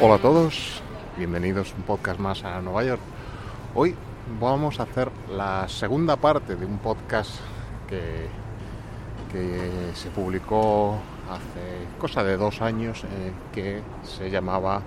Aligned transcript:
Hola 0.00 0.14
a 0.14 0.18
todos, 0.18 0.80
bienvenidos 1.16 1.74
un 1.76 1.82
podcast 1.82 2.20
más 2.20 2.44
a 2.44 2.60
Nueva 2.60 2.84
York. 2.84 3.00
Hoy 3.74 3.96
vamos 4.40 4.78
a 4.78 4.84
hacer 4.84 5.10
la 5.28 5.66
segunda 5.66 6.14
parte 6.14 6.54
de 6.54 6.64
un 6.64 6.78
podcast 6.78 7.32
que, 7.88 8.28
que 9.32 9.90
se 9.94 10.08
publicó 10.10 11.00
hace 11.28 11.98
cosa 11.98 12.22
de 12.22 12.36
dos 12.36 12.62
años 12.62 13.02
eh, 13.02 13.32
que 13.52 13.82
se 14.04 14.30
llamaba, 14.30 14.82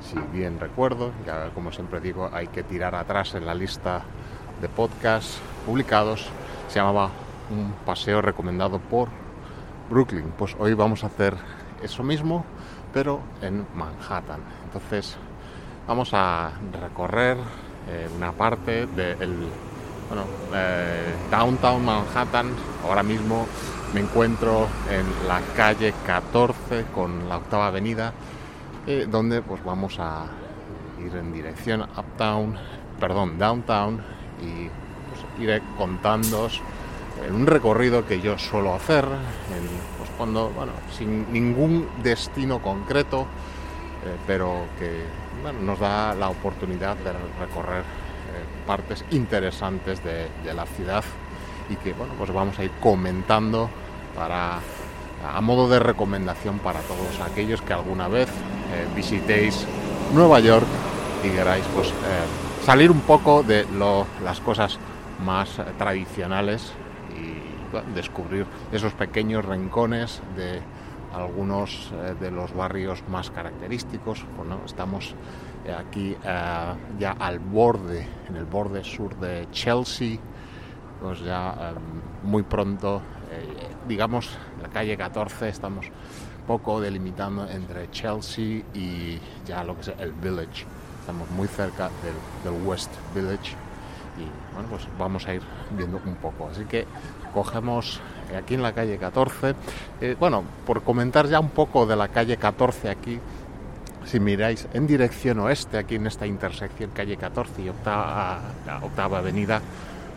si 0.00 0.18
bien 0.34 0.58
recuerdo, 0.58 1.12
ya 1.26 1.50
como 1.50 1.70
siempre 1.70 2.00
digo, 2.00 2.30
hay 2.32 2.46
que 2.46 2.62
tirar 2.62 2.94
atrás 2.94 3.34
en 3.34 3.44
la 3.44 3.54
lista 3.54 4.04
de 4.62 4.70
podcasts 4.70 5.38
publicados, 5.66 6.30
se 6.68 6.78
llamaba 6.78 7.10
Un 7.50 7.74
paseo 7.84 8.22
recomendado 8.22 8.78
por 8.78 9.10
Brooklyn. 9.90 10.32
Pues 10.38 10.56
hoy 10.58 10.72
vamos 10.72 11.04
a 11.04 11.08
hacer 11.08 11.36
eso 11.82 12.02
mismo 12.02 12.46
pero 12.96 13.20
en 13.42 13.66
Manhattan. 13.74 14.40
Entonces 14.64 15.18
vamos 15.86 16.14
a 16.14 16.50
recorrer 16.80 17.36
eh, 17.90 18.08
una 18.16 18.32
parte 18.32 18.86
del 18.86 19.48
bueno, 20.08 20.24
eh, 20.54 21.14
downtown 21.30 21.84
Manhattan. 21.84 22.54
Ahora 22.88 23.02
mismo 23.02 23.46
me 23.92 24.00
encuentro 24.00 24.66
en 24.90 25.28
la 25.28 25.42
calle 25.54 25.92
14 26.06 26.86
con 26.94 27.28
la 27.28 27.36
octava 27.36 27.66
avenida, 27.66 28.14
eh, 28.86 29.06
donde 29.06 29.42
pues 29.42 29.62
vamos 29.62 29.98
a 29.98 30.24
ir 30.98 31.14
en 31.16 31.34
dirección 31.34 31.82
uptown, 31.82 32.56
perdón, 32.98 33.36
downtown 33.38 34.00
y 34.40 34.70
pues, 34.70 35.42
iré 35.42 35.60
contándoos 35.76 36.62
en 37.28 37.34
un 37.34 37.46
recorrido 37.46 38.06
que 38.06 38.22
yo 38.22 38.38
suelo 38.38 38.74
hacer, 38.74 39.04
pues 39.04 39.95
cuando, 40.16 40.50
bueno, 40.50 40.72
sin 40.96 41.32
ningún 41.32 41.88
destino 42.02 42.60
concreto, 42.60 43.26
eh, 44.04 44.16
pero 44.26 44.66
que 44.78 45.04
nos 45.62 45.78
da 45.78 46.14
la 46.14 46.28
oportunidad 46.28 46.96
de 46.96 47.12
recorrer 47.38 47.80
eh, 47.80 48.66
partes 48.66 49.04
interesantes 49.10 50.02
de, 50.02 50.28
la 50.54 50.66
ciudad 50.66 51.04
y 51.68 51.76
que 51.76 51.92
bueno, 51.92 52.14
pues 52.16 52.32
vamos 52.32 52.58
a 52.58 52.64
ir 52.64 52.70
comentando 52.80 53.68
para 54.14 54.60
a 55.26 55.40
modo 55.40 55.68
de 55.68 55.78
recomendación 55.78 56.58
para 56.60 56.80
todos 56.80 57.20
aquellos 57.20 57.60
que 57.62 57.72
alguna 57.72 58.08
vez 58.08 58.28
eh, 58.28 58.86
visitéis 58.94 59.66
Nueva 60.14 60.40
York 60.40 60.66
y 61.24 61.30
queráis 61.30 61.64
pues 61.74 61.92
salir 62.64 62.90
un 62.90 63.00
poco 63.00 63.42
de 63.42 63.66
las 64.22 64.40
cosas 64.40 64.78
más 65.24 65.60
tradicionales 65.78 66.72
descubrir 67.94 68.46
esos 68.72 68.92
pequeños 68.92 69.44
rincones 69.44 70.20
de 70.36 70.60
algunos 71.16 71.92
eh, 71.92 72.14
de 72.20 72.30
los 72.30 72.54
barrios 72.54 73.02
más 73.08 73.30
característicos. 73.30 74.24
Bueno, 74.36 74.60
estamos 74.64 75.14
eh, 75.64 75.74
aquí 75.74 76.16
eh, 76.22 76.74
ya 76.98 77.12
al 77.12 77.38
borde, 77.38 78.06
en 78.28 78.36
el 78.36 78.44
borde 78.44 78.84
sur 78.84 79.16
de 79.16 79.48
Chelsea, 79.50 80.18
pues 81.00 81.20
ya 81.20 81.74
muy 82.22 82.42
pronto, 82.42 83.02
digamos, 83.86 84.30
la 84.62 84.68
calle 84.70 84.96
14, 84.96 85.50
estamos 85.50 85.90
poco 86.46 86.80
delimitando 86.80 87.46
entre 87.50 87.90
Chelsea 87.90 88.62
y 88.72 89.20
ya 89.44 89.62
lo 89.62 89.74
que 89.74 89.82
es 89.82 89.92
el 89.98 90.12
Village. 90.12 90.64
Estamos 91.00 91.30
muy 91.32 91.48
cerca 91.48 91.90
del, 92.02 92.54
del 92.54 92.66
West 92.66 92.90
Village 93.14 93.54
y 94.16 94.54
bueno, 94.54 94.68
pues 94.70 94.88
vamos 94.98 95.26
a 95.28 95.34
ir 95.34 95.42
viendo 95.72 96.00
un 96.04 96.14
poco. 96.14 96.48
Así 96.50 96.64
que 96.64 96.86
cogemos 97.36 98.00
aquí 98.34 98.54
en 98.54 98.62
la 98.62 98.72
calle 98.72 98.96
14. 98.96 99.54
Eh, 100.00 100.16
bueno, 100.18 100.42
por 100.64 100.82
comentar 100.82 101.28
ya 101.28 101.38
un 101.38 101.50
poco 101.50 101.84
de 101.84 101.94
la 101.94 102.08
calle 102.08 102.38
14 102.38 102.88
aquí, 102.88 103.20
si 104.06 104.18
miráis 104.20 104.66
en 104.72 104.86
dirección 104.86 105.40
oeste, 105.40 105.76
aquí 105.76 105.96
en 105.96 106.06
esta 106.06 106.26
intersección 106.26 106.92
calle 106.94 107.18
14 107.18 107.60
y 107.60 107.68
octava, 107.68 108.40
octava 108.80 109.18
avenida, 109.18 109.60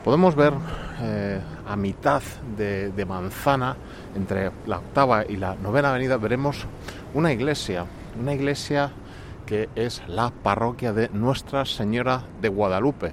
podemos 0.05 0.33
ver 0.33 0.53
eh, 1.01 1.41
a 1.67 1.75
mitad 1.75 2.21
de, 2.55 3.05
manzana, 3.05 3.75
entre 4.15 4.51
la 4.65 4.77
octava 4.77 5.25
y 5.27 5.35
la 5.35 5.55
novena 5.55 5.89
avenida, 5.89 6.15
veremos 6.15 6.67
una 7.13 7.33
iglesia, 7.33 7.85
una 8.17 8.33
iglesia 8.33 8.91
que 9.45 9.67
es 9.75 10.01
la 10.07 10.31
parroquia 10.31 10.93
de 10.93 11.09
Nuestra 11.09 11.65
Señora 11.65 12.21
de 12.41 12.47
Guadalupe. 12.47 13.11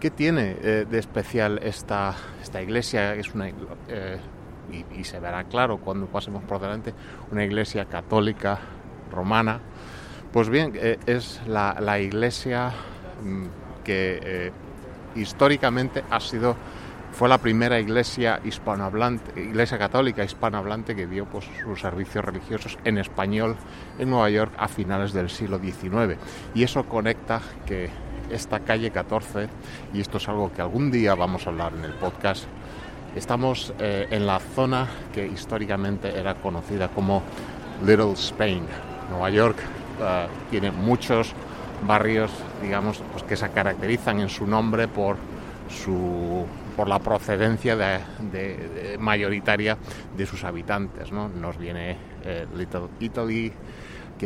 ¿Qué 0.00 0.10
tiene 0.10 0.56
eh, 0.62 0.86
de 0.90 0.98
especial 0.98 1.60
esta, 1.62 2.14
esta 2.40 2.62
iglesia? 2.62 3.14
Es 3.14 3.34
una, 3.34 3.50
eh, 3.88 4.18
y, 4.96 5.04
se 5.04 5.20
verá 5.20 5.44
claro 5.44 5.76
cuando 5.76 6.06
pasemos 6.06 6.42
por 6.44 6.58
delante, 6.58 6.94
una 7.30 7.44
iglesia 7.44 7.84
católica 7.84 8.58
romana. 9.12 9.60
Pues 10.32 10.48
bien, 10.48 10.72
eh, 10.74 10.98
es 11.04 11.42
la, 11.46 12.00
iglesia 12.00 12.72
mm, 13.22 13.44
que 13.84 14.50
históricamente 15.16 16.02
ha 16.08 16.20
sido 16.20 16.56
fue 17.12 17.28
la 17.28 17.38
primera 17.38 17.78
iglesia 17.78 18.40
hispanohablante, 18.42 19.38
iglesia 19.38 19.76
católica 19.76 20.24
hispanohablante 20.24 20.96
que 20.96 21.06
dio 21.06 21.26
pues, 21.26 21.44
sus 21.62 21.78
servicios 21.78 22.24
religiosos 22.24 22.78
en 22.84 22.96
español 22.96 23.56
en 23.98 24.08
Nueva 24.08 24.30
York 24.30 24.52
a 24.56 24.66
finales 24.68 25.12
del 25.12 25.28
siglo 25.28 25.58
XIX. 25.58 26.16
Y 26.54 26.62
eso 26.62 26.84
conecta 26.84 27.42
que 27.66 27.90
esta 28.30 28.60
calle 28.60 28.90
14, 28.90 29.48
y 29.92 30.00
esto 30.00 30.18
es 30.18 30.28
algo 30.28 30.52
que 30.52 30.62
algún 30.62 30.90
día 30.90 31.14
vamos 31.14 31.46
a 31.46 31.50
hablar 31.50 31.72
en 31.74 31.84
el 31.84 31.92
podcast, 31.94 32.44
estamos 33.14 33.72
eh, 33.78 34.06
en 34.10 34.26
la 34.26 34.38
zona 34.38 34.88
que 35.12 35.26
históricamente 35.26 36.18
era 36.18 36.34
conocida 36.34 36.88
como 36.88 37.22
Little 37.84 38.12
Spain. 38.12 38.64
Nueva 39.10 39.30
York 39.30 39.58
eh, 40.00 40.26
tiene 40.50 40.70
muchos 40.70 41.32
barrios, 41.86 42.30
digamos, 42.62 43.02
pues 43.12 43.24
que 43.24 43.36
se 43.36 43.50
caracterizan 43.50 44.20
en 44.20 44.28
su 44.28 44.46
nombre 44.46 44.88
por 44.88 45.16
su 45.68 46.46
por 46.80 46.88
la 46.88 46.98
procedencia 46.98 47.76
de, 47.76 48.96
mayoritaria 48.98 49.76
de 50.16 50.24
sus 50.24 50.44
habitantes. 50.44 51.12
¿no? 51.12 51.28
Nos 51.28 51.58
viene 51.58 51.96
eh, 52.24 52.46
Little 52.56 52.88
Italy, 53.00 53.52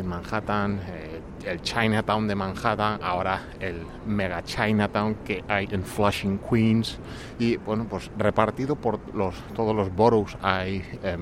en 0.00 0.06
Manhattan, 0.06 0.80
eh, 0.86 1.20
el 1.46 1.62
Chinatown 1.62 2.26
de 2.28 2.34
Manhattan, 2.34 3.00
ahora 3.02 3.48
el 3.60 3.86
Mega 4.06 4.42
Chinatown 4.42 5.16
que 5.24 5.44
hay 5.48 5.68
en 5.70 5.84
Flushing, 5.84 6.38
Queens, 6.38 6.98
y 7.38 7.56
bueno, 7.56 7.86
pues 7.88 8.10
repartido 8.16 8.76
por 8.76 8.98
los, 9.14 9.34
todos 9.54 9.74
los 9.74 9.94
boroughs 9.94 10.36
hay 10.42 10.82
eh, 11.02 11.16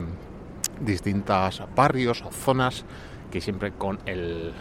distintos 0.81 1.63
barrios 1.75 2.23
o 2.23 2.31
zonas 2.31 2.85
que 3.31 3.41
siempre 3.41 3.73
con 3.73 3.99
el 4.07 4.53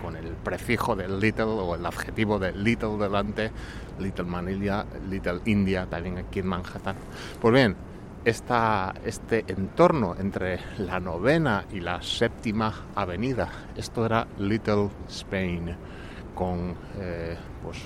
con 0.00 0.16
el 0.16 0.28
prefijo 0.28 0.96
de 0.96 1.08
little 1.08 1.44
o 1.44 1.74
el 1.74 1.84
adjetivo 1.84 2.38
de 2.38 2.52
little 2.52 2.96
delante, 2.96 3.50
Little 3.98 4.24
Manila, 4.24 4.86
Little 5.10 5.40
India, 5.44 5.86
también 5.90 6.18
aquí 6.18 6.38
en 6.38 6.46
Manhattan. 6.46 6.96
Pues 7.40 7.52
bien, 7.52 7.76
este 8.24 9.44
entorno 9.48 10.14
entre 10.18 10.58
la 10.78 11.00
novena 11.00 11.64
y 11.72 11.80
la 11.80 12.02
séptima 12.02 12.72
avenida. 12.94 13.48
Esto 13.76 14.04
era 14.04 14.26
Little 14.38 14.90
Spain, 15.08 15.74
con, 16.34 16.74
eh, 16.98 17.36
pues, 17.62 17.78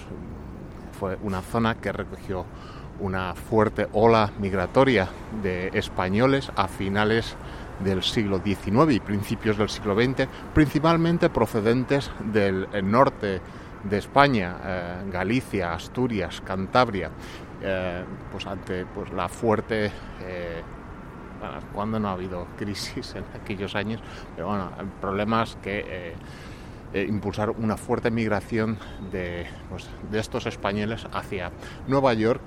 fue 0.99 1.17
una 1.23 1.41
zona 1.41 1.77
que 1.77 1.93
recogió 1.93 2.45
una 3.01 3.35
fuerte 3.35 3.89
ola 3.93 4.31
migratoria 4.39 5.09
de 5.43 5.69
españoles 5.75 6.51
a 6.55 6.69
finales 6.69 7.37
del 7.81 8.03
siglo 8.03 8.41
XIX 8.45 8.93
y 8.93 9.01
principios 9.01 9.59
del 9.59 9.69
siglo 9.69 9.95
XX, 9.97 10.29
principalmente 10.55 11.29
procedentes 11.29 12.11
del 12.33 12.69
norte 12.85 13.41
de 13.83 13.99
España, 13.99 14.57
eh, 14.65 15.11
Galicia, 15.11 15.75
Asturias, 15.75 16.41
Cantabria, 16.41 17.11
eh, 17.65 18.05
pues 18.31 18.47
ante 18.47 18.87
pues, 18.87 19.13
la 19.13 19.29
fuerte... 19.29 19.91
Eh, 20.23 20.63
cuando 21.75 22.01
no 22.01 22.09
ha 22.09 22.13
habido 22.13 22.47
crisis 22.57 23.17
en 23.17 23.25
aquellos 23.39 23.75
años, 23.75 24.01
pero 24.35 24.47
bueno, 24.47 24.71
problemas 24.99 25.59
que 25.63 26.15
impulsaron 26.95 27.57
una 27.63 27.77
fuerte 27.77 28.11
migración 28.11 28.79
de, 29.13 29.47
pues, 29.69 29.87
de 30.11 30.21
estos 30.21 30.47
españoles 30.47 31.07
hacia 31.13 31.51
Nueva 31.87 32.15
York 32.15 32.41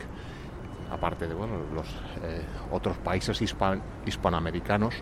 aparte 0.89 1.27
de 1.27 1.35
bueno, 1.35 1.57
los 1.75 1.85
otros 2.71 2.97
países 2.97 3.39
hispanoamericanos, 4.05 4.95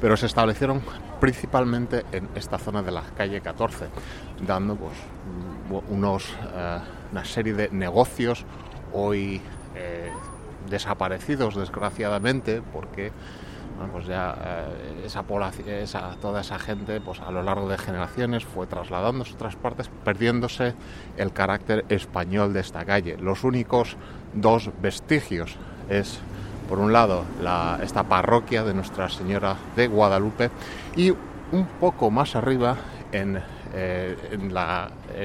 pero 0.00 0.16
se 0.16 0.26
establecieron 0.26 0.80
principalmente 1.20 2.04
en 2.12 2.28
esta 2.34 2.58
zona 2.58 2.82
de 2.82 2.92
la 2.92 3.02
calle 3.16 3.40
14, 3.40 3.88
dando 4.46 4.76
pues, 4.76 4.96
unos, 5.88 6.28
eh, 6.54 6.78
una 7.12 7.24
serie 7.24 7.54
de 7.54 7.68
negocios 7.70 8.44
hoy 8.92 9.40
eh, 9.74 10.10
desaparecidos 10.68 11.56
desgraciadamente 11.56 12.62
porque 12.72 13.12
pues 13.92 14.06
ya 14.06 14.36
eh, 14.44 15.06
esa, 15.06 16.16
toda 16.20 16.40
esa 16.40 16.58
gente 16.58 17.00
pues 17.00 17.20
a 17.20 17.30
lo 17.30 17.42
largo 17.42 17.68
de 17.68 17.78
generaciones 17.78 18.44
fue 18.44 18.66
trasladándose 18.66 19.32
a 19.32 19.34
otras 19.34 19.56
partes 19.56 19.88
perdiéndose 20.04 20.74
el 21.16 21.32
carácter 21.32 21.84
español 21.88 22.52
de 22.52 22.60
esta 22.60 22.84
calle. 22.84 23.16
Los 23.18 23.44
únicos 23.44 23.96
dos 24.34 24.70
vestigios 24.82 25.56
es 25.88 26.18
por 26.68 26.80
un 26.80 26.92
lado 26.92 27.24
esta 27.82 28.02
parroquia 28.04 28.62
de 28.62 28.74
Nuestra 28.74 29.08
Señora 29.08 29.56
de 29.74 29.86
Guadalupe 29.86 30.50
y 30.96 31.10
un 31.10 31.66
poco 31.80 32.10
más 32.10 32.36
arriba 32.36 32.76
en, 33.12 33.40
eh, 33.80 34.16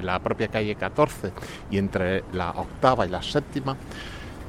la, 0.03 0.19
propia 0.19 0.47
calle 0.47 0.75
14 0.75 1.31
y 1.71 1.77
entre 1.79 2.23
la 2.33 2.51
octava 2.51 3.05
y 3.05 3.09
la 3.09 3.23
séptima 3.23 3.75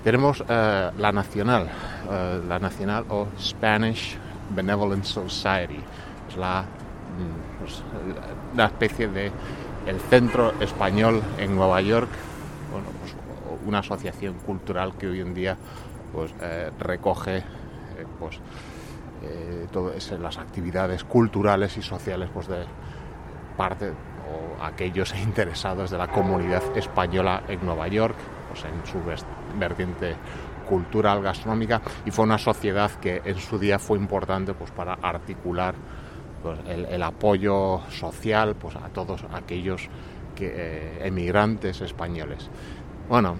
tenemos 0.02 0.44
eh, 0.46 0.90
la 0.98 1.12
Nacional, 1.12 1.70
eh, 2.10 2.42
la 2.46 2.58
Nacional 2.58 3.06
o 3.08 3.28
Spanish 3.40 4.18
Benevolent 4.50 5.04
Society, 5.04 5.80
es 6.28 6.36
la, 6.36 6.62
mm, 6.62 7.60
pues, 7.60 7.82
especie 8.70 9.08
de 9.08 9.32
el 9.86 10.00
centro 10.00 10.52
español 10.60 11.22
en 11.38 11.56
Nueva 11.56 11.80
York, 11.80 12.10
bueno, 12.70 12.88
pues, 13.00 13.14
una 13.66 13.78
asociación 13.78 14.34
cultural 14.34 14.94
que 14.98 15.06
hoy 15.06 15.20
en 15.20 15.32
día 15.32 15.56
pues 16.12 16.32
recoge 16.78 17.42
pues 18.20 18.38
todas 19.72 20.10
las 20.20 20.38
actividades 20.38 21.02
culturales 21.02 21.76
y 21.78 21.82
sociales 21.82 22.28
pues 22.32 22.46
de 22.46 22.66
parte 23.56 23.90
o 23.90 24.62
aquellos 24.64 25.14
interesados 25.22 25.90
de 25.90 25.98
la 25.98 26.08
comunidad 26.08 26.62
española 26.76 27.42
en 27.48 27.64
Nueva 27.64 27.88
York 27.88 28.16
pues 28.48 28.64
en 28.64 28.86
su 28.86 28.98
vertiente 29.58 30.16
cultural 30.68 31.22
gastronómica 31.22 31.82
y 32.06 32.10
fue 32.10 32.24
una 32.24 32.38
sociedad 32.38 32.90
que 32.92 33.20
en 33.24 33.38
su 33.38 33.58
día 33.58 33.78
fue 33.78 33.98
importante 33.98 34.54
pues 34.54 34.70
para 34.70 34.94
articular 34.94 35.74
pues, 36.42 36.58
el, 36.66 37.02
apoyo 37.02 37.80
social 37.90 38.54
pues 38.54 38.76
a 38.76 38.88
todos 38.88 39.24
aquellos 39.32 39.88
que, 40.34 40.98
emigrantes 41.06 41.80
españoles. 41.80 42.48
Bueno 43.08 43.36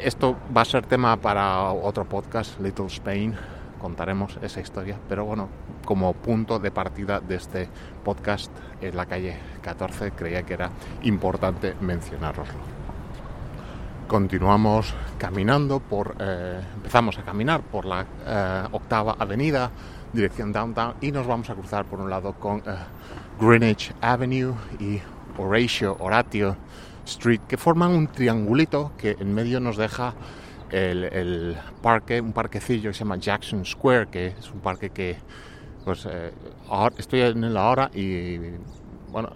esto 0.00 0.36
va 0.54 0.62
a 0.62 0.64
ser 0.64 0.86
tema 0.86 1.16
para 1.16 1.70
otro 1.70 2.04
podcast, 2.04 2.58
Little 2.60 2.86
Spain, 2.86 3.34
contaremos 3.82 4.38
esa 4.40 4.60
historia, 4.60 4.96
pero 5.08 5.24
bueno, 5.24 5.48
como 5.84 6.14
punto 6.14 6.60
de 6.60 6.70
partida 6.70 7.20
de 7.20 7.34
este 7.34 7.68
podcast 8.04 8.50
en 8.80 8.96
la 8.96 9.06
calle 9.06 9.36
14 9.60 10.12
creía 10.12 10.44
que 10.44 10.54
era 10.54 10.70
importante 11.02 11.74
mencionaroslo. 11.80 12.60
Continuamos 14.06 14.94
caminando 15.18 15.80
por, 15.80 16.14
eh, 16.20 16.60
empezamos 16.76 17.18
a 17.18 17.22
caminar 17.22 17.62
por 17.62 17.84
la 17.84 18.06
eh, 18.24 18.64
octava 18.70 19.16
avenida, 19.18 19.70
dirección 20.12 20.52
downtown, 20.52 20.94
y 21.00 21.10
nos 21.10 21.26
vamos 21.26 21.50
a 21.50 21.54
cruzar 21.54 21.84
por 21.84 22.00
un 22.00 22.08
lado 22.08 22.34
con 22.34 22.58
eh, 22.58 22.76
Greenwich 23.40 23.92
Avenue 24.00 24.54
y 24.78 25.00
Horatio, 25.38 25.96
Horatio 25.98 26.56
Street, 27.04 27.40
que 27.48 27.56
forman 27.56 27.90
un 27.92 28.06
triangulito 28.06 28.92
que 28.96 29.16
en 29.18 29.34
medio 29.34 29.58
nos 29.58 29.76
deja 29.76 30.14
el, 30.72 31.56
parque, 31.82 32.20
un 32.20 32.32
parquecillo 32.32 32.90
que 32.90 32.94
se 32.94 33.00
llama 33.00 33.16
Jackson 33.16 33.64
Square, 33.64 34.08
que 34.08 34.26
es 34.28 34.50
un 34.50 34.60
parque 34.60 34.90
que 34.90 35.16
pues 35.84 36.06
eh, 36.10 36.32
estoy 36.96 37.20
en 37.20 37.44
él 37.44 37.56
ahora 37.56 37.90
y 37.92 38.38
bueno, 39.10 39.30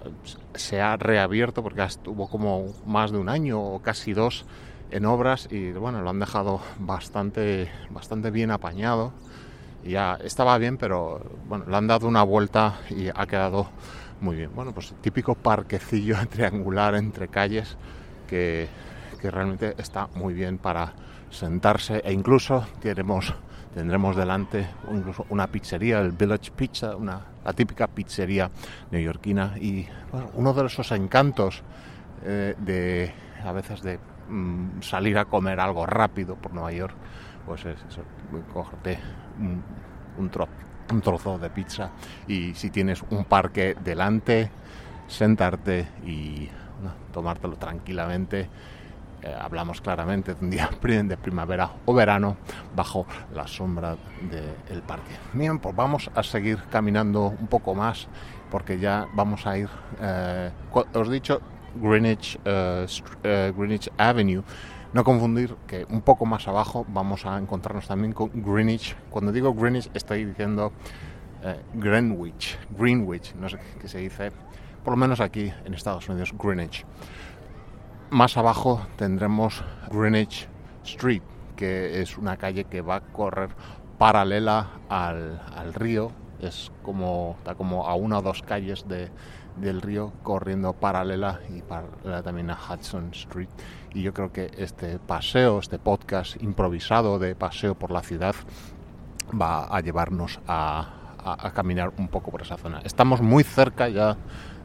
se 0.54 0.80
ha 0.80 0.96
reabierto 0.96 1.62
porque 1.62 1.82
estuvo 1.84 2.28
como 2.28 2.72
más 2.86 3.12
de 3.12 3.18
un 3.18 3.28
año 3.28 3.60
o 3.60 3.82
casi 3.82 4.14
dos 4.14 4.46
en 4.90 5.04
obras 5.04 5.48
y 5.50 5.72
bueno, 5.72 6.00
lo 6.00 6.10
han 6.10 6.20
dejado 6.20 6.60
bastante, 6.78 7.70
bastante 7.90 8.30
bien 8.30 8.50
apañado. 8.50 9.12
Ya 9.84 10.18
estaba 10.24 10.58
bien, 10.58 10.78
pero 10.78 11.20
bueno, 11.46 11.66
le 11.68 11.76
han 11.76 11.86
dado 11.86 12.08
una 12.08 12.22
vuelta 12.22 12.80
y 12.90 13.08
ha 13.08 13.26
quedado 13.26 13.68
muy 14.20 14.36
bien. 14.36 14.50
Bueno, 14.54 14.72
pues 14.72 14.94
típico 15.00 15.34
parquecillo 15.34 16.16
triangular 16.30 16.94
entre 16.94 17.28
calles 17.28 17.76
que, 18.26 18.68
realmente 19.22 19.74
está 19.78 20.06
muy 20.14 20.34
bien 20.34 20.56
para 20.56 20.92
sentarse 21.30 22.00
e 22.04 22.12
incluso 22.12 22.66
tendremos, 22.80 24.16
delante 24.16 24.66
incluso 24.90 25.26
una 25.28 25.46
pizzería, 25.48 26.00
el 26.00 26.12
Village 26.12 26.50
Pizza, 26.52 26.96
una, 26.96 27.20
la 27.44 27.52
típica 27.52 27.86
pizzería 27.86 28.50
neoyorquina 28.90 29.54
y 29.60 29.86
uno 30.34 30.54
de 30.54 30.66
esos 30.66 30.90
encantos 30.92 31.62
eh, 32.24 32.54
de 32.58 33.12
a 33.44 33.52
veces 33.52 33.82
de 33.82 33.98
mm, 34.28 34.80
salir 34.80 35.18
a 35.18 35.26
comer 35.26 35.60
algo 35.60 35.84
rápido 35.84 36.36
por 36.36 36.54
Nueva 36.54 36.72
York, 36.72 36.94
pues 37.44 37.64
es 37.66 37.78
cogerte 38.52 38.98
un, 39.38 39.62
un, 40.18 40.30
un 40.90 41.00
trozo 41.00 41.38
de 41.38 41.50
pizza 41.50 41.90
y 42.26 42.54
si 42.54 42.70
tienes 42.70 43.02
un 43.10 43.24
parque 43.24 43.76
delante, 43.84 44.50
sentarte 45.06 45.86
y 46.04 46.48
tomártelo 47.12 47.56
tranquilamente. 47.56 48.48
Eh, 49.26 49.34
hablamos 49.40 49.80
claramente 49.80 50.34
de 50.34 50.44
un 50.44 50.50
día 50.50 50.70
de 50.80 51.16
primavera 51.16 51.68
o 51.84 51.92
verano 51.92 52.36
bajo 52.76 53.06
la 53.34 53.46
sombra 53.48 53.96
del 54.20 54.82
parque. 54.82 55.16
Bien, 55.32 55.58
pues 55.58 55.74
vamos 55.74 56.08
a 56.14 56.22
seguir 56.22 56.58
caminando 56.70 57.34
un 57.40 57.48
poco 57.48 57.74
más 57.74 58.06
porque 58.52 58.78
ya 58.78 59.08
vamos 59.14 59.44
a 59.46 59.58
ir, 59.58 59.68
eh, 60.00 60.52
os 60.70 61.08
he 61.08 61.10
dicho, 61.10 61.40
Greenwich, 61.74 62.38
eh, 62.44 63.52
Greenwich 63.56 63.90
Avenue 63.98 64.44
no 64.92 65.02
confundir 65.02 65.56
que 65.66 65.84
un 65.90 66.02
poco 66.02 66.24
más 66.24 66.46
abajo 66.46 66.86
vamos 66.88 67.26
a 67.26 67.36
encontrarnos 67.36 67.88
también 67.88 68.12
con 68.12 68.30
Greenwich. 68.32 68.96
Cuando 69.10 69.32
digo 69.32 69.52
Greenwich 69.52 69.90
estoy 69.92 70.24
diciendo 70.24 70.72
Greenwich, 71.74 72.58
Greenwich, 72.70 73.34
no 73.34 73.48
sé 73.48 73.58
qué 73.80 73.88
se 73.88 73.98
dice, 73.98 74.30
por 74.84 74.92
lo 74.92 74.96
menos 74.96 75.20
aquí 75.20 75.52
en 75.64 75.74
Estados 75.74 76.08
Unidos, 76.08 76.32
Greenwich. 76.38 76.86
Más 78.10 78.36
abajo 78.36 78.86
tendremos 78.96 79.64
Greenwich 79.90 80.48
Street, 80.84 81.22
que 81.56 82.00
es 82.00 82.16
una 82.18 82.36
calle 82.36 82.64
que 82.64 82.80
va 82.80 82.96
a 82.96 83.00
correr 83.00 83.50
paralela 83.98 84.68
al, 84.88 85.40
al 85.54 85.74
río, 85.74 86.12
es 86.40 86.70
como, 86.82 87.34
está 87.38 87.54
como 87.54 87.86
a 87.86 87.94
una 87.94 88.18
o 88.18 88.22
dos 88.22 88.42
calles 88.42 88.86
de, 88.88 89.10
del 89.56 89.80
río 89.80 90.12
corriendo 90.22 90.72
paralela 90.72 91.40
y 91.48 91.62
paralela 91.62 92.22
también 92.22 92.50
a 92.50 92.58
Hudson 92.58 93.10
Street. 93.12 93.48
Y 93.94 94.02
yo 94.02 94.12
creo 94.12 94.32
que 94.32 94.50
este 94.56 94.98
paseo, 94.98 95.58
este 95.58 95.78
podcast 95.78 96.40
improvisado 96.42 97.18
de 97.18 97.34
paseo 97.34 97.74
por 97.74 97.90
la 97.90 98.02
ciudad, 98.02 98.34
va 99.30 99.64
a 99.64 99.80
llevarnos 99.80 100.40
a, 100.46 100.92
caminar 101.54 101.92
un 101.98 102.06
poco 102.06 102.30
por 102.30 102.42
esa 102.42 102.56
zona. 102.56 102.80
Estamos 102.84 103.20
muy 103.20 103.42
cerca 103.42 103.88
ya 103.88 104.16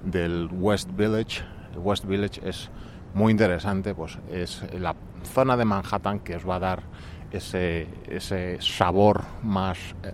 del 0.03 0.47
West 0.51 0.89
Village. 0.95 1.43
West 1.75 2.05
Village 2.05 2.47
es 2.47 2.69
muy 3.13 3.31
interesante, 3.31 3.93
pues 3.93 4.17
es 4.31 4.63
la 4.73 4.95
zona 5.23 5.57
de 5.57 5.65
Manhattan 5.65 6.19
que 6.19 6.35
os 6.35 6.47
va 6.47 6.55
a 6.55 6.59
dar 6.59 6.83
ese, 7.31 7.87
ese 8.07 8.57
sabor 8.61 9.21
más, 9.43 9.77
eh, 10.03 10.11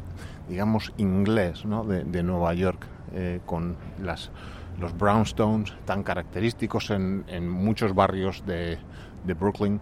digamos, 0.47 0.93
inglés 0.97 1.65
¿no? 1.65 1.83
de, 1.83 2.23
Nueva 2.23 2.53
York, 2.53 2.85
eh, 3.13 3.39
con 3.45 3.75
las 4.01 4.31
los 4.79 4.95
brownstones 4.97 5.73
tan 5.85 6.03
característicos 6.03 6.91
en, 6.91 7.49
muchos 7.49 7.93
barrios 7.93 8.43
de, 8.45 8.77
Brooklyn, 9.25 9.79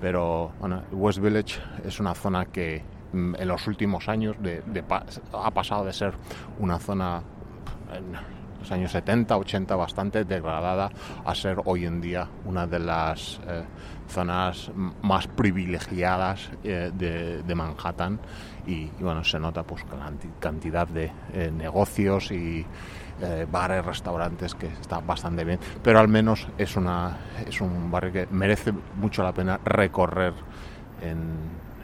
pero 0.00 0.52
West 0.90 1.20
Village 1.20 1.60
es 1.84 2.00
una 2.00 2.14
zona 2.14 2.46
que 2.46 2.82
mm, 3.12 3.34
en 3.36 3.48
los 3.48 3.66
últimos 3.66 4.08
años 4.08 4.36
de, 4.40 4.62
ha 5.32 5.50
pasado 5.50 5.84
de 5.84 5.92
ser 5.92 6.14
una 6.58 6.78
zona 6.78 7.22
en 7.92 8.37
los 8.60 8.72
años 8.72 8.92
70, 8.92 9.36
80 9.36 9.76
bastante 9.76 10.24
degradada 10.24 10.90
a 11.24 11.34
ser 11.34 11.60
hoy 11.64 11.84
en 11.86 12.00
día 12.00 12.28
una 12.44 12.66
de 12.66 12.78
las 12.78 13.40
eh, 13.46 13.64
zonas 14.08 14.70
más 15.02 15.26
privilegiadas 15.28 16.50
eh, 16.64 16.90
de, 16.94 17.54
Manhattan. 17.54 18.18
Y, 18.66 18.86
bueno, 19.00 19.24
se 19.24 19.38
nota 19.38 19.62
pues 19.62 19.84
la 19.90 20.12
cantidad 20.40 20.86
de 20.86 21.10
eh, 21.32 21.50
negocios 21.50 22.30
y 22.30 22.64
bares, 23.50 23.84
restaurantes 23.84 24.54
que 24.54 24.68
está 24.68 25.00
bastante 25.00 25.44
bien, 25.44 25.58
pero 25.82 25.98
al 25.98 26.06
menos 26.06 26.46
es, 26.56 26.76
una, 26.76 27.18
es 27.48 27.60
un 27.60 27.90
barrio 27.90 28.12
que 28.12 28.28
merece 28.30 28.72
mucho 28.94 29.24
la 29.24 29.32
pena 29.32 29.58
recorrer 29.64 30.34
en, 31.02 31.34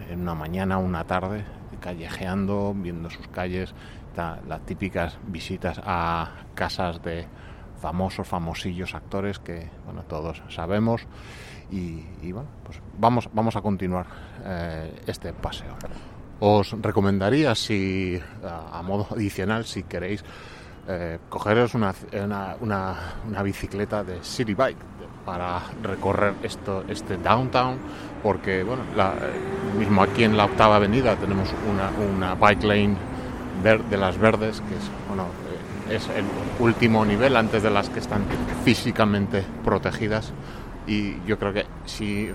en 0.09 0.21
una 0.21 0.37
mañana, 0.37 0.79
una 0.79 1.03
tarde, 1.03 1.45
callejeando, 1.81 2.73
viendo 2.75 3.11
sus 3.11 3.27
calles, 3.29 3.75
las 4.17 4.61
típicas 4.67 5.19
visitas 5.27 5.81
a 5.85 6.31
casas 6.55 7.03
de 7.03 7.27
famosos, 7.81 8.27
famosillos 8.27 8.95
actores 8.95 9.39
que 9.39 9.69
bueno, 9.85 10.03
todos 10.05 10.43
sabemos. 10.49 11.07
Y, 11.71 12.31
bueno, 12.31 12.49
pues 12.63 12.81
vamos, 12.99 13.29
vamos 13.33 13.57
a 13.57 13.63
continuar 13.63 14.07
eh, 14.45 15.03
este 15.07 15.33
paseo. 15.33 15.75
Os 16.41 16.77
recomendaría, 16.81 17.55
si 17.55 18.21
a, 18.45 18.81
modo 18.83 19.09
adicional, 19.11 19.65
si 19.65 19.83
queréis, 19.83 20.25
eh, 20.87 21.19
cogeros 21.29 21.75
una, 21.75 21.95
una, 22.61 23.43
bicicleta 23.43 24.05
de 24.05 24.23
City 24.23 24.55
Bike 24.55 24.79
para 25.25 25.61
recorrer 25.83 26.35
esto, 26.43 26.85
este 26.89 27.17
downtown, 27.17 27.79
porque 28.23 28.63
bueno, 28.63 28.85
mismo 29.79 30.03
aquí 30.03 30.25
en 30.25 30.37
la 30.37 30.45
octava 30.45 30.77
avenida 30.77 31.17
tenemos 31.17 31.53
una, 31.69 31.91
una 31.91 32.35
bike 32.35 32.65
lane 32.65 33.14
de 33.63 33.97
las 33.97 34.19
verdes, 34.19 34.61
que 34.61 34.77
es, 34.77 34.91
bueno, 35.09 35.27
eh, 35.89 35.97
es 35.97 36.09
el 36.09 36.25
último 36.59 37.05
nivel 37.05 37.37
antes 37.37 37.63
de 37.63 37.71
las 37.71 37.89
que 37.89 38.01
están 38.01 38.25
físicamente 38.65 39.45
protegidas. 39.65 40.33
Y 40.87 41.23
yo 41.27 41.39
creo 41.39 41.53
que 41.53 41.67
si 41.87 42.29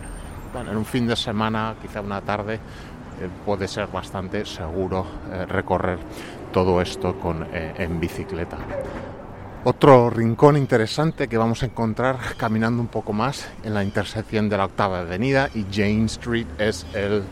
en 0.55 0.77
un 0.77 0.85
fin 0.85 1.07
de 1.07 1.15
semana, 1.15 1.75
quizá 1.81 2.01
una 2.01 2.21
tarde, 2.21 2.55
eh, 2.55 2.59
puede 3.45 3.67
ser 3.67 3.87
bastante 3.87 4.45
seguro 4.45 5.05
eh, 5.31 5.45
recorrer 5.45 5.99
todo 6.51 6.81
esto 6.81 7.15
con, 7.19 7.45
en 7.53 7.99
bicicleta. 7.99 8.57
Otro 9.65 10.09
rincón 10.09 10.57
interesante 10.57 11.27
que 11.27 11.37
vamos 11.37 11.61
a 11.61 11.67
encontrar 11.67 12.17
caminando 12.37 12.81
un 12.81 12.87
poco 12.87 13.13
más 13.13 13.47
en 13.63 13.75
la 13.75 13.83
intersección 13.83 14.49
de 14.49 14.57
la 14.57 14.65
octava 14.65 15.01
avenida 15.01 15.49
y 15.53 15.65
Jane 15.71 16.05
Street 16.05 16.47
es 16.57 16.87
el 16.95 17.23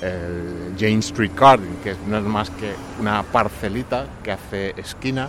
el 0.00 0.74
Jane 0.78 0.98
Street 0.98 1.32
Garden, 1.36 1.76
que 1.82 1.94
no 2.06 2.18
es 2.18 2.24
más 2.24 2.50
que 2.50 2.74
una 2.98 3.22
parcelita 3.22 4.06
que 4.22 4.32
hace 4.32 4.74
esquina 4.80 5.28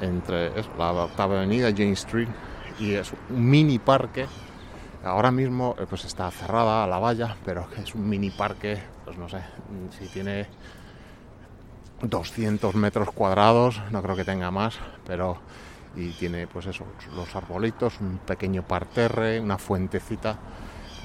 entre 0.00 0.50
la 0.78 0.92
octava 0.92 1.38
avenida 1.38 1.70
Jane 1.70 1.92
Street 1.92 2.28
y 2.78 2.92
es 2.94 3.12
un 3.30 3.48
mini 3.48 3.78
parque. 3.78 4.26
Ahora 5.04 5.30
mismo 5.30 5.76
eh, 5.78 5.86
pues 5.88 6.04
está 6.04 6.30
cerrada 6.30 6.86
la 6.86 6.98
valla, 6.98 7.36
pero 7.44 7.68
es 7.82 7.94
un 7.94 8.08
mini 8.08 8.30
parque, 8.30 8.78
pues 9.04 9.16
no 9.16 9.28
sé, 9.28 9.38
si 9.98 10.06
tiene 10.06 10.46
200 12.02 12.74
metros 12.74 13.10
cuadrados, 13.12 13.80
no 13.90 14.02
creo 14.02 14.16
que 14.16 14.24
tenga 14.24 14.50
más, 14.50 14.78
pero 15.06 15.38
y 15.94 16.10
tiene 16.10 16.46
pues 16.46 16.66
eso, 16.66 16.84
los 17.14 17.34
arbolitos, 17.34 18.00
un 18.00 18.18
pequeño 18.18 18.62
parterre, 18.62 19.40
una 19.40 19.56
fuentecita 19.56 20.36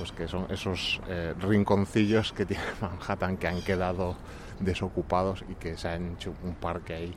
pues 0.01 0.13
que 0.13 0.27
son 0.27 0.47
esos 0.49 0.99
eh, 1.09 1.35
rinconcillos 1.39 2.33
que 2.33 2.47
tiene 2.47 2.63
Manhattan 2.81 3.37
que 3.37 3.47
han 3.47 3.61
quedado 3.61 4.15
desocupados 4.59 5.43
y 5.47 5.53
que 5.53 5.77
se 5.77 5.89
han 5.89 6.13
hecho 6.13 6.33
un 6.43 6.55
parque 6.55 6.95
ahí 6.95 7.13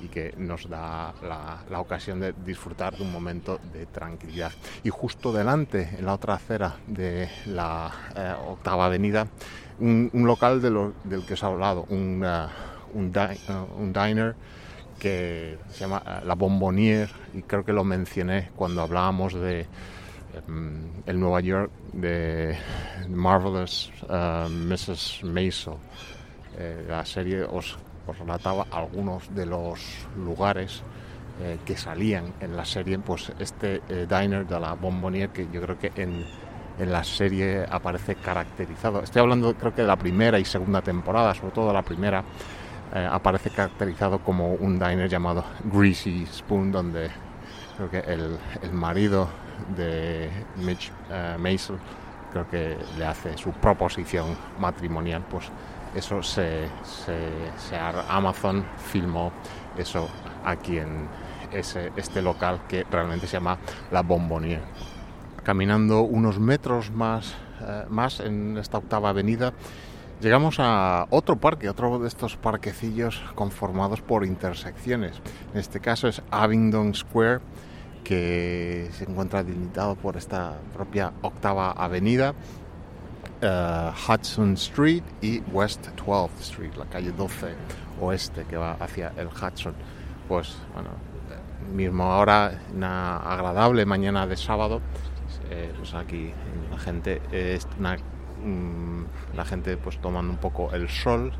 y 0.00 0.08
que 0.08 0.34
nos 0.36 0.68
da 0.68 1.14
la, 1.22 1.78
ocasión 1.78 2.18
de 2.18 2.34
disfrutar 2.44 2.96
de 2.96 3.04
un 3.04 3.12
momento 3.12 3.60
de 3.72 3.86
tranquilidad. 3.86 4.50
Y 4.82 4.90
justo 4.90 5.32
delante, 5.32 5.90
en 5.96 6.06
la 6.06 6.14
otra 6.14 6.34
acera 6.34 6.74
de 6.88 7.28
la 7.46 7.92
eh, 8.16 8.34
octava 8.48 8.86
avenida, 8.86 9.28
un, 9.78 10.10
local 10.12 10.60
del 10.60 11.24
que 11.26 11.34
os 11.34 11.42
he 11.42 11.46
hablado, 11.46 11.86
un, 11.88 12.24
uh, 12.24 12.98
uh, 12.98 13.80
un, 13.80 13.92
diner 13.92 14.34
que 14.98 15.56
se 15.70 15.78
llama 15.78 16.02
uh, 16.04 16.26
La 16.26 16.34
Bombonier 16.34 17.08
y 17.32 17.42
creo 17.42 17.64
que 17.64 17.72
lo 17.72 17.84
mencioné 17.84 18.50
cuando 18.56 18.82
hablábamos 18.82 19.34
de 19.34 19.68
el 21.06 21.20
Nueva 21.20 21.40
York 21.40 21.70
de 21.92 22.56
Marvelous 23.08 23.92
uh, 24.08 24.48
Mrs. 24.48 25.22
Maisel. 25.24 25.74
Eh, 26.56 26.86
la 26.88 27.04
serie 27.04 27.42
os, 27.42 27.76
relataba 28.18 28.66
algunos 28.70 29.34
de 29.34 29.46
los 29.46 29.80
lugares 30.16 30.82
eh, 31.40 31.58
que 31.64 31.76
salían 31.76 32.32
en 32.40 32.56
la 32.56 32.64
serie, 32.64 32.98
pues 32.98 33.32
este 33.38 33.82
eh, 33.88 34.06
diner 34.08 34.46
de 34.46 34.60
la 34.60 34.74
Bombonier 34.74 35.30
que 35.30 35.48
yo 35.50 35.60
creo 35.62 35.78
que 35.78 35.90
en, 35.96 36.24
en, 36.78 36.92
la 36.92 37.02
serie 37.02 37.66
aparece 37.68 38.14
caracterizado. 38.16 39.02
Estoy 39.02 39.22
hablando 39.22 39.54
creo 39.54 39.74
que 39.74 39.82
de 39.82 39.88
la 39.88 39.96
primera 39.96 40.38
y 40.38 40.44
segunda 40.44 40.80
temporada, 40.80 41.34
sobre 41.34 41.52
todo 41.52 41.72
la 41.72 41.82
primera, 41.82 42.22
aparece 43.10 43.50
caracterizado 43.50 44.20
como 44.20 44.52
un 44.52 44.78
diner 44.78 45.08
llamado 45.08 45.44
Greasy 45.64 46.26
Spoon, 46.26 46.70
donde 46.70 47.10
creo 47.76 47.90
que 47.90 47.98
el, 47.98 48.38
el 48.62 48.72
marido 48.72 49.28
de 49.76 50.30
Mitch 50.56 50.90
uh, 51.10 51.76
creo 52.32 52.48
que 52.48 52.76
le 52.98 53.06
hace 53.06 53.38
su 53.38 53.52
proposición 53.52 54.36
matrimonial, 54.58 55.24
pues 55.30 55.50
eso 55.94 56.22
se, 56.22 56.68
se, 56.82 57.78
Amazon 58.08 58.64
filmó 58.76 59.32
eso 59.78 60.08
aquí 60.44 60.78
en 60.78 61.06
ese, 61.52 61.92
este 61.96 62.20
local 62.20 62.62
que 62.68 62.84
realmente 62.90 63.28
se 63.28 63.34
llama 63.34 63.58
La 63.92 64.02
Bombonier. 64.02 64.62
Caminando 65.44 66.02
unos 66.02 66.40
metros 66.40 66.90
más, 66.90 67.34
eh, 67.60 67.84
más 67.88 68.18
en 68.18 68.58
esta 68.58 68.78
octava 68.78 69.10
avenida, 69.10 69.52
llegamos 70.20 70.56
a 70.58 71.06
otro 71.10 71.36
parque, 71.36 71.68
otro 71.68 72.00
de 72.00 72.08
estos 72.08 72.36
parquecillos 72.36 73.22
conformados 73.36 74.00
por 74.00 74.24
intersecciones. 74.24 75.20
En 75.52 75.60
este 75.60 75.78
caso 75.78 76.08
es 76.08 76.22
Abingdon 76.32 76.94
Square 76.94 77.40
que 78.04 78.88
se 78.92 79.04
encuentra 79.04 79.42
delimitado 79.42 79.96
por 79.96 80.16
esta 80.16 80.58
propia 80.74 81.12
octava 81.22 81.72
avenida, 81.72 82.34
eh, 83.40 83.90
Hudson 84.08 84.52
Street 84.54 85.02
y 85.22 85.40
West 85.52 85.88
12th 85.96 86.40
Street, 86.40 86.74
la 86.76 86.84
calle 86.84 87.10
12 87.10 87.54
oeste 88.00 88.44
que 88.44 88.56
va 88.56 88.72
hacia 88.72 89.12
el 89.16 89.28
Hudson. 89.28 89.74
Pues 90.28 90.56
bueno, 90.74 90.90
mismo 91.74 92.04
ahora, 92.04 92.60
una 92.74 93.16
agradable 93.16 93.86
mañana 93.86 94.26
de 94.26 94.36
sábado, 94.36 94.80
eh, 95.50 95.72
pues 95.76 95.94
aquí 95.94 96.30
la 96.70 96.78
gente 96.78 97.22
mm, 98.44 99.02
la 99.34 99.44
gente 99.44 99.76
pues 99.76 99.98
tomando 100.00 100.32
un 100.32 100.38
poco 100.38 100.72
el 100.72 100.88
sol, 100.88 101.32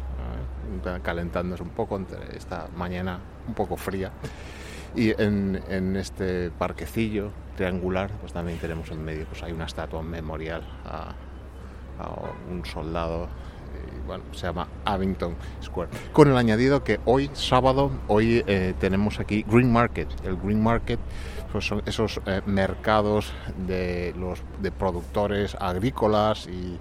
eh, 0.85 0.99
calentándose 1.02 1.62
un 1.62 1.71
poco 1.71 1.97
entre 1.97 2.37
esta 2.37 2.68
mañana 2.76 3.21
un 3.47 3.54
poco 3.54 3.76
fría. 3.76 4.11
Y 4.96 5.10
en, 5.20 5.96
este 5.96 6.50
parquecillo 6.50 7.30
triangular, 7.56 8.10
pues 8.20 8.32
también 8.32 8.58
tenemos 8.58 8.90
en 8.90 9.04
medio, 9.04 9.26
pues 9.26 9.42
hay 9.42 9.52
una 9.52 9.64
estatua 9.64 10.02
memorial 10.02 10.62
a, 10.84 11.14
un 12.50 12.64
soldado 12.66 13.28
bueno, 14.06 14.24
se 14.32 14.46
llama 14.46 14.68
Abington 14.84 15.34
Square. 15.62 15.90
Con 16.12 16.28
el 16.28 16.36
añadido 16.36 16.84
que 16.84 17.00
hoy, 17.04 17.30
sábado, 17.32 17.90
hoy 18.08 18.44
eh, 18.46 18.74
tenemos 18.78 19.20
aquí 19.20 19.44
Green 19.48 19.72
Market. 19.72 20.08
El 20.24 20.36
Green 20.36 20.62
Market 20.62 20.98
pues 21.52 21.66
son 21.66 21.82
esos 21.86 22.20
eh, 22.26 22.42
mercados 22.46 23.32
de 23.66 24.12
los 24.18 24.40
de 24.60 24.72
productores 24.72 25.56
agrícolas 25.60 26.48
y, 26.48 26.78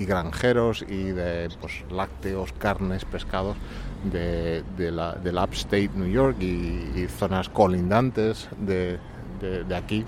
y 0.00 0.06
granjeros 0.06 0.82
y 0.88 1.06
de 1.10 1.48
pues, 1.60 1.84
lácteos, 1.90 2.52
carnes, 2.52 3.04
pescados 3.04 3.56
de, 4.04 4.64
la, 4.90 5.12
del 5.12 5.36
upstate 5.36 5.90
New 5.94 6.10
York 6.10 6.40
y, 6.40 7.06
zonas 7.08 7.48
colindantes 7.48 8.48
de, 8.58 8.98
de, 9.40 9.76
aquí, 9.76 10.04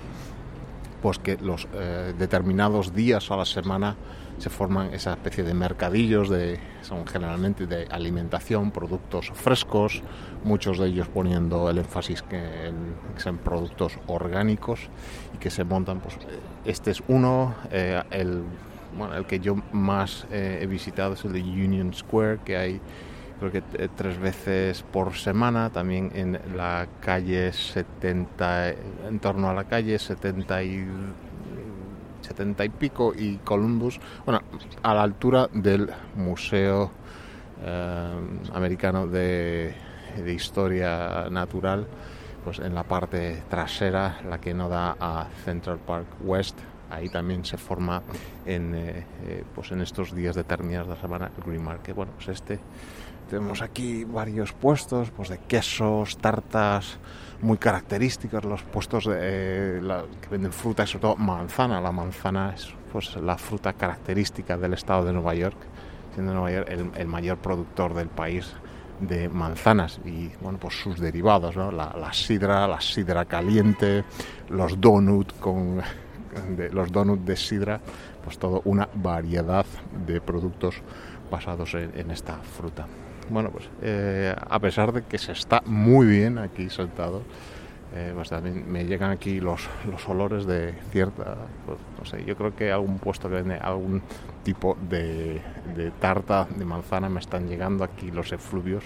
pues 1.01 1.19
que 1.19 1.37
los 1.37 1.67
eh, 1.73 2.13
determinados 2.17 2.93
días 2.93 3.31
a 3.31 3.37
la 3.37 3.45
semana 3.45 3.95
se 4.37 4.49
forman 4.49 4.93
esa 4.93 5.11
especie 5.11 5.43
de 5.43 5.53
mercadillos 5.53 6.29
de 6.29 6.59
son 6.81 7.07
generalmente 7.07 7.67
de 7.67 7.85
alimentación 7.89 8.71
productos 8.71 9.31
frescos 9.33 10.03
muchos 10.43 10.77
de 10.77 10.87
ellos 10.87 11.07
poniendo 11.07 11.69
el 11.69 11.77
énfasis 11.77 12.21
que 12.21 12.67
en, 12.67 13.37
productos 13.37 13.97
orgánicos 14.07 14.89
y 15.33 15.37
que 15.37 15.49
se 15.49 15.63
montan 15.63 16.01
pues 16.01 16.17
este 16.65 16.91
es 16.91 17.01
uno 17.07 17.55
eh, 17.71 18.03
el 18.11 18.43
bueno, 18.97 19.15
el 19.15 19.25
que 19.25 19.39
yo 19.39 19.55
más 19.71 20.25
eh, 20.31 20.59
he 20.61 20.67
visitado 20.67 21.13
es 21.13 21.23
el 21.25 21.33
de 21.33 21.41
Union 21.41 21.93
Square 21.93 22.39
que 22.43 22.57
hay 22.57 22.81
creo 23.39 23.51
que 23.51 23.63
eh, 23.73 23.89
tres 23.95 24.17
veces 24.19 24.83
por 24.83 25.15
semana, 25.15 25.69
también 25.69 26.11
en 26.13 26.39
la 26.55 26.87
calle 27.01 27.51
70, 27.51 28.69
en 29.07 29.19
torno 29.19 29.49
a 29.49 29.53
la 29.53 29.65
calle 29.65 29.99
70 29.99 30.63
y, 30.63 30.87
70 32.21 32.65
y 32.65 32.69
pico 32.69 33.13
y 33.15 33.37
Columbus, 33.37 33.99
bueno, 34.25 34.41
a 34.81 34.93
la 34.93 35.03
altura 35.03 35.49
del 35.53 35.89
Museo 36.15 36.91
eh, 37.63 38.13
americano 38.53 39.07
de, 39.07 39.75
historia 40.27 41.27
natural, 41.29 41.85
pues 42.43 42.59
en 42.59 42.73
la 42.73 42.83
parte 42.83 43.43
trasera, 43.49 44.19
la 44.29 44.39
que 44.39 44.53
no 44.53 44.69
da 44.69 44.95
a 44.97 45.27
Central 45.43 45.79
Park 45.79 46.07
West, 46.21 46.57
ahí 46.89 47.09
también 47.09 47.43
se 47.43 47.57
forma 47.57 48.01
en, 48.45 48.73
eh, 48.75 49.43
pues 49.53 49.71
en 49.71 49.81
estos 49.81 50.15
días 50.15 50.35
determinados 50.35 50.87
de 50.87 50.95
la 50.95 51.01
semana 51.01 51.31
el 51.37 51.43
Green 51.43 51.63
Market. 51.63 51.95
Bueno, 51.95 52.13
pues 52.15 52.29
este 52.29 52.59
tenemos 53.29 53.61
aquí 53.61 54.03
varios 54.03 54.53
puestos 54.53 55.11
pues 55.11 55.29
de 55.29 55.39
quesos, 55.39 56.17
tartas 56.17 56.99
muy 57.41 57.57
característicos, 57.57 58.45
los 58.45 58.63
puestos 58.63 59.09
eh, 59.11 59.81
que 60.21 60.29
venden 60.29 60.51
fruta 60.51 60.85
sobre 60.85 61.01
todo 61.01 61.15
manzana. 61.17 61.81
La 61.81 61.91
manzana 61.91 62.53
es 62.55 62.73
pues 62.91 63.15
la 63.17 63.37
fruta 63.37 63.73
característica 63.73 64.57
del 64.57 64.73
estado 64.73 65.05
de 65.05 65.13
Nueva 65.13 65.33
York, 65.35 65.57
siendo 66.13 66.33
Nueva 66.33 66.51
York 66.51 66.93
el, 66.95 67.07
mayor 67.07 67.37
productor 67.37 67.93
del 67.93 68.07
país 68.07 68.53
de 68.99 69.27
manzanas. 69.27 69.99
Y 70.05 70.29
bueno 70.41 70.59
pues 70.59 70.75
sus 70.75 70.99
derivados 70.99 71.55
la, 71.55 72.13
sidra 72.13 72.67
la 72.67 72.79
sidra 72.79 73.25
caliente 73.25 74.03
los 74.49 74.79
donuts 74.79 75.33
con 75.33 75.81
de, 76.55 76.69
los 76.69 76.91
donuts 76.91 77.25
de 77.25 77.35
sidra 77.35 77.81
pues 78.23 78.37
todo 78.37 78.61
una 78.65 78.87
variedad 78.93 79.65
de 80.05 80.21
productos 80.21 80.75
basados 81.29 81.73
en 81.73 82.11
esta 82.11 82.35
fruta 82.35 82.87
bueno 83.29 83.49
pues 83.49 83.69
eh, 83.81 84.35
a 84.37 84.59
pesar 84.59 84.91
de 84.93 85.03
que 85.03 85.17
se 85.17 85.31
está 85.31 85.61
muy 85.65 86.07
bien 86.07 86.37
aquí 86.37 86.69
sentado 86.69 87.21
eh, 87.97 88.11
pues 88.13 88.29
también 88.29 88.69
me 88.69 88.83
llegan 88.83 89.11
aquí 89.11 89.39
los, 89.39 89.69
los 89.89 90.09
olores 90.09 90.45
de 90.45 90.73
cierta, 90.91 91.37
pues, 91.65 91.79
no 91.97 92.03
sé, 92.03 92.25
yo 92.25 92.35
creo 92.35 92.53
que 92.53 92.69
algún 92.69 92.99
puesto 92.99 93.29
que 93.29 93.35
vende 93.35 93.55
algún 93.55 94.01
tipo 94.43 94.77
de, 94.89 95.41
de 95.73 95.91
tarta 95.91 96.45
de 96.57 96.65
manzana 96.65 97.07
me 97.07 97.21
están 97.21 97.47
llegando 97.47 97.85
aquí 97.85 98.11
los 98.11 98.33
efluvios. 98.33 98.83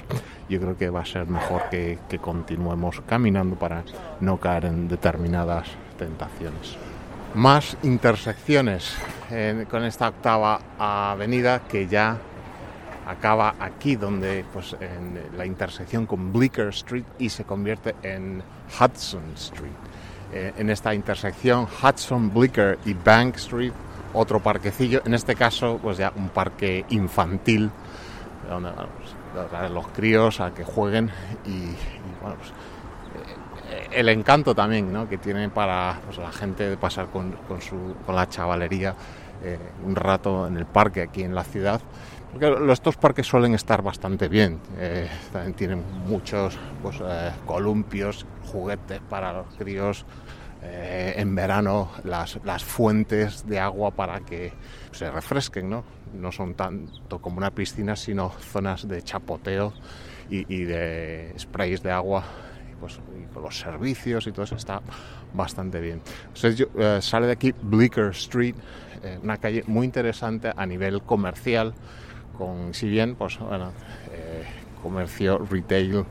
Yo 0.47 0.59
creo 0.59 0.77
que 0.77 0.91
va 0.91 1.01
a 1.01 1.05
ser 1.05 1.25
mejor 1.25 1.63
que, 1.71 1.97
que 2.07 2.19
continuemos 2.19 3.01
caminando 3.07 3.55
para 3.55 3.83
no 4.19 4.37
caer 4.37 4.65
en 4.65 4.87
determinadas 4.87 5.67
tentaciones. 5.97 6.77
Más 7.33 7.77
intersecciones 7.81 8.95
eh, 9.31 9.65
con 9.71 9.85
esta 9.85 10.09
octava 10.09 10.59
avenida 10.77 11.61
que 11.67 11.87
ya 11.87 12.17
acaba 13.09 13.55
aquí 13.59 13.95
donde 13.95 14.45
pues 14.53 14.75
en 14.79 15.19
la 15.35 15.45
intersección 15.45 16.05
con 16.05 16.31
Bleecker 16.31 16.67
Street 16.67 17.05
y 17.17 17.29
se 17.29 17.43
convierte 17.43 17.95
en 18.03 18.43
Hudson 18.79 19.23
Street. 19.35 19.71
Eh, 20.31 20.53
en 20.57 20.69
esta 20.69 20.93
intersección 20.93 21.67
Hudson, 21.81 22.31
Bleecker 22.31 22.77
y 22.85 22.93
Bank 22.93 23.37
Street 23.37 23.73
otro 24.13 24.39
parquecillo, 24.39 25.01
en 25.05 25.15
este 25.15 25.35
caso 25.35 25.79
pues 25.81 25.97
ya 25.97 26.13
un 26.15 26.29
parque 26.29 26.85
infantil 26.89 27.71
donde 28.47 28.71
bueno, 28.71 28.89
pues, 29.33 29.71
los 29.71 29.87
críos 29.87 30.39
a 30.39 30.53
que 30.53 30.63
jueguen 30.63 31.09
y, 31.45 31.49
y, 31.49 31.75
bueno 32.21 32.35
pues 32.37 32.49
eh, 33.71 33.87
el 33.91 34.09
encanto 34.09 34.53
también 34.53 34.93
¿no? 34.93 35.09
que 35.09 35.17
tiene 35.17 35.49
para 35.49 35.99
pues, 36.05 36.19
la 36.19 36.31
gente 36.31 36.69
de 36.69 36.77
pasar 36.77 37.07
con, 37.07 37.31
con, 37.47 37.59
su, 37.59 37.95
con 38.05 38.15
la 38.15 38.29
chavalería 38.29 38.93
eh, 39.43 39.57
un 39.83 39.95
rato 39.95 40.45
en 40.45 40.57
el 40.57 40.65
parque 40.65 41.01
aquí 41.01 41.23
en 41.23 41.33
la 41.33 41.43
ciudad 41.43 41.81
porque 42.31 42.71
estos 42.71 42.97
parques 42.97 43.27
suelen 43.27 43.53
estar 43.53 43.81
bastante 43.81 44.27
bien. 44.27 44.59
Eh, 44.77 45.07
también 45.31 45.53
tienen 45.53 45.83
muchos 46.07 46.57
pues, 46.81 46.97
eh, 47.01 47.31
columpios, 47.45 48.25
juguetes 48.51 48.99
para 49.09 49.33
los 49.33 49.47
críos. 49.55 50.05
Eh, 50.61 51.13
en 51.15 51.33
verano 51.35 51.89
las, 52.03 52.37
las, 52.43 52.65
fuentes 52.65 53.47
de 53.47 53.59
agua 53.61 53.91
para 53.91 54.19
que 54.19 54.51
se 54.91 55.09
refresquen, 55.09 55.69
¿no? 55.69 55.85
No 56.13 56.33
son 56.33 56.53
tanto 56.53 57.19
como 57.19 57.37
una 57.37 57.51
piscina, 57.51 57.95
sino 57.95 58.29
zonas 58.29 58.85
de 58.85 59.01
chapoteo 59.01 59.71
y, 60.29 60.53
y 60.53 60.65
de 60.65 61.33
sprays 61.39 61.81
de 61.81 61.91
agua. 61.91 62.25
Pues, 62.79 62.99
y 63.17 63.33
con 63.33 63.43
los 63.43 63.59
servicios 63.59 64.25
y 64.27 64.31
todo 64.31 64.43
eso 64.43 64.55
está 64.55 64.81
bastante 65.33 65.81
bien. 65.81 66.01
Entonces, 66.27 66.55
yo, 66.55 66.67
eh, 66.77 66.99
sale 67.01 67.27
de 67.27 67.33
aquí 67.33 67.53
Bleecker 67.61 68.11
Street, 68.11 68.55
eh, 69.03 69.19
una 69.21 69.37
calle 69.37 69.63
muy 69.67 69.85
interesante 69.85 70.51
a 70.55 70.65
nivel 70.65 71.01
comercial 71.01 71.73
con, 72.37 72.73
si 72.73 72.89
bien, 72.89 73.15
pues 73.15 73.39
bueno, 73.39 73.71
eh, 74.11 74.43
comercio, 74.81 75.37
retail 75.39 76.05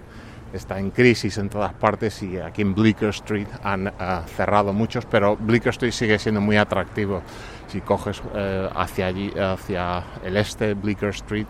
está 0.52 0.78
en 0.78 0.90
crisis 0.90 1.38
en 1.38 1.48
todas 1.48 1.72
partes 1.74 2.22
y 2.22 2.38
aquí 2.38 2.62
en 2.62 2.74
Bleecker 2.74 3.10
Street 3.10 3.48
han 3.62 3.88
uh, 3.88 3.92
cerrado 4.36 4.72
muchos, 4.72 5.04
pero 5.06 5.36
Bleecker 5.36 5.70
Street 5.70 5.92
sigue 5.92 6.18
siendo 6.18 6.40
muy 6.40 6.56
atractivo. 6.56 7.22
Si 7.68 7.80
coges 7.80 8.20
uh, 8.20 8.68
hacia 8.74 9.06
allí, 9.06 9.32
hacia 9.38 10.02
el 10.24 10.36
este, 10.36 10.74
Bleecker 10.74 11.10
Street, 11.10 11.46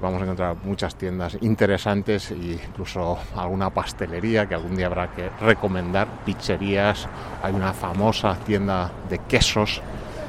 vamos 0.00 0.20
a 0.20 0.24
encontrar 0.24 0.56
muchas 0.64 0.94
tiendas 0.96 1.36
interesantes 1.40 2.30
e 2.30 2.58
incluso 2.66 3.18
alguna 3.36 3.70
pastelería 3.70 4.46
que 4.48 4.54
algún 4.54 4.76
día 4.76 4.86
habrá 4.86 5.08
que 5.12 5.30
recomendar, 5.40 6.08
pizzerías, 6.24 7.08
hay 7.42 7.52
una 7.52 7.72
famosa 7.72 8.36
tienda 8.44 8.90
de 9.08 9.18
quesos 9.20 9.80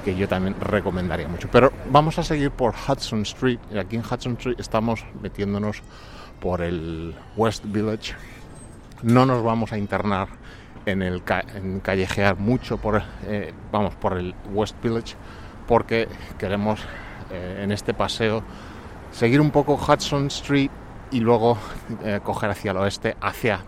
que 0.04 0.16
yo 0.16 0.28
también 0.28 0.56
recomendaría 0.60 1.28
mucho. 1.28 1.50
Pero 1.52 1.72
vamos 1.90 2.20
a 2.20 2.24
seguir 2.24 2.52
por 2.52 2.74
Hudson 2.74 3.22
Street. 3.22 3.60
Y 3.72 3.78
aquí 3.78 3.96
en 3.96 4.02
Hudson 4.02 4.34
Street 4.34 4.60
estamos 4.60 5.06
metiéndonos 5.22 5.82
por 6.40 6.62
el 6.62 7.16
West 7.38 7.64
Village. 7.66 8.14
No 9.02 9.26
nos 9.26 9.44
vamos 9.44 9.72
a 9.72 9.78
internar 9.78 10.28
en 10.86 11.02
el 11.02 11.24
ca 11.24 11.44
en 11.56 11.80
callejear 11.80 12.38
mucho 12.38 12.78
por, 12.78 13.02
eh, 13.26 13.54
vamos, 13.72 13.96
por 13.96 14.18
el 14.18 14.36
West 14.52 14.76
Village 14.84 15.16
porque 15.68 16.08
queremos 16.38 16.82
eh, 17.32 17.62
en 17.64 17.72
este 17.72 17.94
paseo 17.94 18.44
seguir 19.12 19.40
un 19.40 19.52
poco 19.52 19.76
Hudson 19.76 20.28
Street 20.28 20.70
y 21.12 21.20
luego 21.20 21.58
eh, 22.04 22.20
coger 22.24 22.50
hacia 22.50 22.72
el 22.72 22.78
oeste, 22.78 23.16
hacia 23.22 23.64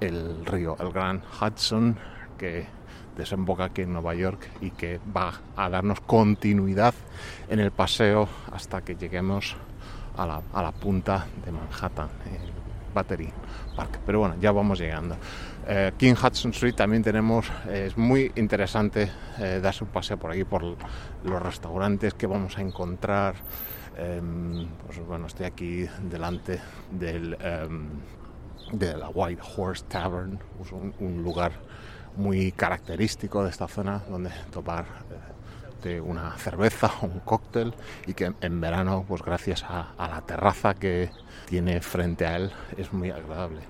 el 0.00 0.46
río, 0.46 0.76
el 0.78 0.92
Gran 0.92 1.22
Hudson, 1.40 1.98
que 2.36 2.66
desemboca 3.16 3.64
aquí 3.64 3.82
en 3.82 3.92
Nueva 3.92 4.14
York 4.14 4.48
y 4.60 4.70
que 4.70 5.00
va 5.14 5.32
a 5.56 5.68
darnos 5.68 6.00
continuidad 6.00 6.94
en 7.48 7.60
el 7.60 7.70
paseo 7.70 8.28
hasta 8.52 8.82
que 8.82 8.94
lleguemos 8.94 9.56
a 10.16 10.26
la, 10.26 10.42
a 10.52 10.62
la 10.62 10.72
punta 10.72 11.26
de 11.44 11.52
Manhattan, 11.52 12.08
Battery 12.94 13.32
Park. 13.74 14.00
Pero 14.04 14.20
bueno, 14.20 14.36
ya 14.40 14.52
vamos 14.52 14.78
llegando. 14.78 15.16
Eh, 15.68 15.90
aquí 15.92 16.08
en 16.08 16.14
Hudson 16.14 16.52
Street 16.52 16.74
también 16.74 17.02
tenemos, 17.02 17.50
eh, 17.68 17.86
es 17.88 17.98
muy 17.98 18.32
interesante 18.36 19.10
eh, 19.38 19.60
darse 19.62 19.84
un 19.84 19.90
paseo 19.90 20.16
por 20.16 20.30
aquí, 20.30 20.44
por 20.44 20.62
los 20.62 21.42
restaurantes 21.42 22.14
que 22.14 22.26
vamos 22.26 22.56
a 22.58 22.62
encontrar. 22.62 23.34
pues 23.94 25.06
bueno, 25.06 25.26
estoy 25.26 25.46
aquí 25.46 25.86
delante 26.10 26.60
del, 26.90 27.36
de 28.72 28.96
la 28.96 29.08
White 29.08 29.42
Horse 29.56 29.84
Tavern, 29.88 30.38
un, 30.70 30.94
un 31.00 31.22
lugar 31.22 31.52
muy 32.16 32.52
característico 32.52 33.44
de 33.44 33.50
esta 33.50 33.68
zona 33.68 34.02
donde 34.08 34.30
tomar 34.50 34.84
eh, 34.84 35.84
de 35.88 36.00
una 36.00 36.32
cerveza 36.38 36.90
o 37.02 37.06
un 37.12 37.20
cóctel 37.20 37.74
y 38.06 38.14
que 38.14 38.32
en 38.40 38.60
verano 38.60 39.04
pues 39.06 39.22
gracias 39.22 39.64
a, 39.64 39.92
la 39.98 40.20
terraza 40.22 40.74
que 40.74 41.10
tiene 41.46 41.80
frente 41.80 42.26
a 42.26 42.36
él 42.36 42.52
es 42.76 42.92
muy 42.92 43.10
agradable. 43.10 43.60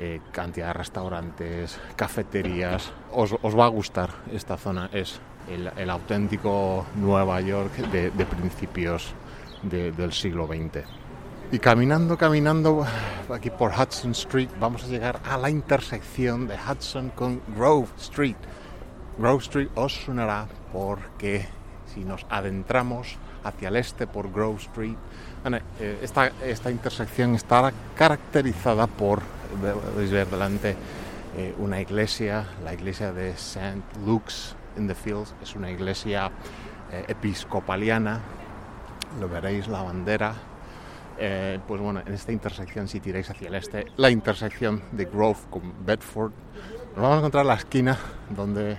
Eh, 0.00 0.20
cantidad 0.30 0.68
de 0.68 0.72
restaurantes 0.74 1.80
cafeterías. 1.96 2.92
Os, 3.12 3.32
va 3.34 3.64
a 3.64 3.68
gustar 3.68 4.10
esta 4.32 4.56
zona. 4.56 4.88
Es 4.92 5.18
el, 5.48 5.90
auténtico 5.90 6.86
Nueva 6.94 7.40
York 7.40 7.72
de, 7.90 8.10
principios 8.26 9.12
de, 9.64 9.90
del 9.90 10.12
siglo 10.12 10.46
XX 10.46 10.97
y 11.50 11.58
caminando, 11.58 12.18
caminando 12.18 12.86
aquí 13.34 13.48
por 13.48 13.72
Hudson 13.72 14.10
Street 14.10 14.50
vamos 14.60 14.84
a 14.84 14.86
llegar 14.88 15.18
a 15.24 15.38
la 15.38 15.48
intersección 15.48 16.46
de 16.46 16.56
Hudson 16.56 17.10
con 17.10 17.40
Grove 17.56 17.88
Street. 17.98 18.36
Grove 19.18 19.42
Street 19.42 19.68
os 19.74 19.94
sonará 19.94 20.46
porque 20.72 21.46
si 21.94 22.04
nos 22.04 22.26
adentramos 22.28 23.16
hacia 23.44 23.68
el 23.68 23.76
este 23.76 24.06
por 24.06 24.30
Grove 24.30 24.58
Street, 24.58 24.96
bueno, 25.42 25.58
esta, 26.02 26.26
esta, 26.44 26.70
intersección 26.70 27.34
está 27.34 27.72
caracterizada 27.96 28.86
por, 28.86 29.22
veis 29.96 30.10
ver 30.10 30.26
delante, 30.26 30.76
eh, 31.36 31.54
una 31.58 31.80
iglesia, 31.80 32.44
la 32.62 32.74
iglesia 32.74 33.12
de 33.12 33.30
St. 33.30 33.82
Luke's 34.04 34.54
in 34.76 34.86
the 34.86 34.94
Fields, 34.94 35.34
es 35.42 35.54
una 35.54 35.70
iglesia 35.70 36.30
eh, 36.92 37.04
episcopaliana, 37.08 38.20
lo 39.18 39.28
veréis 39.28 39.66
la 39.68 39.82
bandera 39.82 40.34
eh, 41.18 41.58
pues 41.66 41.80
bueno, 41.80 42.00
en 42.04 42.14
esta 42.14 42.32
intersección, 42.32 42.88
si 42.88 43.00
tiráis 43.00 43.28
hacia 43.30 43.48
el 43.48 43.54
este, 43.54 43.86
la 43.96 44.10
intersección 44.10 44.82
de 44.92 45.04
Grove 45.06 45.38
con 45.50 45.84
Bedford, 45.84 46.32
nos 46.94 47.02
vamos 47.02 47.16
a 47.16 47.18
encontrar 47.18 47.46
la 47.46 47.54
esquina 47.54 47.98
donde 48.30 48.76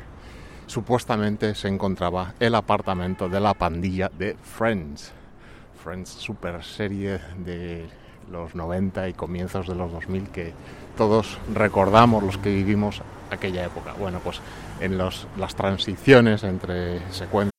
supuestamente 0.66 1.56
se 1.56 1.68
encontraba 1.68 2.34
el 2.40 2.56
apartamento 2.56 3.28
de 3.28 3.40
la 3.40 3.54
pandilla 3.54 4.10
de 4.18 4.36
Friends. 4.42 5.12
Friends, 5.84 6.10
super 6.10 6.64
serie 6.64 7.20
de 7.38 7.88
los 8.32 8.56
90 8.56 9.10
y 9.10 9.14
comienzos 9.14 9.68
de 9.68 9.76
los 9.76 9.92
2000 9.92 10.30
que 10.30 10.54
todos 10.98 11.38
recordamos 11.54 12.24
los 12.24 12.38
que 12.38 12.54
vivimos 12.54 13.02
aquella 13.32 13.66
época. 13.66 13.94
Bueno, 13.94 14.20
pues 14.24 14.42
en 14.80 14.98
los, 14.98 15.28
las 15.38 15.56
transiciones 15.56 16.44
entre 16.44 17.00
secuencias 17.12 17.59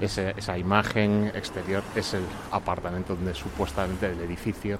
esa 0.00 0.58
imagen 0.58 1.30
exterior 1.34 1.82
es 1.94 2.14
el 2.14 2.24
apartamento 2.52 3.14
donde 3.14 3.34
supuestamente 3.34 4.06
el 4.06 4.20
edificio 4.20 4.78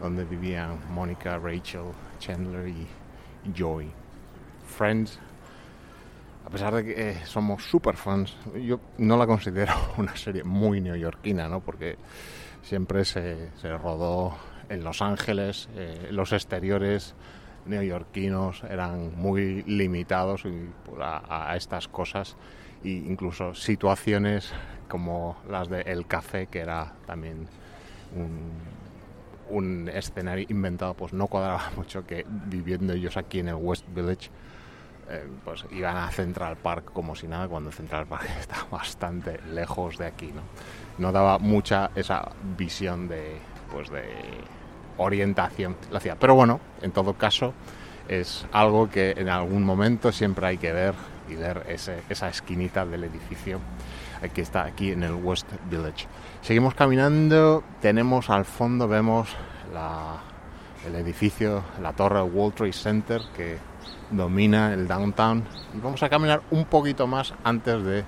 donde 0.00 0.24
vivían 0.24 0.78
Mónica, 0.90 1.38
Rachel, 1.38 1.92
Chandler 2.18 2.68
y 2.68 2.86
Joey. 3.56 3.90
Friends, 4.66 5.18
a 6.44 6.50
pesar 6.50 6.74
de 6.74 6.84
que 6.84 7.10
eh, 7.10 7.20
somos 7.24 7.64
super 7.64 7.96
fans, 7.96 8.36
yo 8.54 8.78
no 8.98 9.16
la 9.16 9.26
considero 9.26 9.72
una 9.96 10.16
serie 10.16 10.44
muy 10.44 10.80
neoyorquina, 10.80 11.48
¿no? 11.48 11.60
Porque 11.60 11.96
siempre 12.62 13.04
se, 13.04 13.50
se 13.56 13.76
rodó 13.76 14.36
en 14.68 14.84
Los 14.84 15.02
Ángeles, 15.02 15.68
eh, 15.74 16.08
los 16.10 16.32
exteriores 16.32 17.14
neoyorquinos 17.64 18.62
eran 18.64 19.16
muy 19.16 19.62
limitados 19.64 20.44
y 20.44 20.68
a, 21.00 21.50
a 21.50 21.56
estas 21.56 21.88
cosas 21.88 22.36
e 22.84 22.90
incluso 22.90 23.54
situaciones 23.54 24.52
como 24.88 25.36
las 25.48 25.68
de 25.68 25.82
El 25.82 26.06
Café, 26.06 26.46
que 26.46 26.60
era 26.60 26.92
también 27.06 27.48
un, 28.14 28.52
un 29.48 29.88
escenario 29.88 30.46
inventado, 30.48 30.94
pues 30.94 31.12
no 31.12 31.26
cuadraba 31.26 31.70
mucho 31.76 32.06
que 32.06 32.24
viviendo 32.28 32.92
ellos 32.92 33.16
aquí 33.16 33.40
en 33.40 33.48
el 33.48 33.56
West 33.56 33.84
Village, 33.94 34.30
eh, 35.08 35.24
pues 35.44 35.64
iban 35.70 35.96
a 35.96 36.10
Central 36.10 36.56
Park 36.56 36.92
como 36.92 37.14
si 37.14 37.28
nada, 37.28 37.46
cuando 37.48 37.70
Central 37.70 38.06
Park 38.06 38.28
está 38.40 38.66
bastante 38.70 39.40
lejos 39.52 39.98
de 39.98 40.06
aquí, 40.06 40.26
¿no? 40.26 40.42
No 40.98 41.12
daba 41.12 41.38
mucha 41.38 41.90
esa 41.94 42.30
visión 42.56 43.06
de, 43.06 43.38
pues 43.70 43.90
de 43.90 44.04
orientación 44.96 45.76
la 45.90 46.00
ciudad. 46.00 46.16
Pero 46.18 46.34
bueno, 46.34 46.58
en 46.80 46.90
todo 46.90 47.14
caso, 47.14 47.52
es 48.08 48.46
algo 48.50 48.88
que 48.88 49.10
en 49.10 49.28
algún 49.28 49.62
momento 49.62 50.10
siempre 50.10 50.46
hay 50.46 50.58
que 50.58 50.72
ver 50.72 50.94
y 51.28 51.34
ver 51.34 51.64
esa 51.68 52.28
esquinita 52.28 52.84
del 52.86 53.04
edificio 53.04 53.60
que 54.34 54.40
está 54.40 54.64
aquí 54.64 54.92
en 54.92 55.02
el 55.02 55.14
West 55.14 55.46
Village. 55.70 56.06
Seguimos 56.40 56.74
caminando, 56.74 57.62
tenemos 57.80 58.30
al 58.30 58.44
fondo, 58.44 58.88
vemos 58.88 59.34
el 60.86 60.94
edificio, 60.94 61.62
la 61.82 61.92
torre 61.92 62.22
World 62.22 62.54
Trade 62.54 62.72
Center 62.72 63.20
que 63.36 63.58
domina 64.10 64.72
el 64.72 64.86
downtown. 64.86 65.44
Vamos 65.74 66.02
a 66.02 66.08
caminar 66.08 66.42
un 66.50 66.64
poquito 66.64 67.06
más 67.06 67.34
antes 67.44 67.82
de 67.84 68.04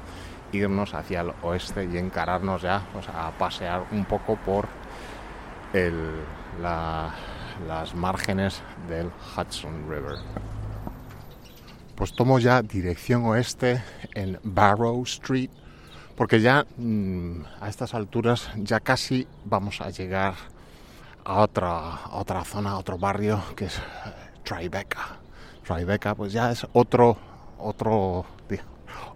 irnos 0.53 0.95
hacia 0.95 1.21
el 1.21 1.33
oeste 1.43 1.89
y 1.93 1.99
encararnos 1.99 2.63
ya 2.63 2.83
a 3.15 3.31
pasear 3.33 3.85
un 3.93 4.05
poco 4.05 4.37
por 4.37 4.67
las 6.63 7.95
márgenes 7.95 8.63
del 8.89 9.11
Hudson 9.37 9.91
River. 9.91 10.17
Pues 11.99 12.13
tomo 12.13 12.39
ya 12.39 12.63
dirección 12.63 13.25
oeste 13.27 13.83
en 14.15 14.39
Barrow 14.45 15.03
Street, 15.03 15.51
porque 16.15 16.41
ya 16.41 16.65
mm, 16.77 17.41
a 17.61 17.69
estas 17.69 17.93
alturas 17.93 18.51
ya 18.55 18.79
casi 18.79 19.27
vamos 19.45 19.81
a 19.81 19.91
llegar 19.91 20.35
a 21.25 21.41
otra, 21.41 21.99
otra 22.13 22.45
zona, 22.45 22.71
a 22.71 22.79
otro 22.79 22.99
barrio 22.99 23.43
que 23.57 23.65
es 23.65 23.79
eh, 23.79 23.81
Tribeca. 24.45 25.19
Tribeca 25.67 26.15
pues 26.15 26.33
ya 26.33 26.53
es 26.53 26.65
otro, 26.73 27.17
otro, 27.59 28.25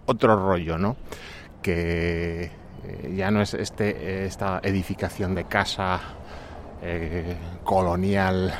otro 0.05 0.35
rollo, 0.35 0.77
¿no? 0.77 0.97
Que 1.61 2.51
eh, 2.83 3.13
ya 3.15 3.31
no 3.31 3.41
es 3.41 3.53
este, 3.53 4.25
esta 4.25 4.59
edificación 4.61 5.35
de 5.35 5.45
casa 5.45 6.01
eh, 6.81 7.37
colonial 7.63 8.53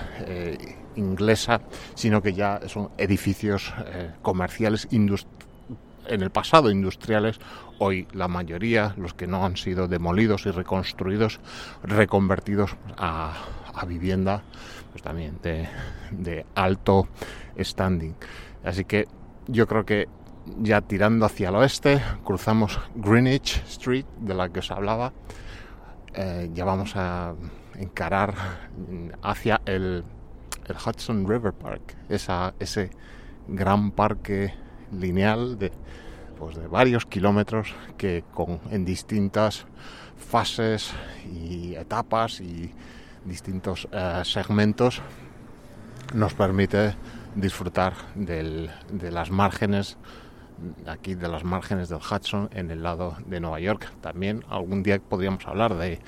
inglesa, 0.96 1.62
sino 1.96 2.22
que 2.22 2.34
ya 2.34 2.62
son 2.68 2.90
edificios 2.98 3.74
eh, 3.86 4.12
comerciales 4.22 4.88
en 4.92 6.22
el 6.22 6.30
pasado 6.30 6.70
industriales, 6.70 7.40
hoy 7.80 8.08
la 8.14 8.28
mayoría, 8.28 8.94
los 8.98 9.14
que 9.14 9.28
no 9.28 9.46
han 9.46 9.58
sido 9.58 9.88
demolidos 9.88 10.46
y 10.46 10.52
reconstruidos, 10.52 11.40
reconvertidos 11.84 12.76
a, 12.98 13.34
vivienda, 13.88 14.44
pues 14.92 15.04
también 15.04 15.40
de, 15.42 16.46
alto 16.56 17.08
standing. 17.60 18.16
Así 18.64 18.86
que 18.86 19.08
yo 19.48 19.68
creo 19.68 19.86
que 19.86 20.08
ya 20.60 20.82
tirando 20.82 21.26
hacia 21.26 21.50
el 21.50 21.56
oeste, 21.56 22.02
cruzamos 22.24 22.80
Greenwich 22.96 23.62
Street, 23.68 24.06
de 24.20 24.34
la 24.34 24.50
que 24.50 24.60
os 24.60 24.72
hablaba, 24.72 25.12
eh, 26.14 26.50
ya 26.54 26.66
vamos 26.66 26.96
a 26.96 27.34
encarar 27.76 28.36
hacia 29.22 29.62
el, 29.66 30.04
el 30.68 30.76
Hudson 30.76 31.28
River 31.28 31.54
Park, 31.54 31.96
esa, 32.10 32.54
ese 32.60 32.90
gran 33.48 33.92
parque 33.92 34.54
lineal 34.92 35.58
de, 35.58 35.72
pues 36.40 36.56
de 36.56 36.68
varios 36.68 37.06
kilómetros 37.06 37.74
que 37.98 38.24
con, 38.34 38.60
en 38.72 38.86
distintas 38.86 39.66
fases 40.18 40.94
y 41.26 41.76
etapas 41.76 42.40
y 42.40 42.72
distintos 43.26 43.88
eh, 43.92 44.22
segmentos 44.24 45.02
nos 46.14 46.34
permite 46.34 46.96
disfrutar 47.36 47.94
del- 48.16 48.70
de 48.92 49.12
las 49.12 49.32
márgenes 49.32 49.98
aquí 50.88 51.16
de 51.16 51.28
las 51.28 51.44
márgenes 51.44 51.90
del 51.90 52.00
Hudson 52.00 52.50
en 52.54 52.72
el 52.72 52.84
lado 52.84 53.18
de 53.26 53.40
Nueva 53.40 53.60
York. 53.60 53.92
También 54.02 54.46
algún 54.50 54.84
día 54.84 55.00
podríamos 55.00 55.46
hablar 55.48 55.76
de 55.76 56.00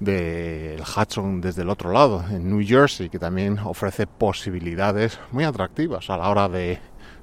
del 0.00 0.80
Hudson 0.80 1.40
desde 1.40 1.62
el 1.62 1.70
otro 1.70 1.92
lado, 1.92 2.24
en 2.30 2.50
New 2.50 2.66
Jersey, 2.66 3.08
que 3.08 3.18
también 3.18 3.58
ofrece 3.58 4.06
posibilidades 4.06 5.18
muy 5.30 5.44
atractivas 5.44 6.10
a 6.10 6.16
la 6.16 6.28
hora 6.28 6.48
de 6.48 6.78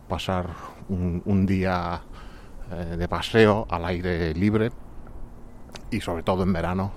pasar 0.08 0.50
un, 0.90 1.46
día 1.46 2.02
eh, 2.72 2.98
de 2.98 3.08
paseo 3.08 3.66
al 3.70 3.86
aire 3.86 4.34
libre 4.34 4.72
y 5.90 6.02
sobre 6.02 6.24
todo 6.24 6.44
en 6.44 6.52
verano 6.52 6.92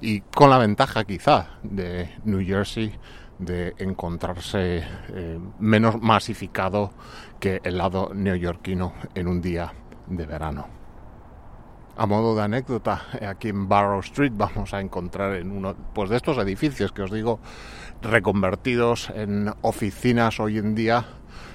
y 0.00 0.20
con 0.20 0.50
la 0.50 0.58
ventaja 0.58 1.04
quizá 1.04 1.58
de 1.62 2.10
New 2.24 2.44
Jersey 2.44 2.92
de 3.38 3.74
encontrarse 3.78 4.82
eh, 5.08 5.38
menos 5.58 6.00
masificado 6.00 6.92
que 7.38 7.60
el 7.64 7.78
lado 7.78 8.10
neoyorquino 8.14 8.94
en 9.14 9.28
un 9.28 9.42
día 9.42 9.72
de 10.06 10.26
verano. 10.26 10.75
A 11.98 12.04
modo 12.04 12.36
de 12.36 12.42
anécdota, 12.42 13.06
aquí 13.26 13.48
en 13.48 13.68
Barrow 13.68 14.00
Street 14.00 14.32
vamos 14.36 14.74
a 14.74 14.82
encontrar 14.82 15.34
en 15.36 15.50
uno 15.50 15.74
pues 15.94 16.10
de 16.10 16.16
estos 16.16 16.36
edificios 16.36 16.92
que 16.92 17.00
os 17.00 17.10
digo 17.10 17.40
reconvertidos 18.02 19.08
en 19.14 19.50
oficinas 19.62 20.38
hoy 20.38 20.58
en 20.58 20.74
día 20.74 21.06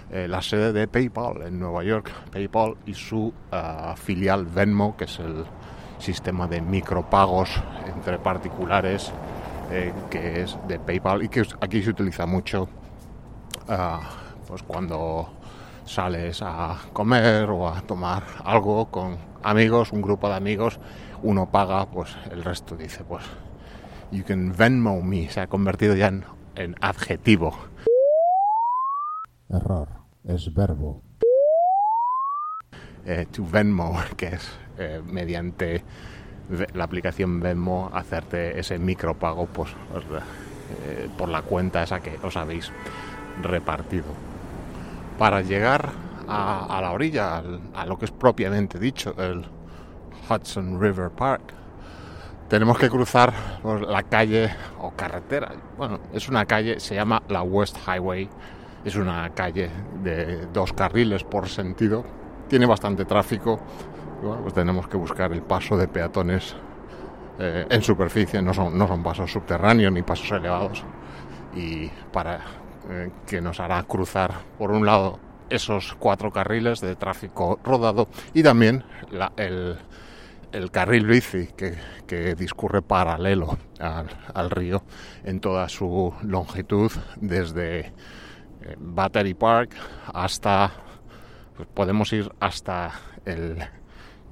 eh, 0.09 0.27
la 0.27 0.41
sede 0.41 0.73
de 0.73 0.87
PayPal 0.87 1.43
en 1.43 1.59
Nueva 1.59 1.83
York, 1.83 2.11
PayPal 2.31 2.75
y 2.87 2.95
su 2.95 3.27
uh, 3.27 3.95
filial 3.95 4.47
Venmo, 4.47 4.97
que 4.97 5.05
es 5.05 5.19
el 5.19 5.45
sistema 5.99 6.47
de 6.47 6.59
micropagos 6.59 7.61
entre 7.85 8.17
particulares 8.17 9.11
eh, 9.69 9.93
que 10.09 10.41
es 10.41 10.57
de 10.67 10.79
PayPal 10.79 11.21
y 11.21 11.29
que 11.29 11.45
aquí 11.61 11.83
se 11.83 11.91
utiliza 11.91 12.25
mucho 12.25 12.63
uh, 12.63 14.47
pues 14.47 14.63
cuando 14.63 15.33
sales 15.91 16.41
a 16.41 16.77
comer 16.93 17.49
o 17.49 17.67
a 17.67 17.81
tomar 17.81 18.23
algo 18.43 18.89
con 18.89 19.17
amigos, 19.43 19.91
un 19.91 20.01
grupo 20.01 20.29
de 20.29 20.35
amigos, 20.35 20.79
uno 21.21 21.51
paga, 21.51 21.89
pues 21.89 22.15
el 22.31 22.43
resto 22.43 22.75
dice, 22.75 23.03
pues 23.03 23.23
you 24.11 24.23
can 24.23 24.55
Venmo 24.55 25.01
me, 25.01 25.29
se 25.29 25.41
ha 25.41 25.47
convertido 25.47 25.95
ya 25.95 26.07
en, 26.07 26.23
en 26.55 26.75
adjetivo. 26.81 27.57
Error, 29.49 29.89
es 30.23 30.53
verbo. 30.53 31.01
Eh, 33.05 33.25
to 33.31 33.45
Venmo, 33.45 33.99
que 34.15 34.27
es 34.27 34.49
eh, 34.77 35.01
mediante 35.03 35.83
la 36.73 36.83
aplicación 36.83 37.39
Venmo 37.39 37.89
hacerte 37.93 38.59
ese 38.59 38.77
micropago 38.77 39.47
pues, 39.47 39.71
eh, 39.71 41.09
por 41.17 41.29
la 41.29 41.41
cuenta 41.41 41.83
esa 41.83 41.99
que 41.99 42.17
os 42.23 42.37
habéis 42.37 42.71
repartido. 43.41 44.30
Para 45.17 45.41
llegar 45.41 45.89
a, 46.27 46.79
la 46.81 46.91
orilla, 46.91 47.43
a 47.75 47.85
lo 47.85 47.97
que 47.97 48.05
es 48.05 48.11
propiamente 48.11 48.79
dicho 48.79 49.13
el 49.17 49.45
Hudson 50.29 50.79
River 50.79 51.11
Park, 51.11 51.53
tenemos 52.51 52.77
que 52.77 52.89
cruzar 52.89 53.33
la 53.63 54.03
calle 54.03 54.53
o 54.81 54.91
carretera. 54.91 55.53
Bueno, 55.77 56.01
es 56.11 56.27
una 56.27 56.45
calle, 56.45 56.81
se 56.81 56.95
llama 56.95 57.23
la 57.29 57.43
West 57.43 57.77
Highway. 57.87 58.27
Es 58.83 58.97
una 58.97 59.29
calle 59.29 59.69
de 60.03 60.47
dos 60.47 60.73
carriles 60.73 61.23
por 61.23 61.47
sentido. 61.47 62.03
Tiene 62.49 62.65
bastante 62.65 63.05
tráfico. 63.05 63.57
Pues 64.41 64.53
tenemos 64.53 64.85
que 64.89 64.97
buscar 64.97 65.31
el 65.31 65.41
paso 65.43 65.77
de 65.77 65.87
peatones 65.87 66.53
eh, 67.39 67.67
en 67.69 67.81
superficie. 67.81 68.41
No 68.41 68.53
son, 68.53 68.77
no 68.77 68.85
son 68.85 69.01
pasos 69.01 69.31
subterráneos 69.31 69.93
ni 69.93 70.01
pasos 70.01 70.29
elevados. 70.31 70.83
Y 71.55 71.87
para 72.11 72.41
eh, 72.89 73.11
que 73.27 73.41
nos 73.41 73.59
hará 73.59 73.83
cruzar 73.83 74.33
por 74.57 74.71
un 74.71 74.85
lado 74.85 75.19
esos 75.49 75.93
cuatro 75.99 76.31
carriles 76.31 76.79
de 76.79 76.95
tráfico 76.95 77.59
rodado 77.63 78.07
y 78.33 78.41
también 78.41 78.83
el 80.51 80.71
carril 80.71 81.05
bici 81.05 81.47
que, 81.55 81.77
que 82.07 82.35
discurre 82.35 82.81
paralelo 82.81 83.57
al, 83.79 84.07
al, 84.33 84.49
río 84.49 84.83
en 85.23 85.39
toda 85.39 85.67
su 85.69 86.13
longitud 86.23 86.91
desde 87.17 87.79
eh, 87.79 88.75
Battery 88.77 89.33
Park 89.33 89.75
hasta 90.13 90.71
pues 91.55 91.67
podemos 91.73 92.11
ir 92.13 92.31
hasta 92.39 92.91
el 93.25 93.57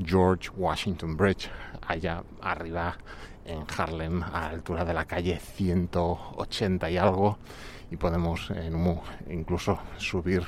George 0.03 0.49
Washington 0.55 1.17
Bridge 1.17 1.49
allá 1.88 2.23
arriba 2.41 2.97
en 3.45 3.65
Harlem 3.77 4.23
a 4.23 4.31
la 4.31 4.49
altura 4.49 4.85
de 4.85 4.93
la 4.93 5.05
calle 5.05 5.39
180 5.39 6.91
y 6.91 6.97
algo 6.97 7.38
y 7.91 7.97
podemos 7.97 8.52
incluso 9.30 9.80
subir 9.97 10.43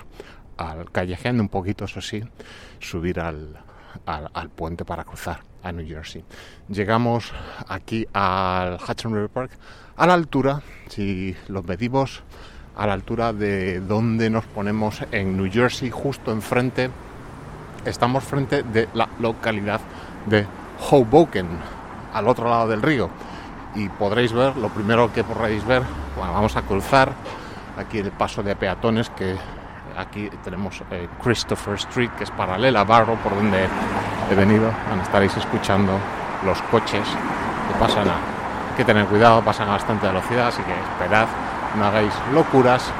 al 0.57 0.91
callejeando 0.91 1.41
un 1.41 1.49
poquito 1.49 1.85
eso 1.85 2.01
sí 2.01 2.23
subir 2.79 3.19
al, 3.19 3.57
al, 4.05 4.29
al 4.33 4.49
puente 4.49 4.85
para 4.85 5.03
cruzar 5.03 5.41
a 5.63 5.71
New 5.71 5.87
Jersey. 5.87 6.23
Llegamos 6.67 7.31
aquí 7.67 8.07
al 8.13 8.75
Hudson 8.75 9.13
River 9.13 9.29
Park 9.29 9.51
a 9.97 10.07
la 10.07 10.13
altura, 10.13 10.61
si 10.87 11.35
los 11.47 11.63
medimos, 11.65 12.23
a 12.75 12.87
la 12.87 12.93
altura 12.93 13.33
de 13.33 13.79
donde 13.81 14.29
nos 14.29 14.45
ponemos 14.45 15.03
en 15.11 15.37
New 15.37 15.51
Jersey, 15.51 15.89
justo 15.91 16.31
enfrente, 16.31 16.89
estamos 17.85 18.23
frente 18.23 18.63
de 18.63 18.87
la 18.93 19.09
localidad 19.19 19.81
de 20.25 20.45
Hoboken, 20.89 21.47
al 22.13 22.27
otro 22.27 22.49
lado 22.49 22.67
del 22.67 22.81
río. 22.81 23.09
Y 23.75 23.87
podréis 23.89 24.33
ver, 24.33 24.57
lo 24.57 24.69
primero 24.69 25.11
que 25.13 25.23
podréis 25.23 25.65
ver, 25.65 25.83
bueno, 26.17 26.33
vamos 26.33 26.55
a 26.57 26.61
cruzar 26.63 27.11
aquí 27.77 27.99
el 27.99 28.11
paso 28.11 28.43
de 28.43 28.55
peatones 28.55 29.09
que 29.09 29.37
aquí 29.97 30.29
tenemos 30.43 30.81
eh, 30.91 31.07
Christopher 31.23 31.75
Street, 31.75 32.09
que 32.17 32.25
es 32.25 32.31
paralela 32.31 32.81
a 32.81 32.83
Barro, 32.83 33.15
por 33.15 33.35
donde 33.35 33.67
he 34.29 34.35
venido. 34.35 34.71
Bueno, 34.87 35.03
estaréis 35.03 35.35
escuchando 35.37 35.93
los 36.45 36.61
coches 36.63 37.07
que 37.67 37.79
pasan 37.79 38.09
a... 38.09 38.15
Hay 38.71 38.77
que 38.77 38.85
tener 38.85 39.05
cuidado, 39.05 39.41
pasan 39.41 39.67
a 39.69 39.73
bastante 39.73 40.07
velocidad, 40.07 40.47
así 40.47 40.61
que 40.63 40.71
esperad, 40.71 41.27
no 41.77 41.85
hagáis 41.85 42.13
locuras 42.33 42.91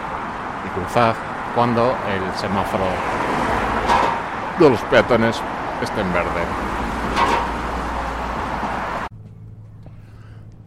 y 0.66 0.70
cruzad 0.80 1.16
cuando 1.56 1.96
el 2.08 2.40
semáforo 2.40 2.86
de 4.60 4.70
los 4.70 4.82
peatones 4.82 5.42
esté 5.82 6.02
en 6.02 6.14
verde. 6.14 6.81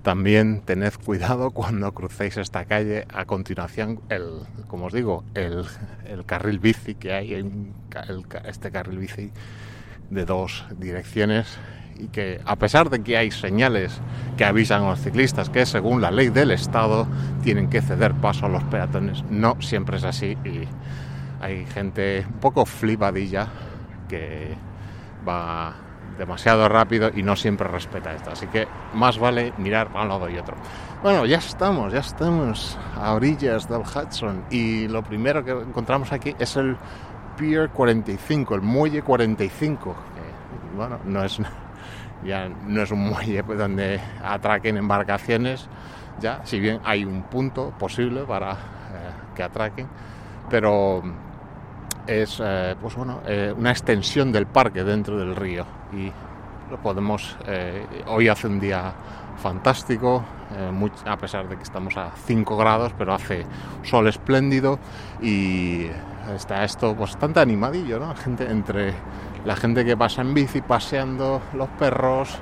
También 0.04 0.60
tened 0.60 0.92
cuidado 1.02 1.50
cuando 1.50 1.90
crucéis 1.94 2.36
esta 2.36 2.66
calle. 2.66 3.06
A 3.14 3.24
continuación, 3.24 4.00
el, 4.10 4.40
como 4.68 4.84
os 4.86 4.92
digo, 4.92 5.24
el, 5.32 5.64
el 6.04 6.26
carril 6.26 6.58
bici 6.58 6.94
que 6.94 7.14
hay, 7.14 7.32
el, 7.32 7.72
este 8.44 8.70
carril 8.70 8.98
bici 8.98 9.32
de 10.10 10.26
dos 10.26 10.66
direcciones 10.78 11.56
y 11.96 12.08
que 12.08 12.38
a 12.44 12.56
pesar 12.56 12.90
de 12.90 13.02
que 13.02 13.16
hay 13.16 13.30
señales 13.30 13.98
que 14.36 14.44
avisan 14.44 14.82
a 14.82 14.90
los 14.90 15.00
ciclistas 15.00 15.48
que 15.48 15.64
según 15.64 16.02
la 16.02 16.10
ley 16.10 16.28
del 16.28 16.50
Estado 16.50 17.06
tienen 17.42 17.70
que 17.70 17.80
ceder 17.80 18.12
paso 18.12 18.44
a 18.44 18.50
los 18.50 18.64
peatones, 18.64 19.24
no 19.30 19.56
siempre 19.62 19.96
es 19.96 20.04
así 20.04 20.36
y 20.44 20.68
hay 21.40 21.64
gente 21.64 22.26
un 22.28 22.40
poco 22.40 22.66
flipadilla 22.66 23.48
que 24.06 24.54
va 25.26 25.76
demasiado 26.18 26.68
rápido 26.68 27.10
y 27.14 27.22
no 27.22 27.36
siempre 27.36 27.68
respeta 27.68 28.14
esto. 28.14 28.30
Así 28.30 28.46
que 28.46 28.66
más 28.94 29.18
vale 29.18 29.52
mirar 29.58 29.88
para 29.88 30.02
un 30.02 30.08
lado 30.08 30.30
y 30.30 30.38
otro. 30.38 30.56
Bueno, 31.02 31.26
ya 31.26 31.38
estamos, 31.38 31.92
ya 31.92 32.00
estamos 32.00 32.78
a 32.96 33.12
orillas 33.12 33.68
del 33.68 33.80
Hudson 33.80 34.44
y 34.50 34.88
lo 34.88 35.02
primero 35.02 35.44
que 35.44 35.50
encontramos 35.52 36.12
aquí 36.12 36.34
es 36.38 36.56
el 36.56 36.76
Pier 37.36 37.70
45, 37.70 38.54
el 38.54 38.62
muelle 38.62 39.02
45. 39.02 39.94
Que, 39.94 40.76
bueno, 40.76 40.98
no 41.04 41.24
es 41.24 41.40
ya 42.24 42.48
no 42.48 42.82
es 42.82 42.90
un 42.90 43.00
muelle 43.00 43.42
pues, 43.44 43.58
donde 43.58 44.00
atraquen 44.22 44.76
embarcaciones, 44.76 45.68
ya, 46.20 46.40
si 46.44 46.60
bien 46.60 46.80
hay 46.84 47.04
un 47.04 47.22
punto 47.24 47.74
posible 47.78 48.22
para 48.22 48.52
eh, 48.52 48.56
que 49.34 49.42
atraquen, 49.42 49.88
pero 50.48 51.02
es 52.06 52.40
eh, 52.42 52.74
pues 52.80 52.94
bueno, 52.96 53.20
eh, 53.26 53.52
una 53.56 53.70
extensión 53.70 54.32
del 54.32 54.46
parque 54.46 54.84
dentro 54.84 55.18
del 55.18 55.34
río 55.36 55.64
y 55.92 56.10
lo 56.70 56.78
podemos 56.78 57.36
eh, 57.46 57.84
hoy 58.06 58.28
hace 58.28 58.46
un 58.46 58.60
día 58.60 58.92
fantástico 59.36 60.24
a 61.06 61.16
pesar 61.16 61.48
de 61.48 61.56
que 61.56 61.62
estamos 61.64 61.96
a 61.96 62.12
5 62.14 62.56
grados 62.56 62.92
pero 62.96 63.12
hace 63.12 63.44
sol 63.82 64.06
espléndido 64.06 64.78
y 65.20 65.86
está 66.34 66.64
esto 66.64 66.94
bastante 66.94 67.40
animadillo 67.40 67.98
¿no? 67.98 68.14
gente 68.14 68.48
entre 68.48 68.94
la 69.44 69.56
gente 69.56 69.84
que 69.84 69.96
pasa 69.96 70.22
en 70.22 70.32
bici 70.32 70.60
paseando 70.60 71.42
los 71.54 71.68
perros 71.70 72.38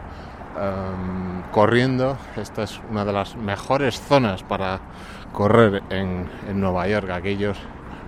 um, 0.57 1.51
corriendo 1.51 2.19
esta 2.37 2.65
es 2.65 2.79
una 2.91 3.05
de 3.05 3.13
las 3.13 3.37
mejores 3.37 3.99
zonas 3.99 4.43
para 4.43 4.81
correr 5.33 5.83
en, 5.89 6.29
en 6.49 6.61
Nueva 6.61 6.87
York 6.87 7.09
aquellos 7.11 7.59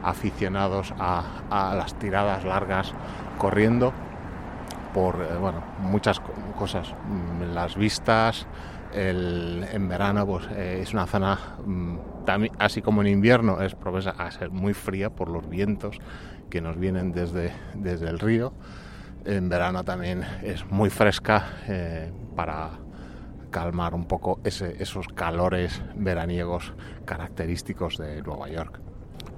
aficionados 0.05 0.95
a, 0.99 1.75
las 1.77 1.95
tiradas 1.99 2.45
largas 2.45 2.93
corriendo 3.39 3.93
por 4.93 5.17
eh, 5.17 5.37
bueno, 5.41 5.63
muchas 5.81 6.21
cosas, 6.57 6.95
mm, 7.09 7.55
las 7.55 7.77
vistas, 7.77 8.47
el, 8.95 9.67
en 9.73 9.89
verano 9.89 10.25
pues, 10.27 10.47
eh, 10.53 10.81
es 10.83 10.93
una 10.93 11.07
zona, 11.07 11.39
mm, 11.65 11.99
así 12.59 12.81
como 12.81 13.01
en 13.01 13.09
invierno, 13.09 13.61
es 13.61 13.75
propensa 13.75 14.11
a 14.11 14.31
ser 14.31 14.51
muy 14.51 14.73
fría 14.73 15.11
por 15.11 15.29
los 15.29 15.49
vientos 15.49 15.99
que 16.49 16.61
nos 16.61 16.79
vienen 16.79 17.13
desde, 17.13 17.53
desde 17.75 18.09
el 18.09 18.21
río. 18.21 18.53
En 19.25 19.49
verano 19.49 19.85
también 19.85 20.23
es 20.43 20.65
muy 20.71 20.91
fresca 20.91 21.47
eh, 21.67 22.13
para 22.37 22.71
calmar 23.51 23.95
un 23.95 24.05
poco 24.05 24.41
esos 24.45 25.09
calores 25.09 25.81
veraniegos 25.95 26.73
característicos 27.05 27.99
de 27.99 28.21
Nueva 28.23 28.49
York. 28.49 28.84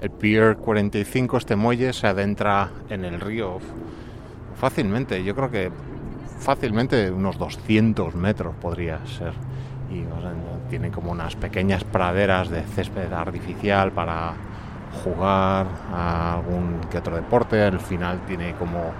El 0.00 0.10
Pier 0.10 0.56
45, 0.56 1.38
este 1.38 1.56
muelle, 1.56 1.92
se 1.92 2.06
adentra 2.06 2.70
en 2.90 3.04
el 3.04 3.18
río 3.18 3.58
fácilmente. 4.56 5.24
Yo 5.24 5.34
creo 5.34 5.50
que 5.50 5.72
fácilmente 6.38 7.10
unos 7.10 7.38
200 7.38 8.14
metros 8.14 8.54
podría 8.56 9.04
ser. 9.06 9.32
Y 9.90 10.04
tiene 10.68 10.90
como 10.90 11.12
unas 11.12 11.36
pequeñas 11.36 11.84
praderas 11.84 12.50
de 12.50 12.62
césped 12.62 13.10
artificial 13.12 13.92
para 13.92 14.34
jugar 15.02 15.66
a 15.92 16.34
algún 16.34 16.80
que 16.90 16.98
otro 16.98 17.16
deporte. 17.16 17.62
Al 17.62 17.80
final 17.80 18.20
tiene 18.26 18.54
como 18.54 18.92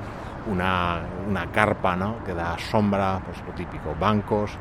una, 0.50 1.00
una 1.28 1.50
carpa 1.50 1.94
¿no? 1.94 2.24
que 2.24 2.32
da 2.32 2.56
sombra, 2.58 3.20
pues 3.24 3.36
lo 3.46 3.52
típico, 3.52 3.94
bancos. 4.00 4.52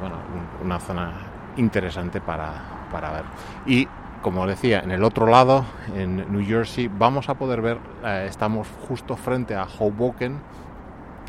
Bueno, 0.00 0.16
una 0.62 0.78
zona 0.78 1.12
interesante 1.56 2.20
para, 2.20 2.52
para 2.90 3.12
ver. 3.12 3.24
Y 3.64 3.88
como 4.26 4.44
decía, 4.44 4.80
en 4.80 4.90
el 4.90 5.04
otro 5.04 5.28
lado, 5.28 5.64
en 5.94 6.16
New 6.32 6.44
Jersey, 6.44 6.88
vamos 6.88 7.28
a 7.28 7.34
poder 7.34 7.62
ver, 7.62 7.78
eh, 8.04 8.26
estamos 8.28 8.66
justo 8.88 9.14
frente 9.14 9.54
a 9.54 9.68
Hoboken 9.78 10.40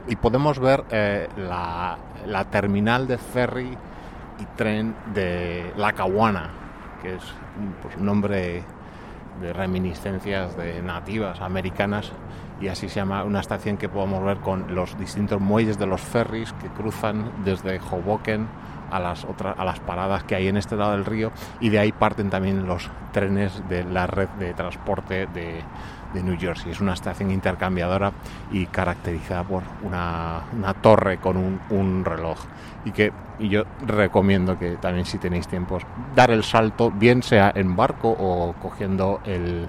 y 0.07 0.15
podemos 0.15 0.57
ver 0.57 0.83
eh, 0.89 1.27
la, 1.37 1.95
la, 2.25 2.45
terminal 2.45 3.05
de 3.05 3.19
ferry 3.19 3.77
y 4.39 4.45
tren 4.55 4.95
de 5.13 5.73
Lackawanna, 5.77 6.49
que 7.03 7.13
es 7.13 7.23
un 7.59 7.73
pues, 7.83 7.99
nombre 7.99 8.63
de 9.41 9.53
reminiscencias 9.53 10.57
de 10.57 10.81
nativas 10.81 11.39
americanas 11.39 12.11
y 12.59 12.67
así 12.67 12.89
se 12.89 12.95
llama 12.95 13.23
una 13.25 13.41
estación 13.41 13.77
que 13.77 13.89
podemos 13.89 14.25
ver 14.25 14.37
con 14.37 14.73
los 14.73 14.97
distintos 14.97 15.39
muelles 15.39 15.77
de 15.77 15.85
los 15.85 16.01
ferries 16.01 16.51
que 16.53 16.67
cruzan 16.69 17.31
desde 17.45 17.79
Hoboken 17.79 18.47
a 18.91 18.99
las 18.99 19.25
otras 19.25 19.57
a 19.57 19.65
las 19.65 19.79
paradas 19.79 20.23
que 20.23 20.35
hay 20.35 20.47
en 20.47 20.57
este 20.57 20.75
lado 20.75 20.91
del 20.91 21.05
río 21.05 21.31
y 21.59 21.69
de 21.69 21.79
ahí 21.79 21.91
parten 21.91 22.29
también 22.29 22.67
los 22.67 22.89
trenes 23.11 23.67
de 23.69 23.83
la 23.83 24.07
red 24.07 24.29
de 24.39 24.53
transporte 24.53 25.27
de, 25.27 25.61
de 26.13 26.23
New 26.23 26.37
Jersey. 26.39 26.71
Es 26.71 26.79
una 26.79 26.93
estación 26.93 27.31
intercambiadora 27.31 28.11
y 28.51 28.65
caracterizada 28.67 29.43
por 29.43 29.63
una, 29.83 30.41
una 30.55 30.73
torre 30.73 31.17
con 31.17 31.37
un, 31.37 31.59
un, 31.69 32.05
reloj. 32.05 32.37
Y 32.85 32.91
que 32.91 33.11
yo 33.39 33.63
recomiendo 33.85 34.57
que 34.57 34.77
también 34.77 35.05
si 35.05 35.17
tenéis 35.17 35.47
tiempo 35.47 35.79
dar 36.15 36.31
el 36.31 36.43
salto, 36.43 36.91
bien 36.91 37.23
sea 37.23 37.51
en 37.55 37.75
barco 37.75 38.09
o 38.09 38.53
cogiendo 38.61 39.21
el, 39.25 39.67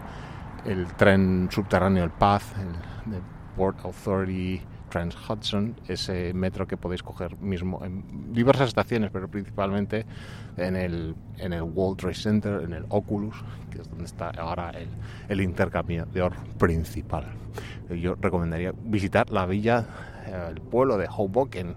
el 0.65 0.87
tren 0.95 1.49
subterráneo, 1.51 2.05
el 2.05 2.11
PATH, 2.11 2.43
el, 2.59 3.15
el 3.15 3.23
Port 3.57 3.85
Authority 3.85 4.63
Trans 4.89 5.17
Hudson, 5.29 5.75
ese 5.89 6.33
metro 6.35 6.67
que 6.67 6.77
podéis 6.77 7.03
coger 7.03 7.37
mismo 7.39 7.85
en 7.85 8.33
diversas 8.33 8.69
estaciones, 8.69 9.11
pero 9.11 9.29
principalmente 9.29 10.07
en 10.57 10.77
el, 10.77 11.15
en 11.39 11.53
el 11.53 11.63
World 11.63 11.99
Trade 11.99 12.15
Center, 12.15 12.63
en 12.63 12.73
el 12.73 12.85
Oculus, 12.89 13.37
que 13.71 13.81
es 13.83 13.89
donde 13.89 14.05
está 14.05 14.31
ahora 14.31 14.71
el, 14.71 14.89
el 15.29 15.41
intercambiador 15.41 16.35
principal. 16.59 17.25
Yo 17.91 18.15
recomendaría 18.21 18.73
visitar 18.85 19.31
la 19.31 19.47
villa, 19.47 19.87
eh, 20.27 20.49
el 20.51 20.61
pueblo 20.61 20.99
de 20.99 21.09
Hoboken, 21.09 21.75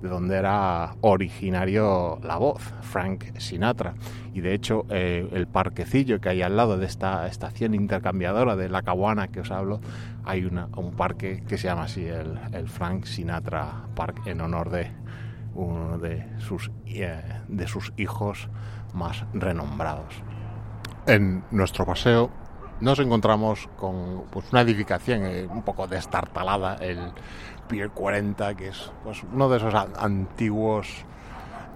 de 0.00 0.08
donde 0.08 0.36
era 0.36 0.94
originario 1.00 2.18
la 2.22 2.36
voz, 2.36 2.62
Frank 2.82 3.36
Sinatra. 3.38 3.94
Y 4.34 4.40
de 4.40 4.54
hecho, 4.54 4.86
eh, 4.90 5.28
el 5.32 5.46
parquecillo 5.46 6.20
que 6.20 6.28
hay 6.28 6.42
al 6.42 6.56
lado 6.56 6.78
de 6.78 6.86
esta 6.86 7.26
estación 7.26 7.74
intercambiadora 7.74 8.56
de 8.56 8.68
La 8.68 8.82
Caguana 8.82 9.28
que 9.28 9.40
os 9.40 9.50
hablo, 9.50 9.80
hay 10.24 10.44
una, 10.44 10.68
un 10.76 10.92
parque 10.92 11.42
que 11.46 11.58
se 11.58 11.68
llama 11.68 11.84
así, 11.84 12.04
el, 12.04 12.38
el, 12.52 12.68
Frank 12.68 13.04
Sinatra 13.04 13.86
Park, 13.94 14.22
en 14.26 14.40
honor 14.40 14.70
de 14.70 14.90
uno 15.54 15.98
de 15.98 16.26
sus, 16.38 16.70
eh, 16.86 17.20
de 17.48 17.66
sus 17.66 17.92
hijos 17.96 18.48
más 18.94 19.24
renombrados. 19.32 20.14
En 21.06 21.42
nuestro 21.50 21.86
paseo 21.86 22.30
nos 22.80 22.98
encontramos 22.98 23.68
con 23.76 24.24
pues, 24.30 24.46
una 24.52 24.60
edificación 24.60 25.24
eh, 25.24 25.46
un 25.50 25.62
poco 25.62 25.86
destartalada, 25.86 26.76
el 26.76 27.12
Pier 27.66 27.90
40, 27.90 28.54
que 28.54 28.68
es 28.68 28.92
pues, 29.04 29.22
uno 29.32 29.48
de 29.48 29.56
esos 29.58 29.74
antiguos 29.74 30.88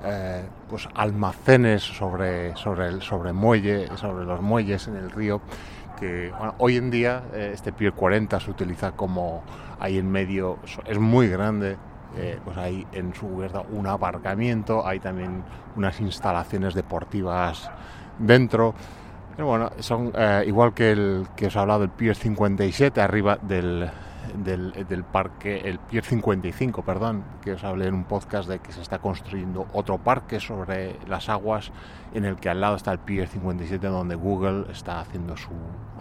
eh, 0.04 0.44
pues, 0.68 0.88
almacenes 0.94 1.82
sobre, 1.82 2.56
sobre, 2.56 2.88
el, 2.88 3.02
sobre, 3.02 3.32
muelle, 3.32 3.88
sobre 3.96 4.24
los 4.24 4.40
muelles 4.40 4.86
en 4.88 4.96
el 4.96 5.10
río. 5.10 5.40
Que 5.98 6.32
hoy 6.58 6.76
en 6.76 6.90
día 6.90 7.22
eh, 7.32 7.50
este 7.54 7.72
Pier 7.72 7.92
40 7.92 8.40
se 8.40 8.50
utiliza 8.50 8.92
como 8.92 9.42
ahí 9.78 9.98
en 9.98 10.10
medio, 10.10 10.58
es 10.86 10.98
muy 10.98 11.28
grande, 11.28 11.76
pues 12.44 12.56
hay 12.58 12.86
en 12.92 13.14
su 13.14 13.26
cubierta 13.26 13.60
un 13.60 13.86
aparcamiento, 13.86 14.86
hay 14.86 15.00
también 15.00 15.42
unas 15.76 15.98
instalaciones 16.00 16.74
deportivas 16.74 17.70
dentro. 18.18 18.74
Pero 19.36 19.48
bueno, 19.48 19.70
son 19.78 20.12
eh, 20.14 20.44
igual 20.46 20.74
que 20.74 20.92
el 20.92 21.26
que 21.36 21.46
os 21.46 21.56
he 21.56 21.58
hablado 21.58 21.80
del 21.80 21.90
Pier 21.90 22.14
57 22.14 23.00
arriba 23.00 23.38
del, 23.40 23.90
del, 24.36 24.86
del, 24.86 25.04
parque, 25.04 25.62
el 25.64 25.78
Pier 25.78 26.04
55, 26.04 26.82
perdón, 26.84 27.24
que 27.42 27.52
os 27.52 27.64
hablé 27.64 27.86
en 27.86 27.94
un 27.94 28.04
podcast 28.04 28.48
de 28.48 28.58
que 28.58 28.72
se 28.72 28.82
está 28.82 28.98
construyendo 28.98 29.66
otro 29.72 29.98
parque 29.98 30.38
sobre 30.38 30.96
las 31.06 31.28
aguas 31.28 31.72
en 32.14 32.24
el 32.24 32.36
que 32.36 32.50
al 32.50 32.60
lado 32.60 32.76
está 32.76 32.92
el 32.92 32.98
Pier 32.98 33.26
57 33.26 33.86
donde 33.86 34.14
Google 34.14 34.70
está 34.70 35.00
haciendo 35.00 35.36
su, 35.36 35.50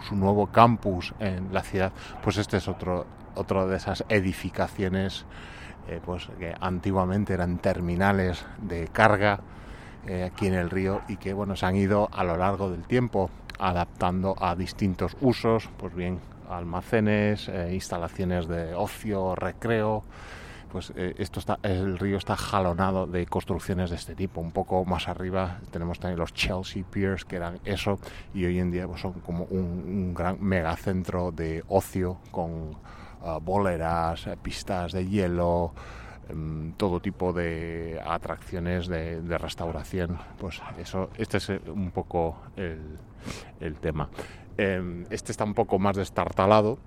su 0.06 0.14
nuevo 0.14 0.48
campus 0.48 1.14
en 1.18 1.52
la 1.52 1.62
ciudad. 1.62 1.92
Pues 2.22 2.36
este 2.36 2.58
es 2.58 2.68
otro, 2.68 3.06
otro 3.34 3.66
de 3.66 3.76
esas 3.76 4.04
edificaciones 4.08 5.24
eh, 5.88 6.00
pues 6.04 6.28
que 6.38 6.54
antiguamente 6.60 7.34
eran 7.34 7.58
terminales 7.58 8.44
de 8.60 8.86
carga 8.88 9.40
eh, 10.06 10.24
aquí 10.24 10.46
en 10.46 10.54
el 10.54 10.70
río 10.70 11.00
y 11.08 11.16
que 11.16 11.32
bueno 11.32 11.56
se 11.56 11.66
han 11.66 11.76
ido 11.76 12.08
a 12.12 12.24
lo 12.24 12.36
largo 12.36 12.70
del 12.70 12.84
tiempo 12.84 13.30
adaptando 13.58 14.34
a 14.40 14.56
distintos 14.56 15.16
usos, 15.20 15.68
pues 15.76 15.94
bien 15.94 16.18
almacenes, 16.50 17.48
eh, 17.48 17.70
instalaciones 17.72 18.48
de 18.48 18.74
ocio, 18.74 19.34
recreo, 19.34 20.02
pues 20.72 20.92
eh, 20.96 21.14
esto 21.18 21.38
está, 21.38 21.58
el 21.62 21.98
río 21.98 22.16
está 22.16 22.34
jalonado 22.36 23.06
de 23.06 23.26
construcciones 23.26 23.90
de 23.90 23.96
este 23.96 24.14
tipo. 24.14 24.40
Un 24.40 24.52
poco 24.52 24.84
más 24.84 25.06
arriba 25.06 25.60
tenemos 25.70 26.00
también 26.00 26.18
los 26.18 26.32
Chelsea 26.32 26.82
Piers, 26.82 27.24
que 27.24 27.36
eran 27.36 27.60
eso, 27.64 27.98
y 28.34 28.44
hoy 28.46 28.58
en 28.58 28.70
día 28.70 28.88
pues, 28.88 29.02
son 29.02 29.12
como 29.20 29.44
un, 29.44 29.60
un 29.60 30.14
gran 30.14 30.42
megacentro 30.42 31.30
de 31.30 31.62
ocio 31.68 32.18
con 32.30 32.50
uh, 33.22 33.40
boleras, 33.40 34.26
pistas 34.42 34.92
de 34.92 35.06
hielo, 35.06 35.72
todo 36.76 37.00
tipo 37.00 37.32
de 37.32 38.00
atracciones 38.04 38.86
de, 38.86 39.20
de, 39.20 39.38
restauración. 39.38 40.18
Pues 40.38 40.62
eso, 40.78 41.10
este 41.16 41.38
es 41.38 41.48
un 41.48 41.90
poco 41.90 42.36
el, 42.56 42.98
el 43.60 43.76
tema. 43.76 44.08
Eh, 44.58 45.04
este 45.10 45.32
está 45.32 45.44
un 45.44 45.54
poco 45.54 45.78
más 45.78 45.96
destartalado, 45.96 46.78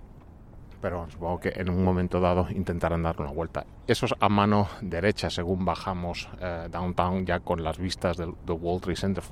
pero 0.81 1.09
supongo 1.09 1.39
que 1.39 1.53
en 1.55 1.69
un 1.69 1.83
momento 1.83 2.19
dado 2.19 2.47
intentarán 2.49 3.03
dar 3.03 3.19
una 3.19 3.31
vuelta. 3.31 3.65
Eso 3.87 4.05
es 4.05 4.13
a 4.19 4.29
mano 4.29 4.67
derecha, 4.81 5.29
según 5.29 5.65
bajamos 5.65 6.29
eh, 6.39 6.67
downtown, 6.71 7.25
ya 7.25 7.39
con 7.39 7.63
las 7.63 7.77
vistas 7.77 8.17
del, 8.17 8.33
del 8.45 8.57
World 8.59 8.83
Trade 8.83 8.95
Center. 8.95 9.23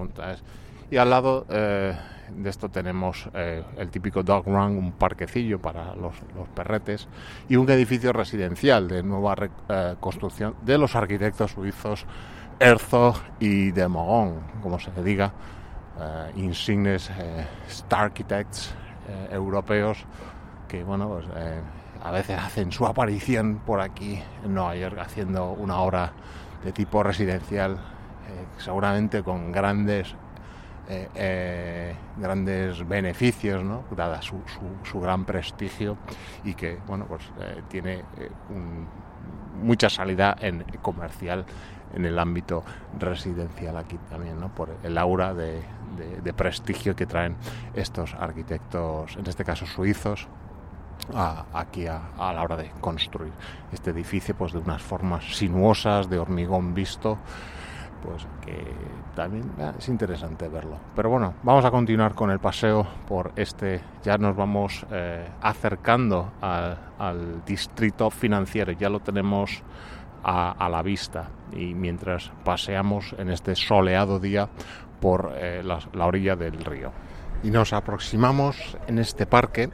Y 0.89 0.97
al 0.97 1.09
lado 1.09 1.45
eh, 1.49 1.95
de 2.35 2.49
esto 2.49 2.69
tenemos 2.69 3.29
eh, 3.33 3.63
el 3.77 3.89
típico 3.89 4.23
dog 4.23 4.45
run, 4.45 4.77
un 4.77 4.91
parquecillo 4.93 5.59
para 5.59 5.95
los, 5.95 6.13
los, 6.35 6.47
perretes 6.49 7.07
y 7.49 7.55
un 7.55 7.69
edificio 7.69 8.13
residencial 8.13 8.87
de 8.87 9.03
nueva 9.03 9.35
eh, 9.69 9.95
construcción 9.99 10.55
de 10.61 10.77
los 10.77 10.95
arquitectos 10.95 11.51
suizos 11.51 12.05
Herzog 12.59 13.15
y 13.39 13.71
de 13.71 13.87
Mogon, 13.87 14.39
como 14.61 14.79
se 14.79 14.91
le 14.91 15.03
diga, 15.03 15.33
insignes 16.35 17.11
star 17.67 18.05
architects 18.05 18.73
europeos 19.31 20.05
que, 20.67 20.83
bueno, 20.83 21.09
pues 21.09 21.25
a 22.01 22.11
veces 22.11 22.39
hacen 22.39 22.71
su 22.71 22.85
aparición 22.85 23.61
por 23.65 23.81
aquí 23.81 24.21
en 24.43 24.53
Nueva 24.53 24.75
York 24.75 24.97
haciendo 24.99 25.51
una 25.51 25.79
obra 25.79 26.13
de 26.63 26.71
tipo 26.71 27.03
residencial, 27.03 27.77
seguramente 28.57 29.23
con 29.23 29.51
grandes 29.51 30.15
eh, 30.89 31.07
eh, 31.15 31.95
grandes 32.17 32.85
beneficios, 32.85 33.63
¿no? 33.63 33.85
dada 33.95 34.21
su, 34.21 34.99
gran 34.99 35.23
prestigio 35.23 35.97
y 36.43 36.55
que 36.55 36.77
bueno, 36.85 37.05
pues, 37.07 37.21
eh, 37.39 37.61
tiene 37.69 38.03
mucha 39.61 39.89
salida 39.89 40.35
en 40.41 40.63
comercial 40.81 41.45
en 41.93 42.05
el 42.05 42.19
ámbito 42.19 42.65
residencial 42.99 43.77
aquí 43.77 43.97
también, 44.09 44.37
¿no? 44.41 44.49
por 44.49 44.75
el 44.83 44.97
aura 44.97 45.33
de, 45.33 45.63
prestigio 46.35 46.95
que 46.95 47.05
traen 47.05 47.37
estos 47.75 48.13
arquitectos, 48.15 49.15
en 49.15 49.25
este 49.25 49.45
caso 49.45 49.65
suizos, 49.65 50.27
aquí 51.53 51.87
a, 51.87 52.09
a, 52.17 52.33
la 52.33 52.43
hora 52.43 52.57
de 52.57 52.71
construir 52.81 53.31
este 53.71 53.91
edificio 53.91 54.35
pues 54.35 54.51
de 54.51 54.59
unas 54.59 54.81
formas 54.81 55.37
sinuosas 55.37 56.09
de 56.09 56.19
hormigón 56.19 56.73
visto 56.73 57.19
pues 58.03 58.27
que 58.45 58.65
también 59.15 59.49
eh, 59.57 59.71
es 59.77 59.87
interesante 59.87 60.47
verlo. 60.47 60.77
Pero 60.95 61.09
bueno, 61.09 61.33
vamos 61.43 61.63
a 61.65 61.71
continuar 61.71 62.13
con 62.13 62.29
el 62.29 62.39
paseo 62.39 62.85
por 63.07 63.31
este, 63.35 63.81
ya 64.03 64.17
nos 64.17 64.35
vamos 64.35 64.85
eh, 64.91 65.27
acercando 65.41 66.31
al 66.41 67.43
distrito 67.45 68.09
financiero, 68.09 68.71
ya 68.73 68.89
lo 68.89 68.99
tenemos 68.99 69.63
a, 70.23 70.51
a, 70.51 70.69
la 70.69 70.81
vista 70.81 71.29
y 71.51 71.73
mientras 71.73 72.31
paseamos 72.43 73.13
en 73.17 73.29
este 73.29 73.55
soleado 73.55 74.19
día 74.19 74.49
por 74.99 75.33
eh, 75.35 75.61
la, 75.63 75.79
la 75.93 76.05
orilla 76.05 76.35
del 76.35 76.63
río. 76.63 76.91
Y 77.43 77.51
nos 77.51 77.73
aproximamos 77.73 78.77
en 78.87 78.99
este 78.99 79.25
parque 79.25 79.69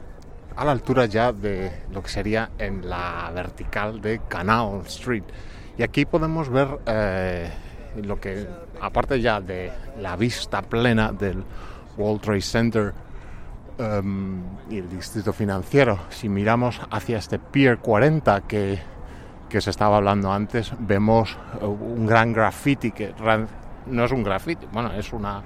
a 0.56 0.64
la 0.64 0.72
altura 0.72 1.06
ya 1.06 1.32
de 1.32 1.70
lo 1.92 2.02
que 2.02 2.08
sería 2.08 2.50
en 2.58 2.88
la 2.88 3.30
vertical 3.34 4.00
de 4.00 4.20
Canal 4.28 4.82
Street. 4.86 5.24
Y 5.78 5.82
aquí 5.82 6.04
podemos 6.04 6.50
ver 6.50 6.80
eh, 6.86 7.50
lo 7.96 8.20
que, 8.20 8.46
aparte 8.80 9.20
ya 9.20 9.40
de 9.40 9.72
la 9.98 10.16
vista 10.16 10.62
plena 10.62 11.12
del 11.12 11.42
World 11.96 12.20
Trade 12.20 12.40
Center 12.40 12.94
um, 13.78 14.42
y 14.68 14.78
el 14.78 14.88
distrito 14.88 15.32
financiero, 15.32 15.98
si 16.08 16.28
miramos 16.28 16.80
hacia 16.90 17.18
este 17.18 17.38
Pier 17.38 17.78
40 17.78 18.42
que, 18.42 18.78
que 19.48 19.60
se 19.60 19.70
estaba 19.70 19.96
hablando 19.96 20.32
antes, 20.32 20.72
vemos 20.78 21.36
un 21.60 22.06
gran 22.06 22.32
graffiti 22.32 22.92
que 22.92 23.14
no 23.86 24.04
es 24.04 24.12
un 24.12 24.22
graffiti, 24.22 24.66
bueno, 24.72 24.92
es 24.92 25.12
una 25.12 25.42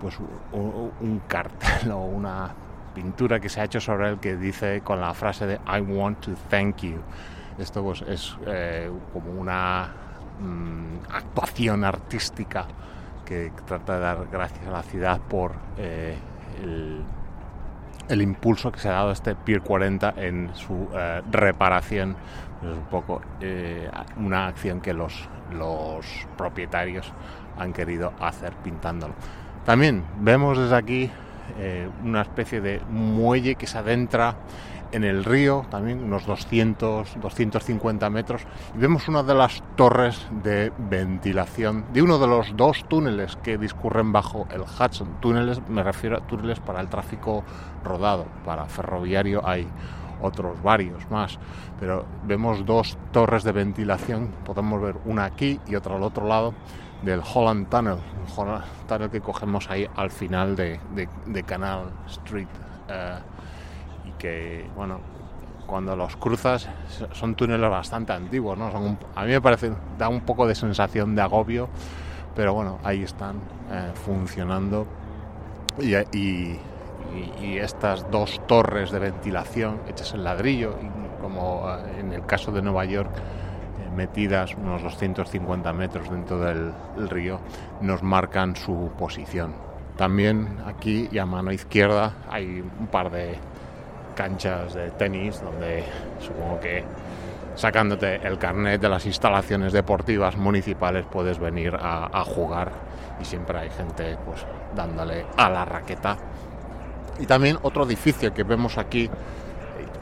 pues 0.00 0.18
un, 0.52 0.92
un 1.00 1.22
cartel 1.28 1.90
o 1.92 1.98
una 1.98 2.50
pintura 2.94 3.38
que 3.38 3.48
se 3.48 3.60
ha 3.60 3.64
hecho 3.64 3.80
sobre 3.80 4.08
él 4.08 4.18
que 4.18 4.36
dice 4.36 4.80
con 4.82 5.00
la 5.00 5.14
frase 5.14 5.46
de 5.46 5.54
I 5.66 5.80
want 5.80 6.20
to 6.20 6.32
thank 6.48 6.78
you. 6.78 6.98
Esto 7.58 7.82
pues 7.82 8.02
es 8.02 8.36
eh, 8.46 8.90
como 9.12 9.32
una 9.32 9.90
mm, 10.40 11.12
actuación 11.12 11.84
artística 11.84 12.66
que 13.24 13.52
trata 13.66 13.94
de 13.94 14.00
dar 14.00 14.26
gracias 14.30 14.66
a 14.66 14.70
la 14.70 14.82
ciudad 14.82 15.20
por 15.20 15.52
eh, 15.78 16.16
el, 16.62 17.02
el 18.10 18.22
impulso 18.22 18.72
que 18.72 18.80
se 18.80 18.88
ha 18.88 18.92
dado 18.92 19.10
a 19.10 19.12
este 19.12 19.34
Pier 19.36 19.62
40 19.62 20.14
en 20.16 20.50
su 20.54 20.88
eh, 20.92 21.22
reparación. 21.30 22.16
Es 22.60 22.76
un 22.76 22.84
poco 22.90 23.22
eh, 23.40 23.88
una 24.16 24.48
acción 24.48 24.80
que 24.80 24.92
los, 24.92 25.28
los 25.52 26.06
propietarios 26.36 27.12
han 27.56 27.72
querido 27.72 28.12
hacer 28.20 28.52
pintándolo. 28.56 29.14
También 29.64 30.04
vemos 30.18 30.58
desde 30.58 30.76
aquí 30.76 31.10
eh, 31.58 31.88
una 32.04 32.22
especie 32.22 32.60
de 32.60 32.80
muelle 32.90 33.54
que 33.54 33.66
se 33.66 33.78
adentra 33.78 34.34
en 34.92 35.04
el 35.04 35.24
río, 35.24 35.64
también 35.70 36.02
unos 36.02 36.26
200, 36.26 37.20
250 37.20 38.10
metros, 38.10 38.42
y 38.74 38.78
vemos 38.78 39.08
una 39.08 39.22
de 39.22 39.34
las 39.34 39.62
torres 39.76 40.26
de 40.42 40.72
ventilación 40.78 41.84
de 41.92 42.02
uno 42.02 42.18
de 42.18 42.26
los 42.26 42.56
dos 42.56 42.84
túneles 42.88 43.36
que 43.36 43.58
discurren 43.58 44.12
bajo 44.12 44.46
el 44.50 44.62
Hudson. 44.62 45.20
Túneles, 45.20 45.60
me 45.68 45.82
refiero 45.82 46.16
a 46.16 46.26
túneles 46.26 46.60
para 46.60 46.80
el 46.80 46.88
tráfico 46.88 47.44
rodado, 47.84 48.26
para 48.44 48.66
ferroviario 48.66 49.46
hay 49.46 49.66
otros 50.22 50.62
varios 50.62 51.10
más, 51.10 51.38
pero 51.78 52.04
vemos 52.24 52.66
dos 52.66 52.98
torres 53.12 53.42
de 53.44 53.52
ventilación, 53.52 54.28
podemos 54.44 54.80
ver 54.80 54.96
una 55.04 55.24
aquí 55.24 55.60
y 55.66 55.74
otra 55.74 55.96
al 55.96 56.02
otro 56.02 56.26
lado 56.26 56.54
del 57.02 57.22
Holland 57.22 57.68
Tunnel, 57.68 57.94
el 57.94 58.32
Holland 58.36 58.64
Tunnel 58.86 59.10
que 59.10 59.20
cogemos 59.20 59.70
ahí 59.70 59.88
al 59.96 60.10
final 60.10 60.56
de, 60.56 60.78
de, 60.94 61.08
de 61.26 61.42
Canal 61.42 61.90
Street. 62.06 62.48
Eh, 62.88 63.18
que, 64.20 64.66
bueno, 64.76 65.00
cuando 65.66 65.96
los 65.96 66.14
cruzas 66.16 66.68
son 67.12 67.34
túneles 67.34 67.70
bastante 67.70 68.12
antiguos, 68.12 68.58
¿no? 68.58 68.70
Son 68.70 68.82
un- 68.82 68.98
a 69.16 69.24
mí 69.24 69.30
me 69.32 69.40
parece, 69.40 69.72
da 69.98 70.08
un 70.08 70.20
poco 70.20 70.46
de 70.46 70.54
sensación 70.54 71.14
de 71.16 71.22
agobio, 71.22 71.68
pero 72.36 72.52
bueno, 72.54 72.78
ahí 72.84 73.02
están 73.02 73.36
eh, 73.72 73.90
funcionando 73.94 74.86
y, 75.80 75.94
y- 76.16 76.58
y- 77.42 77.58
estas 77.58 78.08
dos 78.10 78.40
torres 78.46 78.90
de 78.90 78.98
ventilación 78.98 79.80
hechas 79.88 80.12
en 80.14 80.22
ladrillo, 80.24 80.74
como 81.22 81.64
eh, 81.68 82.00
en 82.00 82.12
el 82.12 82.26
caso 82.26 82.52
de 82.52 82.62
Nueva 82.62 82.84
York, 82.84 83.10
eh, 83.16 83.90
metidas 83.96 84.54
unos 84.56 84.82
250 84.82 85.72
metros 85.72 86.10
dentro 86.10 86.38
del 86.40 86.72
río, 87.08 87.38
nos 87.80 88.02
marcan 88.02 88.54
su 88.56 88.90
posición. 88.98 89.52
También 89.96 90.58
aquí 90.66 91.08
y 91.12 91.18
a 91.18 91.26
mano 91.26 91.52
izquierda 91.52 92.12
hay 92.28 92.60
un 92.80 92.86
par 92.88 93.10
de 93.10 93.36
canchas 94.20 94.74
de 94.74 94.90
tenis 94.90 95.40
donde 95.40 95.82
supongo 96.20 96.60
que 96.60 96.84
sacándote 97.54 98.16
el 98.16 98.36
carnet 98.36 98.78
de 98.78 98.90
las 98.90 99.06
instalaciones 99.06 99.72
deportivas 99.72 100.36
municipales 100.36 101.06
puedes 101.10 101.38
venir 101.38 101.74
a, 101.74 102.10
a 102.12 102.22
jugar 102.22 102.70
y 103.18 103.24
siempre 103.24 103.58
hay 103.58 103.70
gente 103.70 104.18
pues 104.26 104.44
dándole 104.76 105.24
a 105.38 105.48
la 105.48 105.64
raqueta 105.64 106.18
y 107.18 107.24
también 107.24 107.56
otro 107.62 107.84
edificio 107.84 108.34
que 108.34 108.42
vemos 108.42 108.76
aquí 108.76 109.08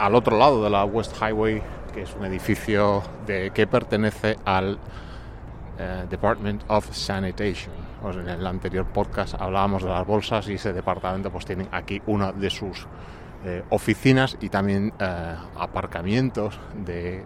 al 0.00 0.16
otro 0.16 0.36
lado 0.36 0.64
de 0.64 0.70
la 0.70 0.84
West 0.84 1.14
Highway 1.22 1.62
que 1.94 2.02
es 2.02 2.12
un 2.16 2.24
edificio 2.24 3.04
de, 3.24 3.52
que 3.54 3.68
pertenece 3.68 4.36
al 4.44 4.80
eh, 5.78 6.06
Department 6.10 6.64
of 6.66 6.92
Sanitation. 6.92 7.72
Sea, 8.02 8.20
en 8.20 8.28
el 8.28 8.44
anterior 8.44 8.84
podcast 8.86 9.40
hablábamos 9.40 9.84
de 9.84 9.90
las 9.90 10.04
bolsas 10.04 10.48
y 10.48 10.54
ese 10.54 10.72
departamento 10.72 11.30
pues 11.30 11.44
tiene 11.44 11.68
aquí 11.70 12.02
una 12.06 12.32
de 12.32 12.50
sus 12.50 12.88
eh, 13.44 13.62
oficinas 13.70 14.36
y 14.40 14.48
también 14.48 14.92
eh, 14.98 15.34
aparcamientos 15.56 16.58
de, 16.84 17.22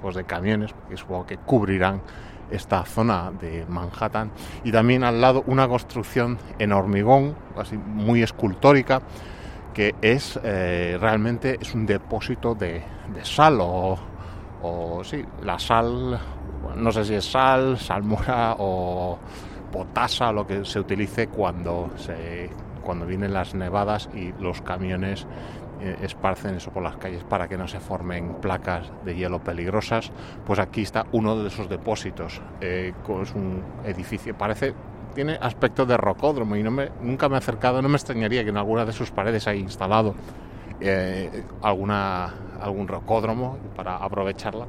pues, 0.00 0.14
de 0.14 0.24
camiones 0.24 0.74
que 0.88 0.96
supongo 0.96 1.26
que 1.26 1.36
cubrirán 1.38 2.00
esta 2.50 2.84
zona 2.84 3.30
de 3.32 3.66
Manhattan. 3.68 4.30
Y 4.64 4.72
también 4.72 5.04
al 5.04 5.20
lado 5.20 5.42
una 5.46 5.68
construcción 5.68 6.38
en 6.58 6.72
hormigón 6.72 7.34
así 7.56 7.76
muy 7.76 8.22
escultórica 8.22 9.02
que 9.74 9.94
es 10.02 10.38
eh, 10.42 10.96
realmente 11.00 11.58
es 11.60 11.74
un 11.74 11.86
depósito 11.86 12.54
de, 12.54 12.82
de 13.14 13.24
sal 13.24 13.58
o, 13.60 13.98
o 14.62 15.04
sí, 15.04 15.24
la 15.42 15.58
sal, 15.58 16.18
no 16.74 16.90
sé 16.90 17.04
si 17.04 17.14
es 17.14 17.24
sal, 17.24 17.78
salmura 17.78 18.56
o 18.58 19.18
potasa, 19.70 20.32
lo 20.32 20.46
que 20.46 20.64
se 20.64 20.80
utilice 20.80 21.28
cuando, 21.28 21.90
se, 21.96 22.50
cuando 22.88 23.04
vienen 23.04 23.34
las 23.34 23.54
nevadas 23.54 24.08
y 24.14 24.32
los 24.40 24.62
camiones 24.62 25.26
eh, 25.82 25.98
esparcen 26.00 26.54
eso 26.54 26.70
por 26.70 26.82
las 26.82 26.96
calles 26.96 27.22
para 27.22 27.46
que 27.46 27.58
no 27.58 27.68
se 27.68 27.80
formen 27.80 28.36
placas 28.36 28.90
de 29.04 29.14
hielo 29.14 29.44
peligrosas. 29.44 30.10
Pues 30.46 30.58
aquí 30.58 30.80
está 30.80 31.04
uno 31.12 31.36
de 31.36 31.48
esos 31.48 31.68
depósitos. 31.68 32.40
Eh, 32.62 32.94
es 33.22 33.34
un 33.34 33.62
edificio, 33.84 34.34
parece 34.38 34.72
tiene 35.14 35.34
aspecto 35.38 35.84
de 35.84 35.98
rocódromo 35.98 36.56
y 36.56 36.62
no 36.62 36.70
me, 36.70 36.88
nunca 37.02 37.28
me 37.28 37.34
he 37.34 37.38
acercado, 37.38 37.82
no 37.82 37.90
me 37.90 37.96
extrañaría 37.96 38.42
que 38.42 38.48
en 38.48 38.56
alguna 38.56 38.86
de 38.86 38.92
sus 38.94 39.10
paredes 39.10 39.46
hay 39.46 39.58
instalado 39.58 40.14
eh, 40.80 41.44
alguna, 41.60 42.32
algún 42.58 42.88
rocódromo 42.88 43.58
para 43.76 43.98
aprovecharla. 43.98 44.66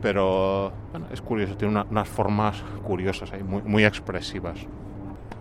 Pero 0.00 0.72
bueno, 0.90 1.08
es 1.12 1.20
curioso, 1.20 1.54
tiene 1.58 1.72
una, 1.72 1.84
unas 1.90 2.08
formas 2.08 2.64
curiosas 2.82 3.30
ahí, 3.34 3.42
muy, 3.42 3.60
muy 3.60 3.84
expresivas. 3.84 4.66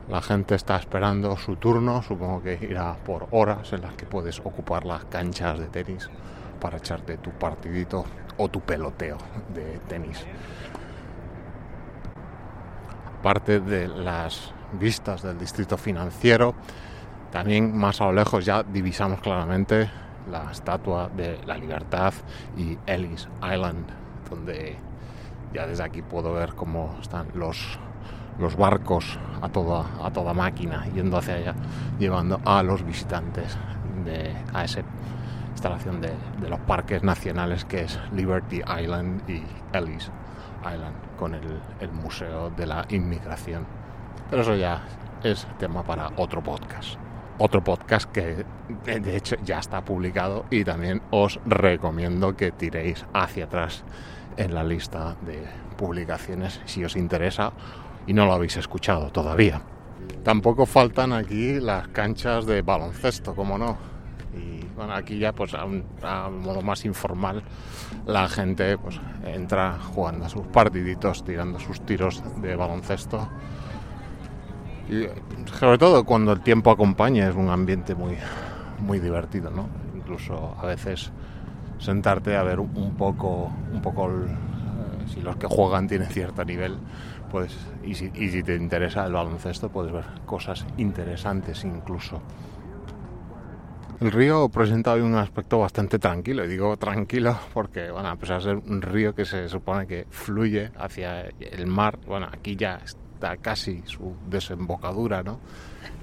La 0.09 0.21
gente 0.21 0.55
está 0.55 0.75
esperando 0.75 1.37
su 1.37 1.55
turno, 1.55 2.01
supongo 2.01 2.41
que 2.41 2.57
irá 2.61 2.95
por 2.95 3.27
horas 3.31 3.71
en 3.73 3.81
las 3.81 3.93
que 3.93 4.05
puedes 4.05 4.39
ocupar 4.39 4.85
las 4.85 5.05
canchas 5.05 5.59
de 5.59 5.67
tenis 5.67 6.09
para 6.59 6.77
echarte 6.77 7.17
tu 7.17 7.31
partidito 7.31 8.05
o 8.37 8.49
tu 8.49 8.61
peloteo 8.61 9.17
de 9.53 9.79
tenis 9.87 10.25
parte 13.21 13.59
de 13.59 13.87
las 13.87 14.53
vistas 14.73 15.21
del 15.21 15.37
distrito 15.37 15.77
financiero. 15.77 16.55
También 17.31 17.75
más 17.75 18.01
a 18.01 18.05
lo 18.05 18.13
lejos 18.13 18.45
ya 18.45 18.63
divisamos 18.63 19.21
claramente 19.21 19.89
la 20.29 20.51
estatua 20.51 21.09
de 21.09 21.39
la 21.45 21.57
libertad 21.57 22.13
y 22.57 22.77
Ellis 22.85 23.27
Island, 23.41 23.85
donde 24.29 24.75
ya 25.53 25.65
desde 25.65 25.83
aquí 25.83 26.01
puedo 26.01 26.33
ver 26.33 26.53
cómo 26.55 26.97
están 27.01 27.27
los, 27.33 27.79
los 28.39 28.55
barcos 28.55 29.19
a 29.41 29.49
toda, 29.49 29.85
a 30.03 30.11
toda 30.11 30.33
máquina 30.33 30.85
yendo 30.93 31.17
hacia 31.17 31.35
allá, 31.35 31.55
llevando 31.99 32.39
a 32.45 32.63
los 32.63 32.83
visitantes 32.83 33.57
a 34.53 34.63
esa 34.63 34.81
instalación 35.51 36.01
de, 36.01 36.11
de 36.41 36.49
los 36.49 36.59
parques 36.61 37.03
nacionales 37.03 37.65
que 37.65 37.81
es 37.81 37.99
Liberty 38.13 38.61
Island 38.81 39.29
y 39.29 39.43
Ellis 39.73 40.09
Island 40.61 40.95
con 41.17 41.35
el, 41.35 41.59
el, 41.79 41.91
Museo 41.91 42.49
de 42.49 42.65
la 42.65 42.85
Inmigración. 42.89 43.65
Pero 44.29 44.41
eso 44.41 44.55
ya 44.55 44.81
es 45.23 45.47
tema 45.59 45.83
para 45.83 46.09
otro 46.17 46.41
podcast. 46.41 46.95
Otro 47.37 47.63
podcast 47.63 48.11
que 48.11 48.45
de 48.85 49.15
hecho 49.15 49.35
ya 49.43 49.59
está 49.59 49.81
publicado 49.81 50.45
y 50.49 50.63
también 50.63 51.01
os 51.11 51.39
recomiendo 51.45 52.35
que 52.35 52.51
tiréis 52.51 53.05
hacia 53.13 53.45
atrás 53.45 53.83
en 54.37 54.53
la 54.53 54.63
lista 54.63 55.15
de 55.21 55.43
publicaciones 55.77 56.61
si 56.65 56.85
os 56.85 56.95
interesa 56.95 57.51
y 58.07 58.13
no 58.13 58.25
lo 58.25 58.33
habéis 58.33 58.57
escuchado 58.57 59.11
todavía. 59.11 59.61
Tampoco 60.23 60.65
faltan 60.65 61.13
aquí 61.13 61.59
las 61.59 61.87
canchas 61.89 62.45
de 62.45 62.61
baloncesto, 62.61 63.33
como 63.35 63.57
no. 63.57 63.77
Y 64.35 64.61
aquí 64.91 65.19
ya 65.19 65.33
pues 65.33 65.53
a 65.53 65.65
modo 66.29 66.61
más 66.61 66.85
informal 66.85 67.43
la 68.05 68.27
gente 68.27 68.77
pues 68.77 68.99
entra 69.25 69.77
jugando 69.79 70.25
a 70.25 70.29
sus 70.29 70.45
partiditos, 70.47 71.23
tirando 71.23 71.59
sus 71.59 71.81
tiros 71.81 72.23
de 72.41 72.55
baloncesto. 72.55 73.27
Y 74.89 75.07
sobre 75.57 75.77
todo 75.77 76.03
cuando 76.03 76.33
el 76.33 76.41
tiempo 76.41 76.71
acompaña 76.71 77.27
es 77.29 77.35
un 77.35 77.49
ambiente 77.49 77.95
muy, 77.95 78.17
muy 78.79 78.99
divertido, 78.99 79.49
¿no? 79.49 79.67
Incluso 79.95 80.55
a 80.59 80.65
veces 80.65 81.11
sentarte 81.79 82.35
a 82.35 82.43
ver 82.43 82.59
un 82.59 82.95
poco, 82.95 83.51
un 83.73 83.81
poco 83.81 84.09
eh, 84.09 84.27
si 85.13 85.21
los 85.21 85.35
que 85.37 85.47
juegan 85.47 85.87
tienen 85.87 86.09
cierto 86.09 86.43
nivel, 86.45 86.77
pues 87.31 87.57
y 87.83 87.95
si, 87.95 88.11
y 88.13 88.29
si 88.29 88.43
te 88.43 88.55
interesa 88.55 89.05
el 89.05 89.13
baloncesto 89.13 89.69
puedes 89.69 89.91
ver 89.91 90.05
cosas 90.25 90.65
interesantes 90.77 91.63
incluso. 91.63 92.21
El 94.01 94.11
río 94.11 94.49
presenta 94.49 94.93
hoy 94.93 95.01
un 95.01 95.13
aspecto 95.13 95.59
bastante 95.59 95.99
tranquilo, 95.99 96.43
y 96.43 96.47
digo 96.47 96.75
tranquilo 96.75 97.37
porque, 97.53 97.91
bueno, 97.91 98.09
a 98.09 98.15
pesar 98.15 98.37
de 98.37 98.43
ser 98.43 98.55
un 98.55 98.81
río 98.81 99.13
que 99.13 99.25
se 99.25 99.47
supone 99.47 99.85
que 99.85 100.07
fluye 100.09 100.71
hacia 100.75 101.21
el 101.39 101.67
mar, 101.67 101.99
bueno, 102.07 102.27
aquí 102.31 102.55
ya 102.55 102.81
está 102.83 103.37
casi 103.37 103.83
su 103.85 104.15
desembocadura, 104.27 105.21
¿no? 105.21 105.39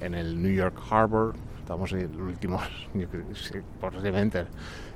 En 0.01 0.15
el 0.15 0.41
New 0.41 0.53
York 0.53 0.81
Harbor, 0.89 1.35
estamos 1.59 1.93
en 1.93 1.99
el 2.03 2.21
último, 2.21 2.61
posiblemente 3.81 4.47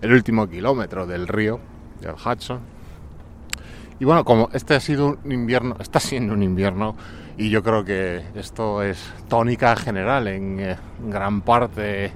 el 0.00 0.12
último 0.12 0.48
kilómetro 0.48 1.04
del 1.04 1.26
río, 1.26 1.58
del 2.00 2.14
Hudson, 2.14 2.60
Y 4.02 4.04
bueno, 4.04 4.24
como 4.24 4.48
este 4.52 4.74
ha 4.74 4.80
sido 4.80 5.16
un 5.22 5.30
invierno, 5.30 5.76
está 5.78 6.00
siendo 6.00 6.34
un 6.34 6.42
invierno, 6.42 6.96
y 7.38 7.50
yo 7.50 7.62
creo 7.62 7.84
que 7.84 8.24
esto 8.34 8.82
es 8.82 9.00
tónica 9.28 9.76
general 9.76 10.26
en 10.26 10.58
eh, 10.58 10.76
gran 11.06 11.42
parte, 11.42 12.10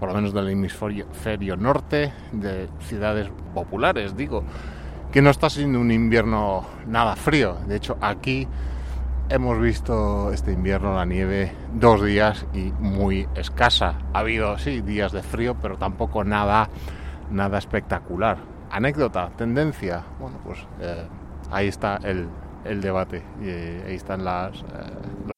por 0.00 0.08
lo 0.08 0.16
menos 0.16 0.34
del 0.34 0.48
hemisferio 0.48 1.56
norte, 1.56 2.12
de 2.32 2.68
ciudades 2.80 3.30
populares, 3.54 4.16
digo, 4.16 4.42
que 5.12 5.22
no 5.22 5.30
está 5.30 5.48
siendo 5.48 5.78
un 5.78 5.92
invierno 5.92 6.66
nada 6.88 7.14
frío. 7.14 7.56
De 7.68 7.76
hecho, 7.76 7.98
aquí 8.00 8.48
hemos 9.28 9.60
visto 9.60 10.32
este 10.32 10.50
invierno 10.50 10.96
la 10.96 11.04
nieve 11.04 11.52
dos 11.72 12.04
días 12.04 12.46
y 12.52 12.72
muy 12.80 13.28
escasa. 13.36 13.94
Ha 14.12 14.18
habido, 14.18 14.58
sí, 14.58 14.80
días 14.80 15.12
de 15.12 15.22
frío, 15.22 15.54
pero 15.62 15.76
tampoco 15.78 16.24
nada, 16.24 16.68
nada 17.30 17.58
espectacular. 17.58 18.38
Anécdota, 18.72 19.30
tendencia, 19.36 20.02
bueno, 20.18 20.38
pues 20.44 20.58
eh, 20.80 21.06
ahí 21.50 21.68
está 21.68 21.98
el, 22.04 22.28
el 22.64 22.80
debate 22.80 23.22
y 23.40 23.48
eh, 23.48 23.84
ahí 23.86 23.94
están 23.94 24.24
las... 24.24 24.56
Eh, 24.56 25.28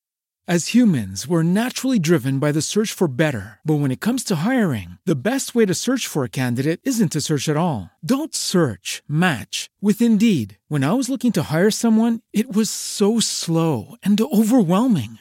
As 0.49 0.75
humans, 0.75 1.29
we're 1.29 1.45
naturally 1.45 2.01
driven 2.01 2.41
by 2.41 2.51
the 2.51 2.61
search 2.61 2.93
for 2.93 3.07
better. 3.07 3.61
But 3.65 3.79
when 3.79 3.93
it 3.93 4.01
comes 4.01 4.25
to 4.25 4.37
hiring, 4.43 4.99
the 5.07 5.15
best 5.15 5.55
way 5.55 5.65
to 5.65 5.75
search 5.75 6.09
for 6.09 6.25
a 6.25 6.29
candidate 6.29 6.81
isn't 6.83 7.13
to 7.13 7.21
search 7.21 7.49
at 7.49 7.57
all. 7.57 7.91
Don't 8.05 8.35
search, 8.35 9.05
match 9.07 9.71
with 9.81 10.03
Indeed. 10.03 10.59
When 10.67 10.83
I 10.83 10.95
was 10.95 11.09
looking 11.09 11.31
to 11.33 11.53
hire 11.55 11.71
someone, 11.71 12.19
it 12.33 12.53
was 12.53 12.69
so 12.69 13.21
slow 13.21 13.95
and 14.03 14.21
overwhelming. 14.21 15.21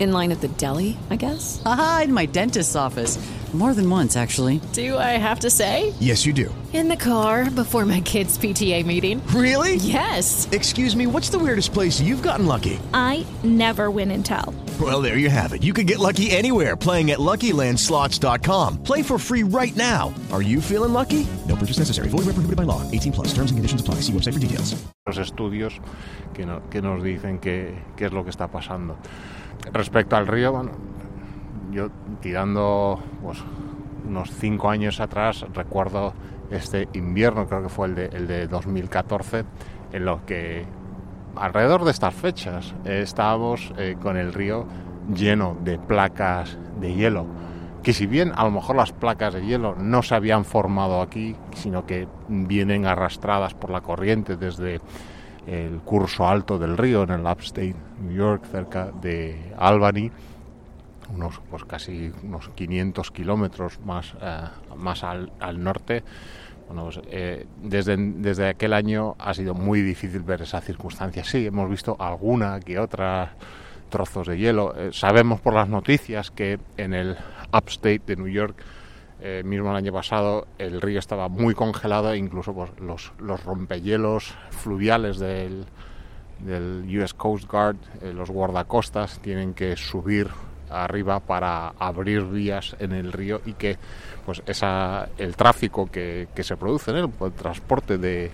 In 0.00 0.12
line 0.12 0.32
at 0.32 0.40
the 0.40 0.48
deli, 0.48 0.96
I 1.10 1.16
guess? 1.16 1.60
Aha, 1.66 2.02
in 2.04 2.12
my 2.14 2.24
dentist's 2.24 2.74
office. 2.74 3.18
More 3.52 3.74
than 3.74 3.90
once, 3.90 4.16
actually. 4.16 4.60
Do 4.72 4.96
I 4.96 5.18
have 5.18 5.40
to 5.40 5.50
say? 5.50 5.92
Yes, 5.98 6.24
you 6.24 6.32
do. 6.32 6.54
In 6.72 6.88
the 6.88 6.96
car 6.96 7.50
before 7.50 7.84
my 7.84 8.00
kids' 8.00 8.38
PTA 8.38 8.86
meeting. 8.86 9.20
Really? 9.34 9.74
Yes. 9.74 10.48
Excuse 10.52 10.94
me, 10.94 11.08
what's 11.08 11.30
the 11.30 11.38
weirdest 11.38 11.74
place 11.74 12.00
you've 12.00 12.22
gotten 12.22 12.46
lucky? 12.46 12.78
I 12.94 13.26
never 13.42 13.90
win 13.90 14.12
and 14.12 14.24
tell. 14.24 14.54
Well, 14.80 15.02
there 15.02 15.18
you 15.18 15.28
have 15.28 15.52
it. 15.52 15.64
You 15.64 15.72
can 15.74 15.84
get 15.84 15.98
lucky 15.98 16.30
anywhere 16.30 16.76
playing 16.76 17.10
at 17.10 17.18
LuckyLandSlots.com. 17.18 18.84
Play 18.84 19.02
for 19.02 19.18
free 19.18 19.42
right 19.42 19.74
now. 19.74 20.14
Are 20.32 20.42
you 20.42 20.60
feeling 20.62 20.92
lucky? 20.92 21.26
No 21.48 21.56
purchase 21.56 21.78
necessary. 21.78 22.08
Void 22.08 22.24
where 22.24 22.34
prohibited 22.38 22.56
by 22.56 22.62
law. 22.62 22.88
18 22.92 23.12
plus. 23.12 23.34
Terms 23.34 23.50
and 23.50 23.58
conditions 23.58 23.80
apply. 23.80 23.96
See 23.96 24.12
website 24.12 24.34
for 24.34 24.38
details. 24.38 24.80
Los 25.06 25.18
estudios 25.18 25.72
que, 26.34 26.46
no, 26.46 26.62
que 26.70 26.80
nos 26.80 27.02
dicen 27.02 27.40
qué 27.40 27.74
es 27.98 28.12
lo 28.12 28.22
que 28.22 28.30
está 28.30 28.46
pasando. 28.48 28.96
Respecto 29.72 30.16
al 30.16 30.26
río, 30.26 30.68
yo 31.70 31.88
tirando 32.20 32.98
pues, 33.22 33.38
unos 34.06 34.30
cinco 34.30 34.70
años 34.70 35.00
atrás, 35.00 35.44
recuerdo 35.52 36.14
este 36.50 36.88
invierno, 36.94 37.46
creo 37.46 37.62
que 37.62 37.68
fue 37.68 37.88
el 37.88 37.94
de, 37.94 38.06
el 38.06 38.26
de 38.26 38.48
2014, 38.48 39.44
en 39.92 40.04
lo 40.04 40.24
que 40.26 40.64
alrededor 41.36 41.84
de 41.84 41.92
estas 41.92 42.14
fechas 42.14 42.74
eh, 42.84 43.02
estábamos 43.02 43.72
con 44.02 44.16
el 44.16 44.32
río 44.32 44.66
lleno 45.14 45.56
de 45.62 45.78
placas 45.78 46.58
de 46.80 46.94
hielo, 46.94 47.26
que 47.82 47.92
si 47.92 48.06
bien 48.06 48.32
a 48.34 48.44
lo 48.44 48.50
mejor 48.50 48.76
las 48.76 48.92
placas 48.92 49.34
de 49.34 49.44
hielo 49.44 49.74
no 49.76 50.02
se 50.02 50.14
habían 50.14 50.44
formado 50.44 51.00
aquí, 51.00 51.36
sino 51.54 51.86
que 51.86 52.08
vienen 52.28 52.86
arrastradas 52.86 53.54
por 53.54 53.70
la 53.70 53.80
corriente 53.80 54.36
desde 54.36 54.80
el 55.46 55.80
curso 55.80 56.26
alto 56.26 56.58
del 56.58 56.76
río 56.76 57.02
en 57.02 57.10
el 57.10 57.20
upstate 57.22 57.74
New 58.00 58.16
York, 58.16 58.44
cerca 58.50 58.90
de 58.92 59.54
Albany, 59.58 60.10
unos 61.14 61.40
pues 61.50 61.64
casi 61.64 62.12
unos 62.22 62.48
500 62.50 63.10
kilómetros 63.10 63.80
más, 63.80 64.14
eh, 64.20 64.42
más 64.76 65.02
al, 65.04 65.32
al, 65.40 65.62
norte. 65.62 66.02
Bueno, 66.68 66.84
pues, 66.84 67.00
eh, 67.10 67.46
desde, 67.62 67.96
desde 67.96 68.48
aquel 68.48 68.72
año 68.72 69.16
ha 69.18 69.34
sido 69.34 69.54
muy 69.54 69.82
difícil 69.82 70.22
ver 70.22 70.42
esa 70.42 70.60
circunstancia. 70.60 71.24
Sí, 71.24 71.46
hemos 71.46 71.68
visto 71.68 71.96
alguna 71.98 72.60
que 72.60 72.78
otra 72.78 73.34
trozos 73.90 74.28
de 74.28 74.38
hielo. 74.38 74.74
Eh, 74.76 74.90
sabemos 74.92 75.40
por 75.40 75.52
las 75.54 75.68
noticias 75.68 76.30
que 76.30 76.58
en 76.76 76.94
el 76.94 77.16
upstate 77.52 78.02
de 78.06 78.16
New 78.16 78.28
York, 78.28 78.56
eh, 79.20 79.42
mismo 79.44 79.70
el 79.70 79.76
año 79.76 79.92
pasado, 79.92 80.46
el 80.58 80.80
río 80.80 80.98
estaba 80.98 81.28
muy 81.28 81.54
congelado 81.54 82.14
incluso 82.14 82.54
pues, 82.54 82.70
los, 82.80 83.12
los 83.18 83.44
rompehielos 83.44 84.34
fluviales 84.50 85.18
del, 85.18 85.66
del 86.38 86.84
US 86.98 87.14
Coast 87.14 87.50
Guard, 87.50 87.76
eh, 88.02 88.12
los 88.12 88.30
guardacostas, 88.30 89.20
tienen 89.20 89.54
que 89.54 89.76
subir 89.76 90.28
arriba 90.70 91.20
para 91.20 91.70
abrir 91.78 92.24
vías 92.24 92.76
en 92.78 92.92
el 92.92 93.12
río 93.12 93.40
y 93.44 93.54
que 93.54 93.76
pues 94.24 94.42
esa 94.46 95.08
el 95.18 95.34
tráfico 95.34 95.90
que, 95.90 96.28
que 96.34 96.44
se 96.44 96.56
produce 96.56 96.92
en 96.92 96.98
él, 96.98 97.10
el 97.20 97.32
transporte 97.32 97.98
de, 97.98 98.30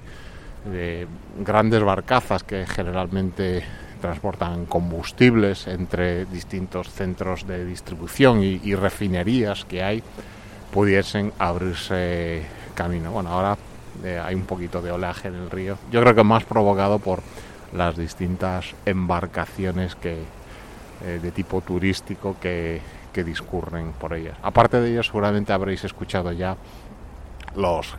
de 0.70 1.06
grandes 1.40 1.82
barcazas 1.82 2.42
que 2.44 2.66
generalmente 2.66 3.64
transportan 4.00 4.66
combustibles 4.66 5.66
entre 5.66 6.26
distintos 6.26 6.90
centros 6.90 7.46
de 7.46 7.64
distribución 7.64 8.42
y, 8.42 8.74
refinerías 8.74 9.64
que 9.64 9.82
hay 9.82 10.02
pudiesen 10.72 11.32
abrirse 11.38 12.44
camino. 12.74 13.10
Bueno, 13.10 13.30
ahora 13.30 13.56
eh, 14.04 14.20
hay 14.22 14.34
un 14.34 14.44
poquito 14.44 14.82
de 14.82 14.90
oleaje 14.90 15.28
en 15.28 15.34
el 15.34 15.50
río. 15.50 15.78
Yo 15.90 16.00
creo 16.00 16.14
que 16.14 16.24
más 16.24 16.44
provocado 16.44 16.98
por 16.98 17.22
las 17.72 17.96
distintas 17.96 18.74
embarcaciones 18.84 19.94
que, 19.96 20.22
eh, 21.04 21.18
de 21.20 21.30
tipo 21.30 21.60
turístico 21.60 22.36
que, 22.40 22.80
que, 23.12 23.24
discurren 23.24 23.92
por 23.92 24.14
ellas. 24.14 24.36
Aparte 24.42 24.80
de 24.80 24.92
ellos, 24.92 25.06
seguramente 25.06 25.52
habréis 25.52 25.84
escuchado 25.84 26.32
ya 26.32 26.56
los 27.54 27.94
eh, 27.94 27.96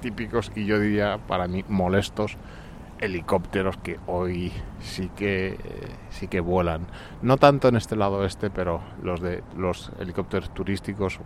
típicos 0.00 0.52
y 0.54 0.66
yo 0.66 0.78
diría 0.78 1.18
para 1.26 1.48
mí 1.48 1.64
molestos 1.68 2.36
helicópteros 3.00 3.76
que 3.78 3.98
hoy 4.06 4.52
sí 4.80 5.10
que 5.16 5.58
sí 6.16 6.28
que 6.28 6.40
vuelan. 6.40 6.86
No 7.22 7.36
tanto 7.36 7.68
en 7.68 7.76
este 7.76 7.96
lado 7.96 8.24
este 8.24 8.50
pero 8.50 8.80
los 9.02 9.20
de 9.20 9.42
los 9.56 9.92
helicópteros 9.98 10.52
turísticos. 10.52 11.20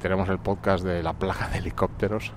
Tenemos 0.00 0.28
el 0.28 0.38
podcast 0.38 0.84
de 0.84 1.02
la 1.02 1.14
plaga 1.14 1.48
de 1.48 1.58
helicópteros 1.58 2.32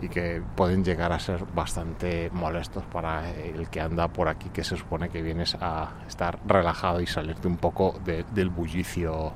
y 0.00 0.08
que 0.08 0.42
pueden 0.54 0.84
llegar 0.84 1.12
a 1.12 1.18
ser 1.18 1.44
bastante 1.54 2.30
molestos 2.32 2.84
para 2.84 3.30
el 3.30 3.68
que 3.70 3.80
anda 3.80 4.08
por 4.08 4.28
aquí 4.28 4.50
que 4.50 4.64
se 4.64 4.76
supone 4.76 5.08
que 5.08 5.22
vienes 5.22 5.56
a 5.60 5.92
estar 6.06 6.38
relajado 6.46 7.00
y 7.00 7.06
salirte 7.06 7.48
un 7.48 7.56
poco 7.56 7.98
de, 8.04 8.24
del 8.34 8.50
bullicio 8.50 9.32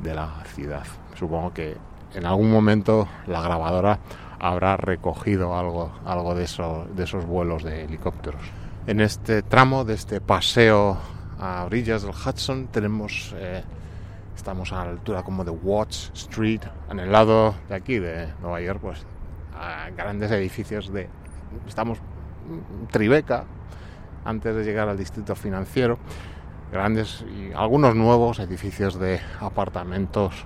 de 0.00 0.14
la 0.14 0.42
ciudad. 0.44 0.84
Supongo 1.14 1.52
que 1.52 1.76
en 2.14 2.26
algún 2.26 2.50
momento 2.50 3.08
la 3.26 3.42
grabadora 3.42 3.98
habrá 4.38 4.76
recogido 4.76 5.56
algo, 5.56 5.92
algo 6.04 6.34
de, 6.34 6.44
eso, 6.44 6.86
de 6.94 7.04
esos 7.04 7.26
vuelos 7.26 7.62
de 7.62 7.84
helicópteros. 7.84 8.40
En 8.86 9.00
este 9.00 9.42
tramo 9.42 9.84
de 9.84 9.94
este 9.94 10.20
paseo 10.20 10.96
a 11.40 11.64
orillas 11.64 12.02
del 12.02 12.12
Hudson 12.12 12.66
tenemos, 12.66 13.34
eh, 13.36 13.64
estamos 14.36 14.72
a 14.72 14.84
la 14.84 14.90
altura 14.90 15.22
como 15.22 15.42
de 15.42 15.50
Watts 15.50 16.12
Street, 16.14 16.60
en 16.90 17.00
el 17.00 17.10
lado 17.10 17.54
de 17.68 17.74
aquí 17.74 17.98
de 17.98 18.28
Nueva 18.42 18.60
York, 18.60 18.78
pues 18.82 19.06
a 19.58 19.88
grandes 19.90 20.30
edificios 20.30 20.92
de, 20.92 21.08
estamos 21.66 21.98
en 22.48 22.88
Tribeca, 22.88 23.44
antes 24.24 24.54
de 24.54 24.64
llegar 24.64 24.88
al 24.88 24.98
distrito 24.98 25.34
financiero, 25.34 25.98
grandes 26.70 27.24
y 27.34 27.52
algunos 27.54 27.96
nuevos 27.96 28.38
edificios 28.38 28.98
de 28.98 29.20
apartamentos 29.40 30.44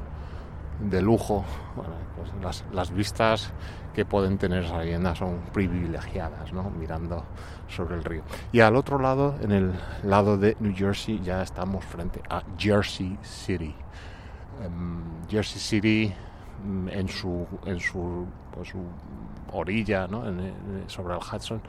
de 0.80 1.02
lujo, 1.02 1.44
bueno, 1.74 1.94
pues 2.16 2.30
las, 2.40 2.64
las, 2.72 2.92
vistas 2.92 3.52
que 3.94 4.04
pueden 4.04 4.38
tener 4.38 4.64
esas 4.64 4.80
viviendas 4.80 5.18
son 5.18 5.40
privilegiadas, 5.52 6.52
¿no? 6.52 6.70
mirando 6.70 7.24
sobre 7.68 7.94
el 7.96 8.04
río. 8.04 8.22
Y 8.52 8.60
al 8.60 8.76
otro 8.76 8.98
lado, 8.98 9.34
en 9.42 9.50
el 9.52 9.72
lado 10.02 10.36
de 10.38 10.56
New 10.60 10.74
Jersey, 10.76 11.20
ya 11.22 11.42
estamos 11.42 11.84
frente 11.84 12.20
a 12.28 12.42
Jersey 12.58 13.18
City. 13.22 13.74
Um, 14.64 15.02
Jersey 15.28 15.60
City, 15.60 16.14
mm, 16.64 16.88
en 16.88 17.08
su, 17.08 17.46
en 17.66 17.80
su, 17.80 18.26
pues, 18.54 18.72
orilla, 19.52 20.06
¿no? 20.06 20.26
En- 20.28 20.84
sobre 20.86 21.14
el 21.14 21.20
Hudson, 21.20 21.60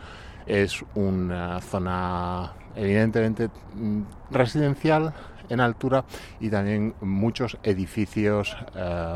es 0.45 0.83
una 0.93 1.59
zona 1.61 2.53
evidentemente 2.75 3.49
mm, 3.73 4.01
residencial 4.31 5.13
en 5.49 5.59
altura 5.59 6.03
y 6.39 6.49
también 6.49 6.93
muchos 7.01 7.57
edificios 7.63 8.55
eh, 8.75 9.15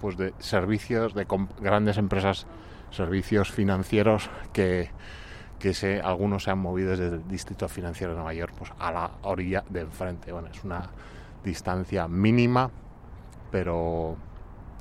pues 0.00 0.16
de 0.16 0.34
servicios 0.38 1.14
de 1.14 1.26
grandes 1.60 1.96
empresas 1.96 2.46
servicios 2.90 3.50
financieros 3.52 4.28
que 4.52 4.90
que 5.60 6.00
algunos 6.02 6.44
se 6.44 6.50
han 6.50 6.58
movido 6.58 6.90
desde 6.90 7.08
el 7.16 7.28
distrito 7.28 7.68
financiero 7.68 8.14
de 8.14 8.16
Nueva 8.16 8.32
York 8.32 8.54
pues, 8.58 8.72
a 8.78 8.90
la 8.90 9.10
orilla 9.22 9.62
de 9.68 9.82
enfrente. 9.82 10.32
Bueno, 10.32 10.48
es 10.48 10.64
una 10.64 10.88
distancia 11.44 12.08
mínima, 12.08 12.70
pero 13.50 14.16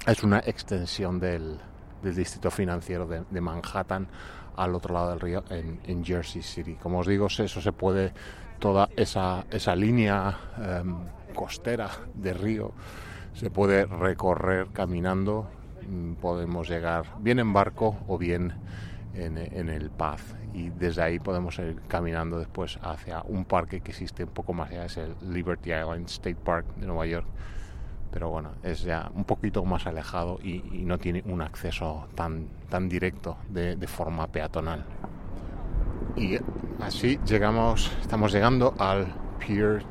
es 0.08 0.24
una 0.24 0.40
extensión 0.40 1.20
del, 1.20 1.60
del 2.02 2.16
distrito 2.16 2.50
financiero 2.50 3.06
de, 3.06 3.42
Manhattan 3.42 4.08
al 4.56 4.74
otro 4.74 4.94
lado 4.94 5.10
del 5.12 5.20
río 5.20 5.44
en, 5.50 6.04
Jersey 6.04 6.42
City. 6.42 6.76
Como 6.76 7.00
os 7.00 7.08
digo, 7.08 7.28
eso 7.28 7.48
se 7.48 7.72
puede, 7.74 8.14
toda 8.60 8.90
esa, 8.96 9.46
esa 9.52 9.76
línea 9.76 10.38
em, 10.58 10.96
costera 11.36 11.90
de 12.14 12.34
río 12.34 12.72
se 13.34 13.50
puede 13.50 13.86
recorrer 13.86 14.68
caminando. 14.72 15.48
Mm, 15.90 16.14
Podemos 16.14 16.70
llegar 16.70 17.06
bien 17.20 17.40
en 17.40 17.52
barco 17.52 17.98
o 18.08 18.18
bien 18.18 18.54
en, 19.14 19.38
en 19.38 19.70
el 19.70 19.90
Path 19.90 20.39
y 20.54 20.70
desde 20.70 21.02
ahí 21.04 21.20
podemos 21.20 21.58
ir 21.60 21.82
caminando 21.88 22.40
después 22.40 22.80
hacia 22.82 23.22
un 23.28 23.46
parque 23.46 23.82
que 23.82 23.92
existe 23.92 24.24
un 24.24 24.30
poco 24.32 24.54
más 24.54 24.70
allá, 24.72 24.86
es 24.86 24.98
el 24.98 25.16
Liberty 25.32 25.72
Island 25.72 26.06
State 26.08 26.38
Park 26.44 26.66
de 26.76 26.88
Nueva 26.88 27.06
York 27.06 27.28
pero 28.12 28.30
bueno, 28.30 28.54
es 28.64 28.82
ya 28.82 29.12
un 29.14 29.24
poquito 29.24 29.64
más 29.66 29.86
alejado 29.86 30.40
y, 30.42 30.64
y 30.76 30.84
no 30.84 30.98
tiene 30.98 31.22
un 31.28 31.44
acceso 31.44 32.08
tan, 32.16 32.48
tan 32.68 32.90
directo 32.90 33.38
de, 33.50 33.76
de 33.76 33.86
forma 33.88 34.26
peatonal. 34.26 34.84
Y 36.16 36.38
así 36.82 37.20
llegamos, 37.24 37.92
estamos 38.02 38.32
llegando 38.32 38.74
al 38.80 39.06
Pier 39.38 39.84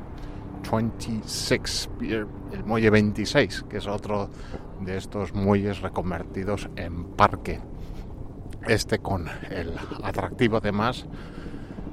26, 0.69 1.89
pier- 1.97 2.27
el 2.51 2.63
muelle 2.65 2.89
26, 2.89 3.63
que 3.69 3.77
es 3.77 3.87
otro 3.87 4.29
de 4.81 4.97
estos 4.97 5.33
muelles 5.33 5.79
reconvertidos 5.81 6.69
en 6.75 7.05
parque. 7.05 7.61
Este 8.67 8.99
con 8.99 9.27
el 9.49 9.73
atractivo 10.03 10.57
además 10.57 11.05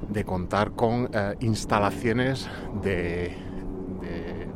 de 0.09 0.23
contar 0.23 0.71
con 0.71 1.09
eh, 1.13 1.35
instalaciones 1.39 2.47
de, 2.81 3.35
de 4.01 4.47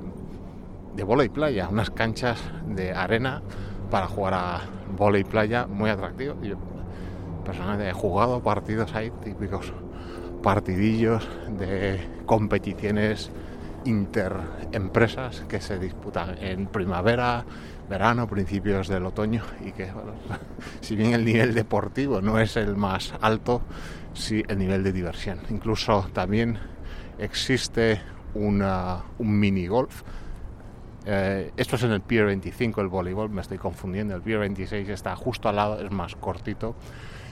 de 0.96 1.04
volei 1.04 1.30
playa, 1.30 1.70
unas 1.70 1.90
canchas 1.90 2.42
de 2.68 2.92
arena 2.92 3.42
para 3.90 4.08
jugar 4.08 4.34
a 4.34 4.62
volei 4.98 5.24
playa 5.24 5.68
muy 5.68 5.90
atractivo. 5.90 6.36
Yo 6.42 6.56
personalmente 7.46 7.90
he 7.90 7.94
jugado 7.94 8.42
partidos 8.42 8.94
ahí, 8.96 9.12
típicos 9.24 9.74
partidillos 10.44 11.28
de 11.58 12.00
competiciones 12.26 13.32
interempresas 13.86 15.42
que 15.48 15.62
se 15.62 15.80
disputan 15.80 16.38
en 16.40 16.68
primavera, 16.68 17.46
verano, 17.92 18.28
principios 18.28 18.88
del 18.88 19.06
otoño 19.06 19.44
y 19.66 19.72
que, 19.74 19.92
bueno, 19.92 20.14
si 20.82 20.96
bien 20.96 21.14
el 21.14 21.26
nivel 21.26 21.54
deportivo 21.54 22.22
no 22.22 22.40
es 22.40 22.56
el 22.58 22.76
más 22.76 23.14
alto, 23.22 23.62
sí 24.14 24.44
el 24.48 24.58
nivel 24.58 24.84
de 24.84 24.92
diversión. 24.94 25.40
Incluso 25.50 26.10
también 26.14 26.58
existe 27.20 28.02
una, 28.34 29.04
un 29.20 29.38
mini 29.40 29.68
golf 29.68 30.04
eh, 31.06 31.52
esto 31.58 31.78
es 31.78 31.84
en 31.84 31.92
el 31.92 32.02
Pier 32.02 32.26
25, 32.28 32.80
el 32.80 32.88
voleibol, 32.88 33.30
me 33.32 33.42
estoy 33.42 33.58
confundiendo. 33.58 34.16
El 34.16 34.22
Pier 34.22 34.38
26 34.38 34.88
está 34.90 35.16
justo 35.16 35.50
al 35.50 35.56
lado, 35.56 35.84
es 35.84 35.90
más 35.92 36.16
cortito, 36.16 36.76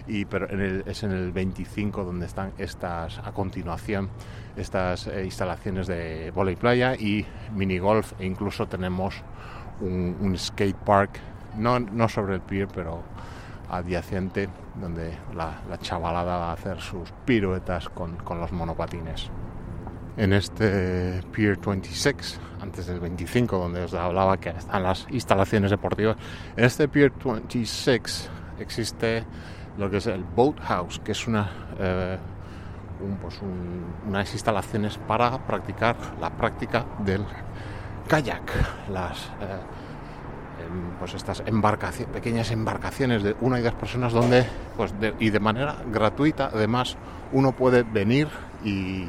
y, 0.08 0.26
pero 0.26 0.50
en 0.50 0.60
el- 0.60 0.84
es 0.88 1.04
en 1.04 1.12
el 1.12 1.32
25 1.32 2.04
donde 2.04 2.26
están 2.26 2.52
estas, 2.58 3.20
a 3.20 3.32
continuación, 3.32 4.10
estas 4.58 5.06
eh, 5.06 5.24
instalaciones 5.24 5.86
de 5.86 6.32
volei 6.34 6.56
playa 6.56 6.96
y 6.96 7.28
mini 7.56 7.78
golf, 7.78 8.14
e 8.20 8.26
incluso 8.26 8.66
tenemos 8.68 9.22
un, 9.82 10.18
un 10.20 10.38
skate 10.38 10.76
park, 10.76 11.20
no, 11.58 11.80
no 11.80 12.08
sobre 12.10 12.36
el 12.36 12.42
pier, 12.42 12.68
pero 12.74 13.02
adyacente, 13.70 14.50
donde 14.80 15.18
la, 15.36 15.62
la 15.70 15.78
chavalada 15.78 16.38
va 16.38 16.50
a 16.50 16.54
hacer 16.54 16.80
sus 16.82 17.12
piruetas 17.26 17.90
con, 17.90 18.16
con 18.18 18.40
los 18.40 18.52
monopatines 18.52 19.30
en 20.18 20.34
este 20.34 21.22
Pier 21.32 21.58
26, 21.58 22.42
antes 22.62 22.88
del 22.88 23.00
25, 23.00 23.58
donde 23.58 23.84
os 23.84 23.94
hablaba 23.94 24.36
que 24.38 24.50
están 24.50 24.84
las 24.84 25.08
instalaciones 25.12 25.72
deportivas. 25.72 26.18
En 26.58 26.66
este 26.66 26.90
Pier 26.90 27.14
26 27.24 28.30
existe 28.60 29.24
lo 29.78 29.90
que 29.90 29.98
es 29.98 30.08
el 30.08 30.24
Boat 30.26 30.60
House, 30.62 31.00
que 31.06 31.14
es 31.14 31.26
una, 31.26 31.50
eh, 31.80 32.18
un, 33.02 33.16
pues 33.16 33.42
un- 33.42 33.86
unas 34.10 34.34
instalaciones 34.34 34.98
para 34.98 35.38
practicar 35.48 35.96
la 36.20 36.30
práctica 36.32 36.86
del 37.06 37.24
kayak. 38.10 38.42
Las, 38.92 39.18
eh, 39.40 40.66
em, 40.66 40.92
pues 41.00 41.14
estas 41.14 41.42
embarcaciones, 41.46 42.12
pequeñas 42.14 42.52
embarcaciones 42.52 43.24
de 43.24 43.36
una 43.40 43.60
y 43.60 43.62
dos 43.64 43.74
personas 43.76 44.12
donde, 44.12 44.46
pues 44.76 44.94
y 45.20 45.30
de 45.30 45.40
manera 45.40 45.76
gratuita, 45.92 46.50
además, 46.54 46.98
uno 47.32 47.54
puede 47.54 47.84
venir 47.84 48.28
y, 48.66 49.06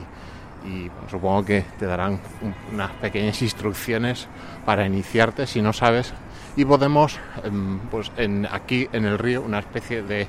supongo 1.11 1.43
que 1.47 1.65
te 1.79 1.87
darán 1.87 2.21
un- 2.43 2.55
unas 2.75 2.91
pequeñas 3.01 3.41
instrucciones 3.41 4.29
para 4.67 4.85
iniciarte 4.85 5.47
si 5.47 5.63
no 5.63 5.73
sabes 5.73 6.13
y 6.55 6.67
podemos 6.67 7.19
em, 7.43 7.79
pues 7.91 8.13
en, 8.19 8.47
aquí 8.53 8.87
en 8.93 9.07
el 9.07 9.19
río 9.19 9.41
una 9.41 9.61
especie 9.61 10.03
de 10.03 10.29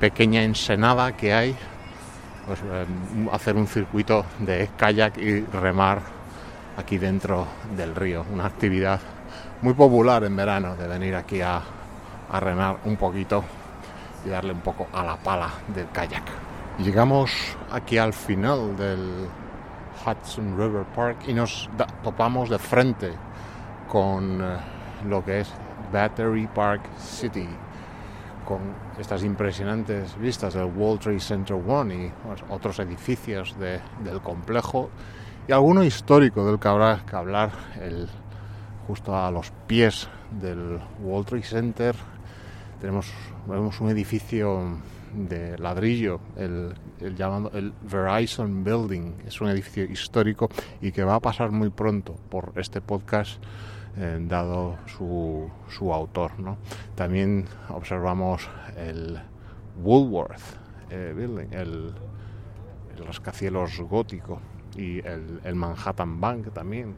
pequeña 0.00 0.42
ensenada 0.44 1.12
que 1.14 1.34
hay 1.34 1.54
pues 2.46 2.58
em, 2.60 3.28
hacer 3.30 3.54
un 3.54 3.66
circuito 3.66 4.24
de 4.38 4.70
kayak 4.78 5.18
y 5.18 5.40
remar 5.44 6.15
aquí 6.76 6.98
dentro 6.98 7.46
del 7.76 7.94
río. 7.94 8.24
Una 8.32 8.46
actividad 8.46 9.00
muy 9.62 9.74
popular 9.74 10.24
en 10.24 10.36
verano 10.36 10.76
de 10.76 10.86
venir 10.86 11.14
aquí 11.14 11.40
a, 11.40 11.60
a 12.30 12.40
remar 12.40 12.78
un 12.84 12.96
poquito 12.96 13.44
y 14.24 14.28
darle 14.28 14.52
un 14.52 14.60
poco 14.60 14.86
a 14.92 15.02
la 15.04 15.16
pala 15.16 15.50
del 15.74 15.88
kayak. 15.90 16.24
Llegamos 16.78 17.32
aquí 17.72 17.96
al 17.98 18.12
final 18.12 18.76
del 18.76 19.26
Hudson 20.04 20.56
River 20.58 20.84
Park 20.94 21.16
y 21.26 21.32
nos 21.32 21.70
topamos 22.02 22.50
de 22.50 22.58
frente 22.58 23.12
con 23.88 24.40
eh, 24.42 24.56
lo 25.08 25.24
que 25.24 25.40
es 25.40 25.52
Battery 25.92 26.48
Park 26.48 26.82
City, 26.98 27.48
con 28.44 28.58
estas 28.98 29.22
impresionantes 29.24 30.16
vistas 30.18 30.54
del 30.54 30.66
World 30.66 31.00
Trade 31.00 31.20
Center 31.20 31.56
One 31.66 31.94
y 31.94 32.12
pues, 32.26 32.44
otros 32.50 32.78
edificios 32.80 33.58
de- 33.58 33.80
del 34.04 34.20
complejo 34.20 34.90
y 35.48 35.52
alguno 35.52 35.84
histórico 35.84 36.44
del 36.44 36.58
que 36.58 36.68
habrá 36.68 37.04
que 37.08 37.14
hablar, 37.14 37.50
justo 38.86 39.16
a 39.16 39.30
los 39.30 39.52
pies 39.66 40.08
del 40.40 40.80
World 41.02 41.42
Center 41.44 41.94
tenemos 42.80 43.06
vemos 43.46 43.80
un 43.80 43.90
edificio 43.90 44.78
de 45.14 45.56
ladrillo, 45.58 46.20
el, 46.36 46.74
llamado 47.16 47.50
el 47.54 47.72
Verizon 47.82 48.64
Building, 48.64 49.14
es 49.26 49.40
un 49.40 49.48
edificio 49.48 49.84
histórico 49.84 50.48
y 50.80 50.92
que 50.92 51.04
va 51.04 51.14
a 51.14 51.20
pasar 51.20 51.52
muy 51.52 51.70
pronto 51.70 52.16
por 52.28 52.52
este 52.56 52.80
podcast, 52.80 53.42
eh, 53.96 54.18
dado 54.20 54.76
su, 54.86 55.48
su 55.68 55.92
autor. 55.94 56.32
También 56.94 57.46
observamos 57.70 58.48
el 58.76 59.18
Woolworth 59.82 60.42
eh, 60.90 61.14
Building, 61.16 61.52
el, 61.52 61.94
el 62.96 63.06
rascacielos 63.06 63.80
gótico 63.80 64.40
y 64.76 65.00
el, 65.00 65.54
Manhattan 65.54 66.20
Bank 66.20 66.52
también. 66.52 66.94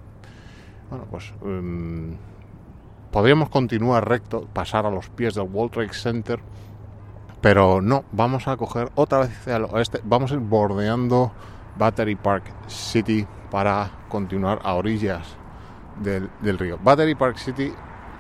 Bueno, 0.91 1.07
pues 1.11 1.33
em, 1.43 2.16
podríamos 3.11 3.49
continuar 3.49 4.09
recto, 4.09 4.47
pasar 4.53 4.87
a 4.87 4.91
los 4.91 5.09
pies 5.11 5.35
del 5.35 5.49
World 5.51 5.72
Trade 5.72 5.93
Center, 5.93 6.41
pero 7.41 7.81
no, 7.81 8.05
vamos 8.12 8.49
a 8.49 8.57
coger 8.57 8.91
otra 8.95 9.18
vez 9.20 9.31
hacia 9.31 9.57
el 9.57 9.64
oeste, 9.64 10.01
vamos 10.05 10.33
a 10.33 10.35
ir 10.35 10.41
bordeando 10.41 11.33
Battery 11.76 12.16
Park 12.16 12.45
City 12.66 13.26
para 13.51 13.91
continuar 14.09 14.61
a 14.62 14.74
orillas 14.74 15.37
del 16.01 16.59
río. 16.59 16.79
Battery 16.83 17.14
Park 17.14 17.39
City, 17.39 17.72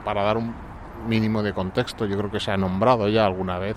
para 0.04 0.22
dar 0.22 0.36
un 0.36 0.54
mínimo 1.06 1.42
de 1.42 1.52
contexto, 1.52 2.06
yo 2.06 2.16
creo 2.18 2.30
que 2.30 2.40
se 2.40 2.50
ha 2.50 2.56
nombrado 2.56 3.08
ya 3.08 3.24
alguna 3.24 3.58
vez, 3.58 3.76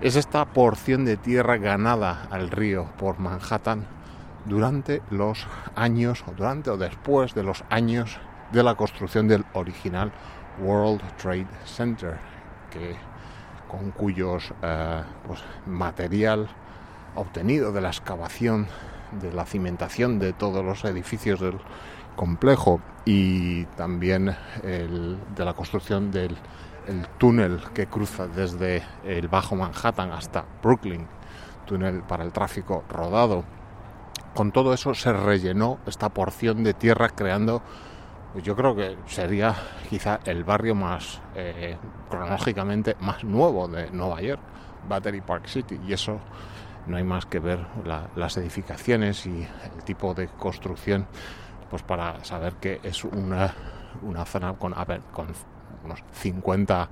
es 0.00 0.16
esta 0.16 0.44
porción 0.44 1.04
de 1.04 1.16
tierra 1.16 1.56
ganada 1.56 2.28
al 2.30 2.50
río 2.50 2.86
por 2.98 3.18
Manhattan 3.18 3.97
durante 4.48 5.02
los 5.10 5.46
años, 5.74 6.24
o 6.26 6.32
durante 6.32 6.70
o 6.70 6.76
después 6.76 7.34
de 7.34 7.42
los 7.42 7.64
años 7.70 8.18
de 8.52 8.62
la 8.62 8.74
construcción 8.74 9.28
del 9.28 9.44
original 9.52 10.12
World 10.60 11.02
Trade 11.16 11.46
Center, 11.64 12.18
que, 12.70 12.96
con 13.68 13.90
cuyos 13.90 14.52
eh, 14.62 15.02
pues, 15.26 15.40
material 15.66 16.48
obtenido 17.14 17.72
de 17.72 17.80
la 17.80 17.88
excavación, 17.88 18.66
de 19.20 19.32
la 19.32 19.44
cimentación 19.44 20.18
de 20.18 20.32
todos 20.32 20.64
los 20.64 20.84
edificios 20.84 21.40
del 21.40 21.58
complejo 22.16 22.80
y 23.04 23.64
también 23.76 24.34
el, 24.62 25.18
de 25.34 25.44
la 25.44 25.54
construcción 25.54 26.10
del 26.10 26.36
el 26.88 27.06
túnel 27.18 27.60
que 27.74 27.86
cruza 27.86 28.26
desde 28.26 28.82
el 29.04 29.28
Bajo 29.28 29.54
Manhattan 29.54 30.10
hasta 30.10 30.44
Brooklyn, 30.62 31.06
túnel 31.66 32.02
para 32.02 32.24
el 32.24 32.32
tráfico 32.32 32.82
rodado. 32.88 33.44
Con 34.34 34.52
todo 34.52 34.72
eso 34.72 34.94
se 34.94 35.12
rellenó 35.12 35.78
esta 35.86 36.10
porción 36.10 36.62
de 36.62 36.74
tierra 36.74 37.08
creando, 37.08 37.62
pues 38.32 38.44
yo 38.44 38.54
creo 38.54 38.76
que 38.76 38.96
sería 39.06 39.54
quizá 39.88 40.20
el 40.24 40.44
barrio 40.44 40.74
más 40.74 41.20
eh, 41.34 41.76
cronológicamente 42.08 42.96
más 43.00 43.24
nuevo 43.24 43.66
de 43.68 43.90
Nueva 43.90 44.20
York, 44.20 44.40
Battery 44.88 45.20
Park 45.20 45.46
City, 45.46 45.80
y 45.86 45.92
eso 45.92 46.20
no 46.86 46.96
hay 46.96 47.04
más 47.04 47.26
que 47.26 47.38
ver 47.38 47.66
las 48.16 48.36
edificaciones 48.36 49.26
y 49.26 49.46
el 49.74 49.84
tipo 49.84 50.14
de 50.14 50.28
construcción, 50.28 51.06
pues 51.70 51.82
para 51.82 52.24
saber 52.24 52.54
que 52.54 52.80
es 52.82 53.04
una, 53.04 53.54
una 54.02 54.24
zona 54.24 54.54
con, 54.54 54.72
con 55.12 55.26
unos 55.84 56.02
50 56.12 56.88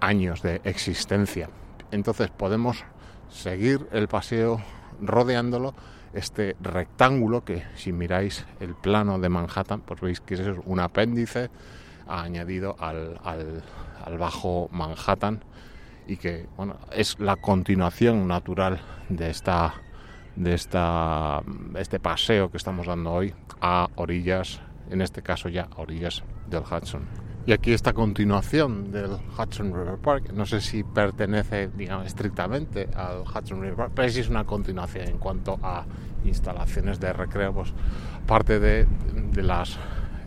años 0.00 0.42
de 0.42 0.60
existencia. 0.64 1.48
Entonces 1.90 2.30
podemos 2.30 2.84
seguir 3.28 3.88
el 3.92 4.08
paseo 4.08 4.60
rodeándolo, 5.00 5.74
este 6.12 6.56
rectángulo 6.60 7.44
que 7.44 7.62
si 7.76 7.92
miráis 7.92 8.46
el 8.60 8.74
plano 8.74 9.18
de 9.18 9.28
Manhattan, 9.28 9.80
pues 9.80 10.00
veis 10.00 10.20
que 10.20 10.34
es 10.34 10.40
un 10.64 10.80
apéndice 10.80 11.50
añadido 12.08 12.76
al, 12.78 13.20
bajo 14.18 14.68
Manhattan 14.72 15.44
y 16.06 16.16
que 16.16 16.46
bueno, 16.56 16.76
es 16.92 17.18
la 17.20 17.36
continuación 17.36 18.26
natural 18.26 18.80
de 19.08 19.30
esta 19.30 19.74
de 20.36 20.54
esta 20.54 21.42
este 21.76 22.00
paseo 22.00 22.50
que 22.50 22.56
estamos 22.56 22.86
dando 22.86 23.12
hoy 23.12 23.34
a 23.60 23.88
orillas, 23.96 24.60
en 24.90 25.02
este 25.02 25.22
caso 25.22 25.48
ya 25.48 25.68
a 25.76 25.80
orillas 25.80 26.24
del 26.48 26.62
Hudson. 26.62 27.29
Y 27.46 27.52
aquí 27.52 27.72
esta 27.72 27.94
continuación 27.94 28.92
del 28.92 29.12
Hudson 29.38 29.72
River 29.72 29.96
Park. 29.96 30.32
No 30.34 30.44
sé 30.44 30.60
si 30.60 30.84
pertenece, 30.84 31.68
digamos, 31.74 32.06
estrictamente 32.06 32.88
al 32.94 33.22
Hudson 33.22 33.62
River 33.62 33.76
Park, 33.76 33.92
pero 33.94 34.08
sí 34.10 34.20
es 34.20 34.28
una 34.28 34.44
continuación 34.44 35.08
en 35.08 35.18
cuanto 35.18 35.58
a 35.62 35.86
instalaciones 36.24 37.00
de 37.00 37.12
recreo, 37.14 37.54
pues 37.54 37.72
parte 38.26 38.60
de, 38.60 38.86
las 39.42 39.78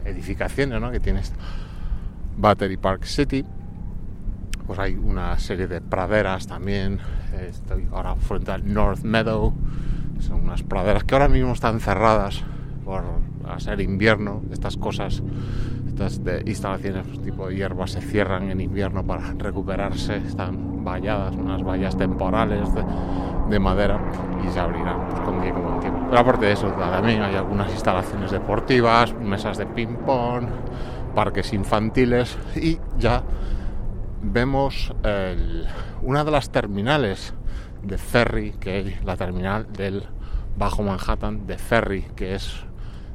edificaciones 0.06 0.82
¿no? 0.82 0.92
que 0.92 1.00
tiene 1.00 1.22
Battery 2.36 2.78
Park 2.78 3.04
City. 3.06 3.46
Pues 4.66 4.80
hay 4.80 4.96
una 4.96 5.38
serie 5.38 5.68
de 5.68 5.82
praderas 5.82 6.48
también. 6.48 7.00
Estoy 7.48 7.88
ahora 7.92 8.16
frente 8.16 8.52
al 8.52 8.74
North 8.74 9.04
Meadow. 9.04 9.54
Son 10.20 10.42
unas 10.42 10.64
praderas 10.64 11.04
que 11.04 11.14
ahora 11.14 11.28
mismo 11.28 11.54
están 11.54 11.80
cerradas 11.80 12.44
por 12.84 13.04
ser 13.58 13.82
invierno. 13.82 14.42
Estas 14.52 14.78
cosas 14.78 15.22
estas 15.94 16.24
de 16.24 16.42
instalaciones 16.48 17.06
tipo 17.22 17.48
de 17.48 17.56
hierba 17.56 17.86
se 17.86 18.02
cierran 18.02 18.50
en 18.50 18.60
invierno 18.62 19.06
para 19.06 19.32
recuperarse, 19.38 20.18
están 20.18 20.84
valladas, 20.84 21.36
unas 21.36 21.64
vallas 21.64 21.96
temporales 21.96 22.68
de, 23.48 23.60
madera 23.60 24.00
y 24.44 24.52
se 24.52 24.60
abrirán 24.60 25.08
pues, 25.08 25.22
con 25.22 25.40
tiempo. 25.40 25.80
Pero 26.10 26.20
aparte 26.20 26.48
de 26.48 26.54
eso, 26.54 26.68
también 26.70 27.22
hay 27.22 27.36
algunas 27.36 27.72
instalaciones 27.72 28.32
deportivas, 28.32 29.14
mesas 29.14 29.60
de 29.60 29.68
ping-pong, 29.68 30.48
parques 31.14 31.54
infantiles 31.54 32.36
y 32.56 32.80
ya 32.98 33.22
vemos 34.24 34.96
una 36.02 36.24
de 36.24 36.32
las 36.32 36.50
terminales 36.50 37.36
de 37.84 38.00
ferry, 38.00 38.54
que 38.60 38.80
es 38.80 39.06
la 39.06 39.16
terminal 39.16 39.72
del 39.72 40.04
Bajo 40.58 40.82
Manhattan 40.82 41.46
de 41.46 41.60
ferry, 41.60 42.08
que 42.16 42.34
es 42.34 42.66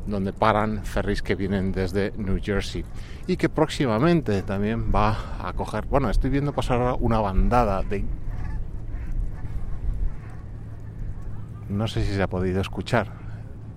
donde 0.08 0.32
paran 0.32 0.84
ferries 0.84 1.22
que 1.22 1.34
vienen 1.34 1.72
desde 1.72 2.12
New 2.16 2.38
Jersey 2.42 2.84
y 3.26 3.36
que 3.36 3.48
próximamente 3.48 4.42
también 4.42 4.90
va 4.94 5.16
a 5.46 5.52
coger, 5.52 5.86
bueno, 5.86 6.10
estoy 6.10 6.30
viendo 6.30 6.52
pasar 6.52 6.96
una 7.00 7.20
bandada 7.20 7.82
de... 7.82 8.04
No 11.68 11.86
sé 11.86 12.04
si 12.04 12.14
se 12.14 12.22
ha 12.22 12.28
podido 12.28 12.60
escuchar 12.60 13.08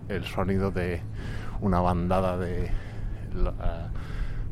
el 0.07 0.25
sonido 0.25 0.71
de 0.71 1.01
una 1.59 1.81
bandada 1.81 2.37
de... 2.37 2.71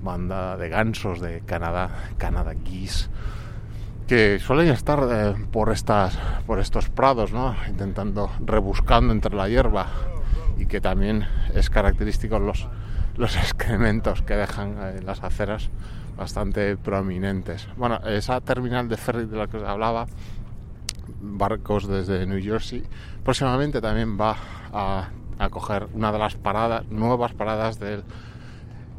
bandada 0.01 0.57
de 0.57 0.69
gansos 0.69 1.21
de 1.21 1.41
Canadá, 1.41 1.89
Canada 2.17 2.53
Geese 2.65 3.09
que 4.07 4.39
suelen 4.39 4.69
estar 4.69 5.07
eh, 5.11 5.35
por 5.51 5.71
estas 5.71 6.17
por 6.47 6.57
estos 6.59 6.89
prados, 6.89 7.31
¿no? 7.31 7.55
Intentando 7.67 8.31
rebuscando 8.39 9.13
entre 9.13 9.35
la 9.35 9.47
hierba 9.47 9.85
y 10.59 10.65
que 10.65 10.81
también 10.81 11.25
es 11.55 11.69
característico 11.69 12.37
los, 12.37 12.67
los 13.17 13.35
excrementos 13.37 14.21
que 14.21 14.35
dejan 14.35 14.77
en 14.97 15.05
las 15.05 15.23
aceras 15.23 15.69
bastante 16.17 16.75
prominentes. 16.75 17.67
Bueno, 17.77 17.97
esa 18.05 18.41
terminal 18.41 18.89
de 18.89 18.97
ferry 18.97 19.25
de 19.25 19.37
la 19.37 19.47
que 19.47 19.57
os 19.57 19.63
hablaba, 19.63 20.05
barcos 21.21 21.87
desde 21.87 22.25
New 22.25 22.43
Jersey, 22.43 22.83
próximamente 23.23 23.79
también 23.79 24.19
va 24.19 24.35
a, 24.73 25.09
a 25.39 25.49
coger 25.49 25.87
una 25.93 26.11
de 26.11 26.19
las 26.19 26.35
paradas, 26.35 26.85
nuevas 26.89 27.33
paradas 27.33 27.79
del 27.79 28.03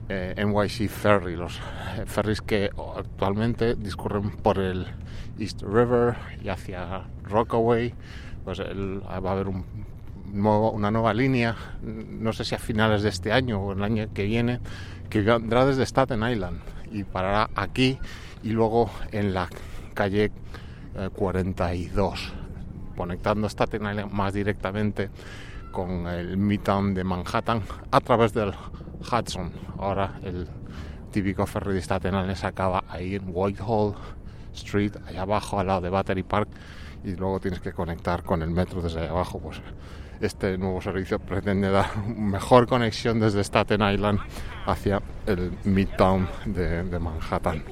eh, 0.08 0.34
NYC 0.44 0.88
Ferry, 0.88 1.36
los 1.36 1.60
ferries 2.06 2.40
que 2.40 2.70
actualmente 2.96 3.76
discurren 3.76 4.30
por 4.30 4.58
el 4.58 4.86
East 5.38 5.62
River 5.62 6.16
y 6.42 6.48
hacia 6.48 7.02
Rockaway, 7.22 7.94
pues 8.44 8.60
va 8.60 9.28
a 9.28 9.32
haber 9.32 9.46
un 9.46 9.64
una 10.32 10.90
nueva 10.90 11.14
línea, 11.14 11.56
no 11.82 12.32
sé 12.32 12.44
si 12.44 12.54
a 12.54 12.58
finales 12.58 13.02
de 13.02 13.08
este 13.08 13.32
año 13.32 13.60
o 13.60 13.72
el 13.72 13.82
año 13.82 14.08
que 14.12 14.24
viene, 14.24 14.60
que 15.08 15.22
vendrá 15.22 15.66
desde 15.66 15.84
Staten 15.84 16.22
Island 16.22 16.60
y 16.90 17.04
parará 17.04 17.50
aquí 17.54 17.98
y 18.42 18.50
luego 18.50 18.90
en 19.12 19.34
la 19.34 19.48
calle 19.94 20.32
42, 21.14 22.20
eh, 22.20 22.32
conectando 22.96 23.48
Staten 23.48 23.82
Island 23.82 24.12
más 24.12 24.32
directamente 24.32 25.10
con 25.72 26.06
el 26.06 26.36
Midtown 26.36 26.94
de 26.94 27.04
Manhattan 27.04 27.62
a 27.90 28.00
través 28.00 28.32
del 28.32 28.52
Hudson. 29.00 29.52
Ahora 29.78 30.18
el 30.22 30.48
típico 31.10 31.46
ferry 31.46 31.74
de 31.74 31.82
Staten 31.82 32.14
Island 32.14 32.36
se 32.36 32.46
acaba 32.46 32.84
ahí 32.88 33.16
en 33.16 33.24
Whitehall 33.26 33.94
Street, 34.54 34.92
allá 35.06 35.22
abajo 35.22 35.60
al 35.60 35.68
lado 35.68 35.80
de 35.80 35.90
Battery 35.90 36.22
Park 36.22 36.48
y 37.04 37.16
luego 37.16 37.40
tienes 37.40 37.60
que 37.60 37.72
conectar 37.72 38.22
con 38.22 38.42
el 38.42 38.50
metro 38.50 38.82
desde 38.82 39.08
abajo, 39.08 39.38
pues 39.38 39.60
este 40.20 40.58
nuevo 40.58 40.80
servicio 40.82 41.18
pretende 41.18 41.70
dar 41.70 41.96
mejor 42.06 42.66
conexión 42.66 43.20
desde 43.20 43.42
Staten 43.42 43.82
Island 43.82 44.20
hacia 44.66 45.02
el 45.26 45.52
Midtown 45.64 46.28
de, 46.44 46.98
Manhattan. 46.98 47.64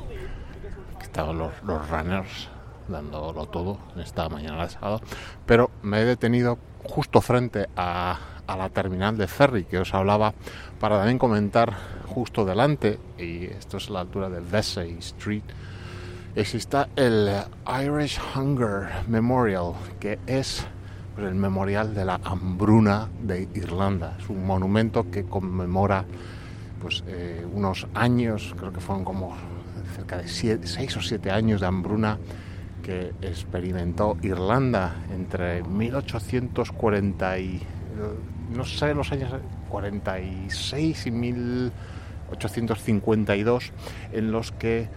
Estaban 1.01 1.39
los, 1.39 1.53
runners 1.63 2.49
dándolo 2.89 3.47
todo 3.47 3.79
esta 3.97 4.29
mañana 4.31 4.63
de 4.63 4.71
sábado, 4.71 5.03
pero 5.45 5.71
me 5.83 6.01
he 6.01 6.05
detenido 6.05 6.59
justo 6.85 7.21
frente 7.21 7.69
a, 7.77 8.19
la 8.47 8.71
terminal 8.71 9.19
de 9.19 9.27
ferry 9.27 9.65
que 9.65 9.79
os 9.79 9.93
hablaba 9.93 10.33
para 10.81 10.97
también 10.97 11.19
comentar 11.19 11.75
justo 12.07 12.47
delante, 12.47 12.99
y 13.19 13.45
esto 13.45 13.77
es 13.77 13.91
la 13.91 14.01
altura 14.01 14.31
de 14.31 14.41
Vesey 14.41 14.97
Street, 15.01 15.43
existe 16.35 16.79
el 16.97 17.31
Irish 17.85 18.19
Hunger 18.35 18.89
Memorial, 19.07 19.75
que 20.01 20.19
es 20.27 20.67
el 21.27 21.35
memorial 21.35 21.95
de 21.95 22.05
la 22.05 22.21
hambruna 22.25 23.09
de 23.23 23.49
Irlanda. 23.55 24.17
Es 24.19 24.29
un 24.29 24.47
monumento 24.47 25.11
que 25.11 25.25
conmemora 25.25 26.05
pues, 26.81 27.03
eh, 27.07 27.47
unos 27.53 27.87
años, 27.95 28.55
creo 28.57 28.73
que 28.73 28.81
fueron 28.81 29.05
como 29.05 29.35
cerca 29.95 30.19
de 30.19 30.29
seis 30.29 30.97
o 30.97 31.03
siete 31.03 31.31
años 31.31 31.61
de 31.61 31.67
hambruna 31.67 32.19
que 32.83 33.13
experimentó 33.23 34.17
Irlanda 34.23 34.97
entre 35.13 35.63
1840 35.63 37.39
y 37.39 37.63
no 38.55 38.65
sé 38.65 38.95
los 38.95 39.13
años 39.13 39.31
46 39.69 41.07
y 41.07 41.11
1852 41.11 43.73
en 44.13 44.33
los 44.33 44.53
que 44.53 44.89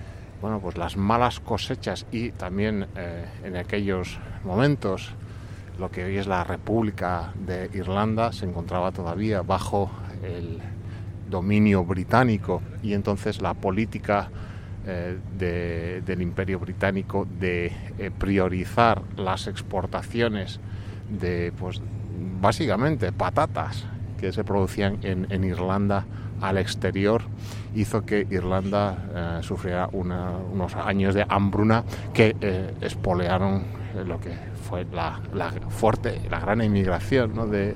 bueno 0.42 0.60
pues 0.60 0.78
las 0.78 0.96
malas 0.98 1.40
cosechas 1.40 2.06
y 2.12 2.32
también 2.32 2.88
eh, 2.96 3.26
en 3.44 3.56
aquellos 3.58 4.20
momentos 4.44 5.16
lo 5.82 5.90
que 5.90 6.06
hoy 6.06 6.18
es 6.18 6.28
la 6.28 6.44
República 6.44 7.34
de 7.44 7.68
Irlanda 7.74 8.32
se 8.32 8.46
encontraba 8.46 8.92
todavía 8.92 9.42
bajo 9.42 9.90
el 10.22 10.60
dominio 11.28 11.84
británico 11.84 12.62
y 12.84 12.94
entonces 12.94 13.42
la 13.42 13.56
política 13.56 14.30
eh, 14.86 15.18
del 16.06 16.22
imperio 16.22 16.60
británico 16.60 17.28
de 17.40 17.74
eh, 17.98 18.12
priorizar 18.16 19.02
las 19.18 19.48
exportaciones 19.48 20.60
de 21.10 21.52
pues 21.58 21.82
básicamente 22.40 23.12
patatas 23.12 23.86
que 24.20 24.32
se 24.32 24.44
producían 24.44 25.00
en, 25.02 25.44
Irlanda 25.44 26.06
al 26.42 26.60
exterior 26.60 27.24
hizo 27.74 28.06
que 28.06 28.28
Irlanda 28.30 28.98
eh, 29.16 29.44
sufriera 29.44 29.90
unos 29.92 30.76
años 30.76 31.16
de 31.16 31.26
hambruna 31.28 31.84
que 32.14 32.36
espolearon 32.82 33.64
lo 34.06 34.20
que 34.20 34.51
fue 34.72 34.86
la, 34.86 35.20
fuerte, 35.68 36.22
la 36.30 36.40
gran 36.40 36.64
inmigración 36.64 37.52
de, 37.52 37.76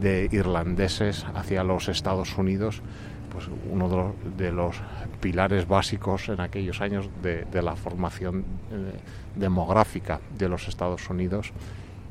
de 0.00 0.28
irlandeses 0.32 1.24
hacia 1.36 1.62
los 1.62 1.88
Estados 1.88 2.36
Unidos, 2.36 2.82
pues 3.32 3.48
uno 3.70 3.88
de 3.88 3.96
los, 3.96 4.36
de 4.36 4.50
los 4.50 4.76
pilares 5.20 5.68
básicos 5.68 6.28
en 6.28 6.40
aquellos 6.40 6.80
años 6.80 7.08
de, 7.22 7.44
de 7.44 7.62
la 7.62 7.76
formación 7.76 8.44
eh, 8.72 8.92
demográfica 9.36 10.20
de 10.36 10.48
los 10.48 10.66
Estados 10.66 11.08
Unidos 11.08 11.52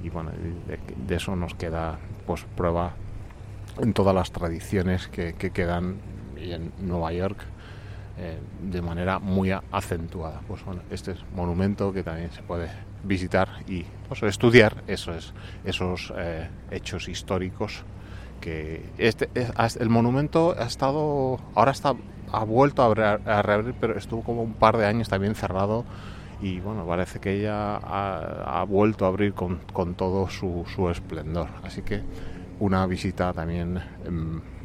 y 0.01 0.09
bueno, 0.09 0.31
de, 0.31 0.79
de, 0.95 1.15
eso 1.15 1.35
nos 1.35 1.53
queda 1.53 1.99
pues 2.25 2.45
prueba 2.55 2.93
en 3.81 3.91
todas 3.91 4.15
las 4.15 4.31
tradiciones 4.31 5.09
que, 5.09 5.33
que 5.33 5.51
quedan 5.51 5.97
y 6.41 6.53
en 6.53 6.71
Nueva 6.79 7.11
York 7.11 7.37
eh, 8.17 8.39
de 8.63 8.81
manera 8.81 9.19
muy 9.19 9.51
acentuada. 9.51 10.39
Pues 10.47 10.63
bueno, 10.63 10.83
este 10.89 11.11
es 11.11 11.19
monumento 11.35 11.91
que 11.91 12.01
también 12.01 12.31
se 12.31 12.41
puede 12.41 12.69
visitar 13.03 13.49
y 13.67 13.85
pues, 14.07 14.23
estudiar 14.23 14.83
esos, 14.87 15.33
esos 15.65 16.13
eh, 16.17 16.49
hechos 16.71 17.07
históricos 17.07 17.83
que 18.39 18.83
este 18.97 19.29
el 19.79 19.89
monumento 19.89 20.55
ha 20.57 20.65
estado 20.65 21.39
ahora 21.53 21.71
está 21.71 21.93
ha 22.31 22.43
vuelto 22.43 22.83
a, 22.83 23.41
reabrir 23.41 23.75
pero 23.79 23.97
estuvo 23.97 24.23
como 24.23 24.41
un 24.41 24.53
par 24.53 24.77
de 24.77 24.85
años 24.85 25.09
también 25.09 25.35
cerrado 25.35 25.85
y 26.41 26.59
bueno 26.59 26.85
parece 26.85 27.19
que 27.19 27.39
ella 27.39 27.75
ha, 27.75 28.61
ha 28.61 28.63
vuelto 28.63 29.05
a 29.05 29.09
abrir 29.09 29.33
con, 29.33 29.59
con 29.73 29.93
todo 29.93 30.27
su, 30.27 30.65
su, 30.73 30.89
esplendor. 30.89 31.49
Así 31.63 31.83
que 31.83 32.01
una 32.59 32.87
visita 32.87 33.31
también 33.31 33.77
eh, 33.77 33.81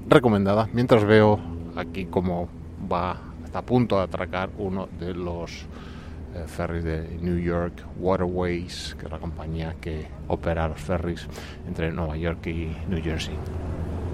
recomendada. 0.08 0.68
Mientras 0.72 1.04
veo 1.04 1.38
aquí 1.76 2.06
cómo 2.06 2.48
va 2.90 3.20
está 3.44 3.60
a 3.60 3.62
punto 3.62 3.96
de 3.96 4.02
atracar 4.02 4.50
uno 4.58 4.88
de 4.98 5.14
los 5.14 5.66
ferries 6.46 6.84
de 6.84 7.18
New 7.20 7.38
York 7.38 7.84
Waterways, 7.98 8.96
que 8.98 9.06
es 9.06 9.12
la 9.12 9.18
compañía 9.18 9.74
que 9.80 10.06
opera 10.28 10.68
los 10.68 10.80
ferries 10.80 11.26
entre 11.66 11.92
Nueva 11.92 12.16
York 12.16 12.46
y 12.46 12.76
New 12.88 13.02
Jersey. 13.02 13.34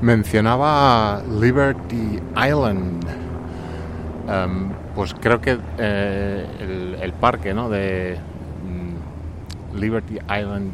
Mencionaba 0.00 1.22
Liberty 1.40 2.20
Island. 2.36 3.04
Um, 4.26 4.70
pues 4.94 5.14
creo 5.14 5.40
que 5.40 5.58
eh, 5.78 6.98
el, 7.00 7.12
parque 7.12 7.54
¿no? 7.54 7.68
de 7.68 8.18
um, 8.64 9.78
Liberty 9.78 10.18
Island 10.24 10.72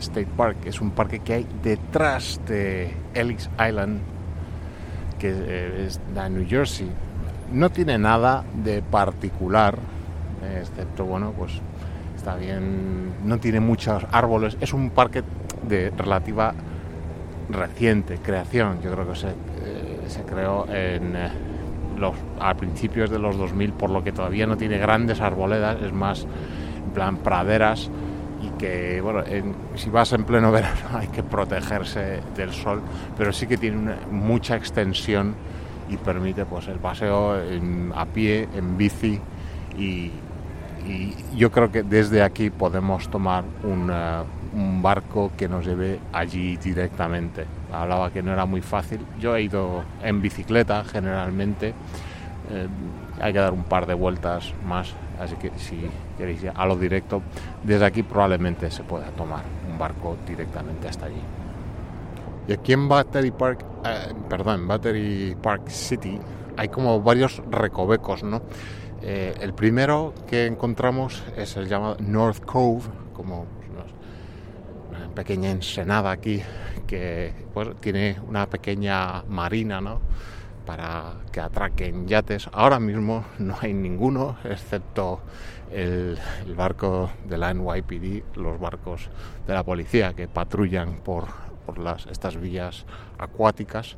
State 0.00 0.28
Park 0.36 0.58
es 0.64 0.80
un 0.80 0.90
parque 0.90 1.20
que 1.20 1.34
hay 1.34 1.46
detrás 1.62 2.40
de 2.46 2.92
Ellis 3.14 3.48
Island, 3.58 4.00
que 5.18 5.30
eh, 5.30 5.86
es 5.86 6.00
de 6.14 6.30
New 6.30 6.46
Jersey. 6.48 6.88
No 7.52 7.70
tiene 7.70 7.98
nada 7.98 8.44
de 8.62 8.82
particular, 8.82 9.78
excepto, 10.60 11.04
bueno, 11.04 11.32
pues 11.36 11.52
está 12.16 12.36
bien, 12.36 13.12
no 13.24 13.38
tiene 13.38 13.60
muchos 13.60 14.04
árboles, 14.10 14.56
es 14.60 14.72
un 14.72 14.90
parque 14.90 15.22
de 15.68 15.90
relativa 15.96 16.54
reciente 17.50 18.18
creación, 18.18 18.80
yo 18.82 18.92
creo 18.92 19.08
que 19.08 19.16
se, 19.16 19.28
eh, 19.28 20.00
se 20.08 20.22
creó 20.22 20.66
en, 20.68 21.16
eh, 21.16 21.30
los, 21.96 22.14
a 22.40 22.54
principios 22.54 23.10
de 23.10 23.18
los 23.18 23.36
2000, 23.36 23.72
por 23.72 23.90
lo 23.90 24.02
que 24.02 24.12
todavía 24.12 24.46
no 24.46 24.56
tiene 24.56 24.78
grandes 24.78 25.20
arboledas, 25.20 25.80
es 25.82 25.92
más 25.92 26.26
en 26.84 26.90
plan 26.92 27.16
praderas 27.18 27.90
y 28.42 28.50
que, 28.58 29.00
bueno, 29.00 29.22
en, 29.26 29.54
si 29.74 29.90
vas 29.90 30.12
en 30.12 30.24
pleno 30.24 30.52
verano 30.52 30.80
hay 30.92 31.08
que 31.08 31.22
protegerse 31.22 32.20
del 32.36 32.52
sol, 32.52 32.82
pero 33.16 33.32
sí 33.32 33.46
que 33.46 33.56
tiene 33.56 33.94
mucha 34.10 34.56
extensión 34.56 35.34
y 35.88 35.96
permite 35.96 36.44
pues 36.44 36.68
el 36.68 36.78
paseo 36.78 37.36
a 37.94 38.06
pie, 38.06 38.48
en 38.54 38.76
bici 38.76 39.20
y, 39.78 40.10
y 40.88 41.14
yo 41.36 41.50
creo 41.50 41.70
que 41.70 41.82
desde 41.82 42.22
aquí 42.22 42.50
podemos 42.50 43.08
tomar 43.08 43.44
una, 43.62 44.24
un 44.54 44.80
barco 44.82 45.30
que 45.36 45.48
nos 45.48 45.66
lleve 45.66 46.00
allí 46.12 46.56
directamente. 46.56 47.44
Hablaba 47.72 48.10
que 48.10 48.22
no 48.22 48.32
era 48.32 48.46
muy 48.46 48.62
fácil. 48.62 49.00
Yo 49.20 49.36
he 49.36 49.42
ido 49.42 49.84
en 50.02 50.22
bicicleta 50.22 50.84
generalmente. 50.84 51.74
Eh, 52.50 52.66
hay 53.20 53.32
que 53.32 53.38
dar 53.38 53.52
un 53.52 53.64
par 53.64 53.86
de 53.86 53.94
vueltas 53.94 54.54
más, 54.64 54.94
así 55.20 55.34
que 55.36 55.50
si 55.56 55.78
queréis 56.16 56.42
ir 56.42 56.52
a 56.54 56.64
lo 56.64 56.76
directo, 56.76 57.20
desde 57.62 57.84
aquí 57.84 58.02
probablemente 58.02 58.70
se 58.70 58.84
pueda 58.84 59.06
tomar 59.08 59.42
un 59.70 59.78
barco 59.78 60.16
directamente 60.26 60.88
hasta 60.88 61.06
allí. 61.06 61.20
Y 62.46 62.52
aquí 62.52 62.72
en 62.72 62.88
Battery 62.88 63.30
Park, 63.32 63.64
eh, 63.84 64.14
perdón, 64.30 64.66
Battery 64.66 65.36
Park 65.42 65.68
City 65.68 66.18
hay 66.56 66.68
como 66.68 67.00
varios 67.02 67.42
recovecos, 67.50 68.24
¿no? 68.24 68.42
Eh, 69.00 69.34
el 69.40 69.54
primero 69.54 70.12
que 70.26 70.46
encontramos 70.46 71.22
es 71.36 71.56
el 71.56 71.68
llamado 71.68 71.96
North 72.00 72.44
Cove, 72.44 72.82
como 73.12 73.46
una 74.90 75.14
pequeña 75.14 75.50
ensenada 75.50 76.10
aquí 76.10 76.42
que 76.86 77.32
tiene 77.80 78.16
una 78.26 78.46
pequeña 78.46 79.22
marina, 79.28 79.80
¿no? 79.80 80.00
Para 80.66 81.14
que 81.30 81.40
atraquen 81.40 82.08
yates. 82.08 82.48
Ahora 82.52 82.80
mismo 82.80 83.24
no 83.38 83.56
hay 83.60 83.72
ninguno, 83.72 84.36
excepto 84.44 85.20
el, 85.70 86.18
barco 86.56 87.10
de 87.26 87.38
la 87.38 87.52
NYPD, 87.54 88.36
los 88.36 88.58
barcos 88.58 89.10
de 89.46 89.54
la 89.54 89.62
policía 89.62 90.14
que 90.14 90.26
patrullan 90.28 90.96
por, 90.96 91.26
estas 92.10 92.36
vías 92.36 92.84
acuáticas. 93.18 93.96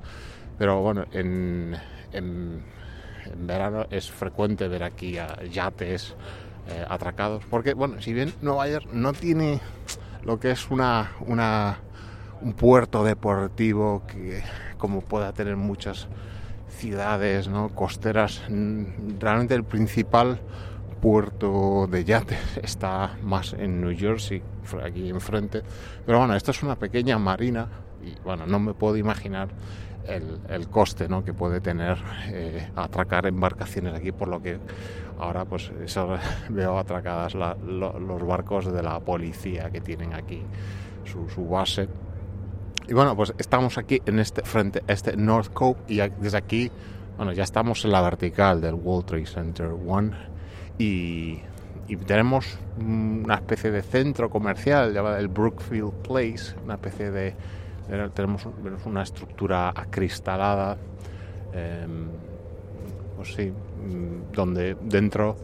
Pero 0.59 0.80
bueno, 0.82 1.05
en, 1.12 1.76
en 2.12 2.62
en 3.33 3.47
verano 3.47 3.87
es 3.91 4.11
frecuente 4.11 4.68
ver 4.68 4.83
aquí 4.83 5.18
a 5.18 5.43
yates 5.45 6.14
eh, 6.68 6.85
atracados, 6.89 7.45
porque 7.49 7.74
bueno, 7.74 8.01
si 8.01 8.12
bien 8.12 8.33
Nueva 8.43 8.68
York 8.68 8.89
no 8.93 9.12
tiene 9.12 9.61
lo 10.24 10.39
que 10.39 10.51
es 10.51 10.70
una, 10.70 11.12
una 11.26 11.78
un 12.43 12.53
puerto 12.55 13.05
deportivo 13.05 14.03
que 14.07 14.43
como 14.78 15.03
pueda 15.03 15.33
tener 15.33 15.57
muchas 15.57 16.09
ciudades 16.68 17.49
¿no? 17.49 17.68
costeras, 17.70 18.43
realmente 18.49 19.55
el 19.55 19.64
principal 19.64 20.41
puerto 21.01 21.87
de 21.91 22.05
yates 22.05 22.39
está 22.62 23.16
más 23.22 23.53
en 23.55 23.81
New 23.81 23.97
Jersey, 23.97 24.43
aquí 24.85 25.09
enfrente, 25.09 25.62
pero 26.07 26.18
bueno, 26.18 26.35
esto 26.35 26.51
es 26.51 26.62
una 26.62 26.76
pequeña 26.76 27.18
marina 27.18 27.68
y 28.03 28.18
bueno, 28.22 28.47
no 28.47 28.59
me 28.59 28.74
puedo 28.74 28.97
imaginar 28.97 29.49
el, 30.07 30.40
el 30.48 30.68
coste 30.68 31.09
¿no? 31.09 31.24
que 31.24 31.32
puede 31.32 31.61
tener 31.61 31.98
eh, 32.28 32.68
atracar 32.76 33.26
embarcaciones 33.26 33.94
aquí, 33.94 34.12
por 34.12 34.28
lo 34.28 34.42
que 34.42 34.59
ahora 35.18 35.44
pues 35.44 35.70
eso, 35.84 36.16
veo 36.48 36.78
atracadas 36.78 37.34
la, 37.34 37.55
lo, 37.55 37.98
los 37.98 38.26
barcos 38.26 38.72
de 38.72 38.82
la 38.82 39.01
policía 39.01 39.70
que 39.70 39.80
tienen 39.80 40.14
aquí 40.14 40.42
su, 41.05 41.28
su, 41.28 41.46
base. 41.46 41.88
Y 42.88 42.94
bueno, 42.94 43.16
pues 43.16 43.32
estamos 43.38 43.78
aquí 43.78 44.01
en 44.07 44.18
este 44.18 44.42
frente, 44.42 44.82
este 44.86 45.16
North 45.16 45.53
Cove, 45.53 45.78
y 45.88 45.96
desde 45.96 46.38
aquí, 46.38 46.70
bueno, 47.16 47.32
ya 47.32 47.44
estamos 47.44 47.84
en 47.84 47.92
la 47.92 48.01
vertical 48.01 48.61
del 48.61 48.74
World 48.74 49.07
Trade 49.07 49.26
Center 49.26 49.68
One 49.86 50.12
y, 50.78 51.40
y 51.86 51.96
tenemos 51.96 52.59
una 52.78 53.34
especie 53.34 53.70
de 53.70 53.82
centro 53.82 54.30
comercial 54.30 54.92
llamado 54.92 55.16
el 55.18 55.28
Brookfield 55.28 55.92
Place, 56.03 56.55
una 56.64 56.74
especie 56.74 57.11
de 57.11 57.34
tenemos 58.14 58.47
una 58.84 59.03
estructura 59.03 59.70
acristalada, 59.70 60.76
eh, 61.53 61.86
pues 63.16 63.34
sí, 63.34 63.53
donde 64.32 64.76
dentro 64.80 65.36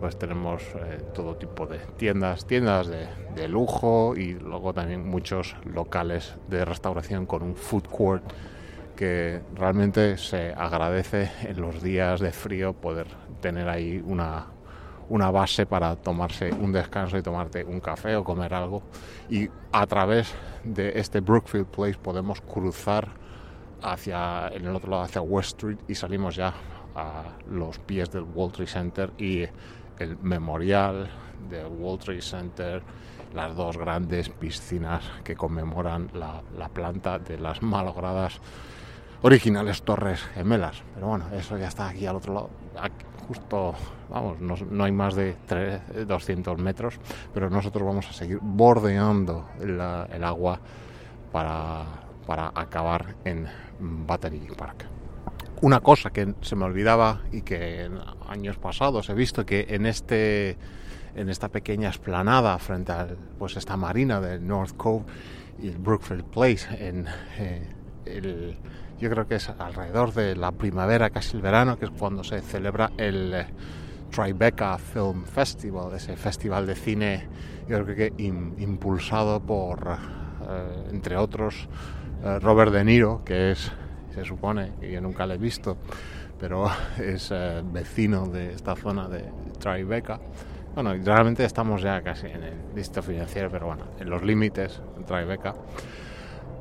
pues 0.00 0.18
tenemos 0.18 0.62
eh, 0.76 1.02
todo 1.14 1.36
tipo 1.36 1.66
de 1.66 1.78
tiendas, 1.98 2.46
tiendas 2.46 2.88
de, 2.88 3.48
lujo 3.48 4.14
y 4.16 4.32
luego 4.32 4.72
también 4.72 5.06
muchos 5.06 5.56
locales 5.64 6.34
de 6.48 6.64
restauración 6.64 7.26
con 7.26 7.42
un 7.42 7.54
food 7.54 7.84
court 7.84 8.22
que 8.96 9.40
realmente 9.54 10.16
se 10.16 10.52
agradece 10.52 11.30
en 11.42 11.60
los 11.60 11.82
días 11.82 12.20
de 12.20 12.32
frío 12.32 12.72
poder 12.72 13.06
tener 13.40 13.68
ahí 13.68 14.02
una, 14.06 14.46
una 15.10 15.30
base 15.30 15.66
para 15.66 15.96
tomarse 15.96 16.52
un 16.52 16.72
descanso 16.72 17.18
y 17.18 17.22
tomarte 17.22 17.64
un 17.64 17.80
café 17.80 18.16
o 18.16 18.24
comer 18.24 18.54
algo. 18.54 18.82
Y 19.28 19.48
a 19.72 19.86
través 19.86 20.32
de 20.64 20.98
este 20.98 21.20
Brookfield 21.20 21.66
Place 21.66 21.98
podemos 21.98 22.40
cruzar 22.40 23.08
hacia 23.82 24.48
en 24.48 24.66
el 24.66 24.74
otro 24.74 24.90
lado 24.90 25.02
hacia 25.02 25.20
West 25.20 25.50
Street 25.56 25.78
y 25.88 25.94
salimos 25.94 26.36
ya 26.36 26.54
a 26.94 27.24
los 27.50 27.78
pies 27.80 28.10
del 28.10 28.22
World 28.22 28.54
Trade 28.54 28.70
Center 28.70 29.10
y 29.18 29.46
el 29.98 30.16
memorial 30.22 31.10
del 31.48 31.66
World 31.66 32.04
Trade 32.04 32.22
Center, 32.22 32.82
las 33.34 33.56
dos 33.56 33.76
grandes 33.76 34.28
piscinas 34.28 35.02
que 35.24 35.34
conmemoran 35.34 36.10
la, 36.14 36.42
la 36.56 36.68
planta 36.68 37.18
de 37.18 37.38
las 37.38 37.62
malogradas 37.62 38.40
originales 39.22 39.82
torres 39.82 40.22
gemelas. 40.34 40.82
Pero 40.94 41.08
bueno, 41.08 41.24
eso 41.32 41.58
ya 41.58 41.68
está 41.68 41.88
aquí 41.88 42.06
al 42.06 42.16
otro 42.16 42.34
lado. 42.34 42.50
Justo, 43.30 43.74
vamos, 44.08 44.40
no, 44.40 44.56
no, 44.72 44.82
hay 44.82 44.90
más 44.90 45.14
de 45.14 45.36
3, 45.46 46.08
200 46.08 46.58
metros, 46.58 46.98
pero 47.32 47.48
nosotros 47.48 47.86
vamos 47.86 48.08
a 48.08 48.12
seguir 48.12 48.40
bordeando 48.42 49.50
el, 49.60 49.80
el 50.12 50.24
agua 50.24 50.58
para, 51.30 51.84
para 52.26 52.50
acabar 52.52 53.14
en 53.24 53.46
Battery 53.78 54.48
Park. 54.58 54.84
Una 55.60 55.78
cosa 55.78 56.10
que 56.10 56.34
se 56.40 56.56
me 56.56 56.64
olvidaba 56.64 57.20
y 57.30 57.42
que 57.42 57.84
en 57.84 58.00
años 58.28 58.58
pasados 58.58 59.08
he 59.10 59.14
visto 59.14 59.46
que 59.46 59.64
en 59.68 59.86
este 59.86 60.58
en 61.14 61.28
esta 61.28 61.48
pequeña 61.48 61.88
esplanada 61.90 62.58
frente 62.58 62.90
a 62.90 63.06
pues 63.38 63.56
esta 63.56 63.76
marina 63.76 64.20
del 64.20 64.44
North 64.44 64.76
Cove 64.76 65.04
y 65.62 65.68
el 65.68 65.78
Brookfield 65.78 66.24
Place 66.24 66.66
en, 66.84 67.06
eh, 67.38 67.62
el, 68.06 68.56
yo 69.00 69.10
creo 69.10 69.26
que 69.26 69.36
es 69.36 69.48
alrededor 69.48 70.12
de 70.12 70.36
la 70.36 70.52
primavera, 70.52 71.10
casi 71.10 71.36
el 71.36 71.42
verano, 71.42 71.78
que 71.78 71.86
es 71.86 71.90
cuando 71.90 72.22
se 72.22 72.40
celebra 72.40 72.90
el 72.96 73.32
eh, 73.34 73.46
Tribeca 74.10 74.76
Film 74.78 75.24
Festival, 75.24 75.94
ese 75.94 76.16
festival 76.16 76.66
de 76.66 76.74
cine, 76.74 77.28
yo 77.68 77.82
creo 77.84 77.96
que 77.96 78.12
im- 78.16 78.54
impulsado 78.60 79.40
por, 79.40 79.96
eh, 80.48 80.88
entre 80.92 81.16
otros, 81.16 81.68
eh, 82.24 82.38
Robert 82.40 82.72
De 82.72 82.84
Niro, 82.84 83.22
que 83.24 83.52
es, 83.52 83.70
se 84.14 84.24
supone, 84.24 84.72
que 84.80 84.90
yo 84.90 85.00
nunca 85.00 85.26
le 85.26 85.34
he 85.34 85.38
visto, 85.38 85.76
pero 86.38 86.66
es 86.98 87.30
eh, 87.32 87.62
vecino 87.64 88.26
de 88.26 88.52
esta 88.52 88.74
zona 88.76 89.08
de 89.08 89.24
Tribeca. 89.58 90.18
Bueno, 90.74 90.92
realmente 91.04 91.44
estamos 91.44 91.82
ya 91.82 92.00
casi 92.02 92.26
en 92.28 92.42
el 92.44 92.54
listo 92.76 93.02
financiero, 93.02 93.48
pero 93.50 93.66
bueno, 93.66 93.84
en 93.98 94.08
los 94.08 94.22
límites 94.22 94.80
de 94.98 95.04
Tribeca. 95.04 95.54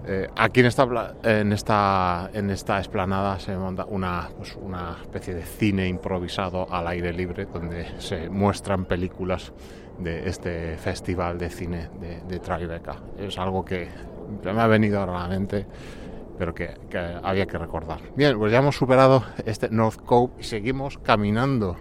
Eh, 0.05 0.29
aquí 0.37 0.61
en 0.61 0.65
esta, 0.65 1.13
en, 1.23 1.51
esta, 1.51 2.29
en 2.33 2.49
esta 2.49 2.79
esplanada 2.79 3.39
se 3.39 3.55
monta 3.55 3.85
una, 3.85 4.29
pues, 4.37 4.55
una 4.55 4.97
especie 5.01 5.33
de 5.33 5.43
cine 5.43 5.87
improvisado 5.87 6.71
al 6.71 6.87
aire 6.87 7.13
libre 7.13 7.45
donde 7.45 7.99
se 7.99 8.29
muestran 8.29 8.85
películas 8.85 9.51
de 9.99 10.29
este 10.29 10.77
festival 10.77 11.37
de 11.37 11.49
cine 11.49 11.89
de, 12.27 12.39
Tribeca. 12.39 12.95
Es 13.17 13.37
algo 13.37 13.65
que 13.65 13.89
me 14.43 14.61
ha 14.61 14.67
venido 14.67 15.03
a 15.03 15.05
la 15.05 15.27
mente, 15.27 15.65
pero 16.37 16.53
que, 16.53 16.75
que 16.89 16.97
había 16.97 17.45
que 17.45 17.57
recordar. 17.57 17.99
Bien, 18.15 18.37
pues 18.37 18.51
ya 18.51 18.59
hemos 18.59 18.77
superado 18.77 19.23
este 19.45 19.69
North 19.69 20.01
Cove 20.05 20.33
y 20.39 20.43
seguimos 20.43 20.97
caminando. 20.99 21.75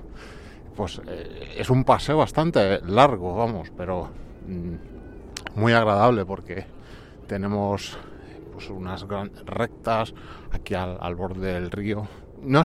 Pues 0.77 1.01
eh, 1.07 1.55
es 1.57 1.71
un 1.71 1.85
paseo 1.85 2.19
bastante 2.19 2.81
largo, 2.85 3.37
vamos, 3.37 3.71
pero 3.77 4.11
mm, 4.49 5.61
muy 5.61 5.73
agradable 5.73 6.25
porque 6.25 6.67
tenemos 7.29 7.99
pues 8.59 8.71
unas 8.71 9.07
gran 9.07 9.31
rectas 9.47 10.13
aquí 10.51 10.75
al, 10.75 10.99
al 11.01 11.15
borde 11.15 11.53
del 11.53 11.71
río. 11.71 12.09
No 12.43 12.65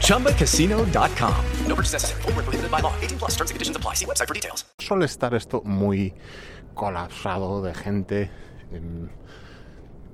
ChumbaCasino.com. 0.00 1.34
No 1.68 1.74
purchase 1.74 1.92
necessary. 1.92 2.22
Where 2.34 2.44
prohibited 2.44 2.70
by 2.70 2.80
law. 2.80 2.92
18 3.02 3.18
plus 3.18 3.32
terms 3.36 3.50
and 3.50 3.56
conditions 3.56 3.76
apply. 3.76 3.94
See 3.94 4.06
website 4.06 4.26
for 4.28 4.34
details. 4.34 4.64
suele 4.78 5.04
estar 5.06 5.34
esto 5.34 5.62
muy 5.64 6.14
colapsado 6.74 7.62
de 7.62 7.74
gente, 7.74 8.30
en- 8.72 9.10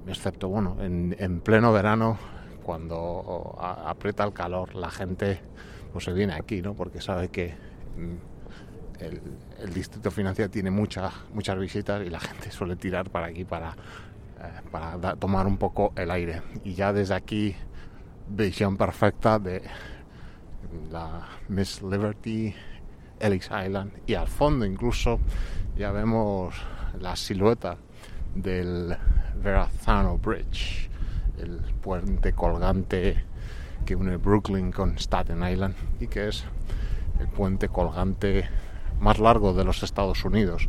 excepto 0.07 0.49
bueno, 0.49 0.77
en, 0.81 1.15
en 1.19 1.41
pleno 1.41 1.73
verano, 1.73 2.19
cuando 2.63 3.57
a- 3.61 3.91
aprieta 3.91 4.25
el 4.25 4.33
calor, 4.33 4.75
la 4.75 4.91
gente 4.91 5.41
pues 5.93 6.05
se 6.05 6.13
viene 6.13 6.35
aquí, 6.35 6.61
¿no? 6.63 6.75
Porque 6.75 7.01
sabe 7.01 7.29
que 7.29 7.55
mm, 7.97 9.03
el, 9.03 9.21
el 9.61 9.73
distrito 9.75 10.11
financiero 10.11 10.51
tiene 10.51 10.71
muchas 10.71 11.13
muchas 11.33 11.59
visitas 11.59 12.03
y 12.07 12.11
la 12.11 12.21
gente 12.21 12.51
suele 12.51 12.77
tirar 12.77 13.11
para 13.11 13.27
aquí 13.29 13.45
para, 13.45 13.71
eh, 14.41 14.61
para 14.71 14.99
da- 14.99 15.17
tomar 15.17 15.47
un 15.47 15.57
poco 15.57 15.93
el 15.97 16.11
aire. 16.11 16.43
Y 16.65 16.75
ya 16.75 16.93
desde 16.93 17.15
aquí, 17.15 17.57
visión 18.31 18.77
perfecta 18.77 19.39
de 19.39 19.63
la 20.91 21.29
Miss 21.49 21.83
Liberty, 21.83 22.55
Ellis 23.19 23.47
Island 23.47 23.93
y 24.07 24.15
al 24.15 24.29
fondo 24.29 24.65
incluso 24.65 25.19
ya 25.77 25.91
vemos 25.91 26.55
la 27.01 27.17
silueta 27.17 27.77
del 28.35 28.97
Verrazano 29.43 30.19
Bridge, 30.19 30.89
el 31.39 31.61
puente 31.81 32.33
colgante 32.33 33.25
que 33.85 33.97
une 33.97 34.17
Brooklyn 34.17 34.71
con 34.71 34.99
Staten 34.99 35.43
Island 35.43 35.75
y 35.99 36.07
que 36.07 36.29
es 36.29 36.45
el 37.19 37.29
puente 37.29 37.69
colgante 37.69 38.49
más 39.01 39.19
largo 39.19 39.55
de 39.55 39.65
los 39.65 39.83
Estados 39.83 40.25
Unidos 40.25 40.69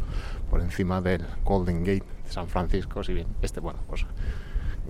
por 0.49 0.62
encima 0.62 1.01
del 1.01 1.26
Golden 1.43 1.80
Gate 1.80 2.05
de 2.26 2.32
San 2.32 2.47
Francisco, 2.47 3.03
si 3.03 3.14
bien 3.14 3.28
este, 3.41 3.59
bueno, 3.59 3.80
pues 3.88 4.05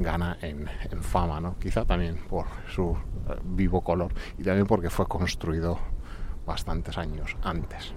gana 0.01 0.37
en, 0.41 0.67
en 0.89 1.03
fama, 1.03 1.39
¿no? 1.39 1.57
Quizá 1.59 1.85
también 1.85 2.17
por 2.29 2.45
su 2.69 2.91
eh, 3.29 3.35
vivo 3.43 3.81
color 3.81 4.13
y 4.37 4.43
también 4.43 4.67
porque 4.67 4.89
fue 4.89 5.07
construido 5.07 5.79
bastantes 6.45 6.97
años 6.97 7.35
antes. 7.43 7.93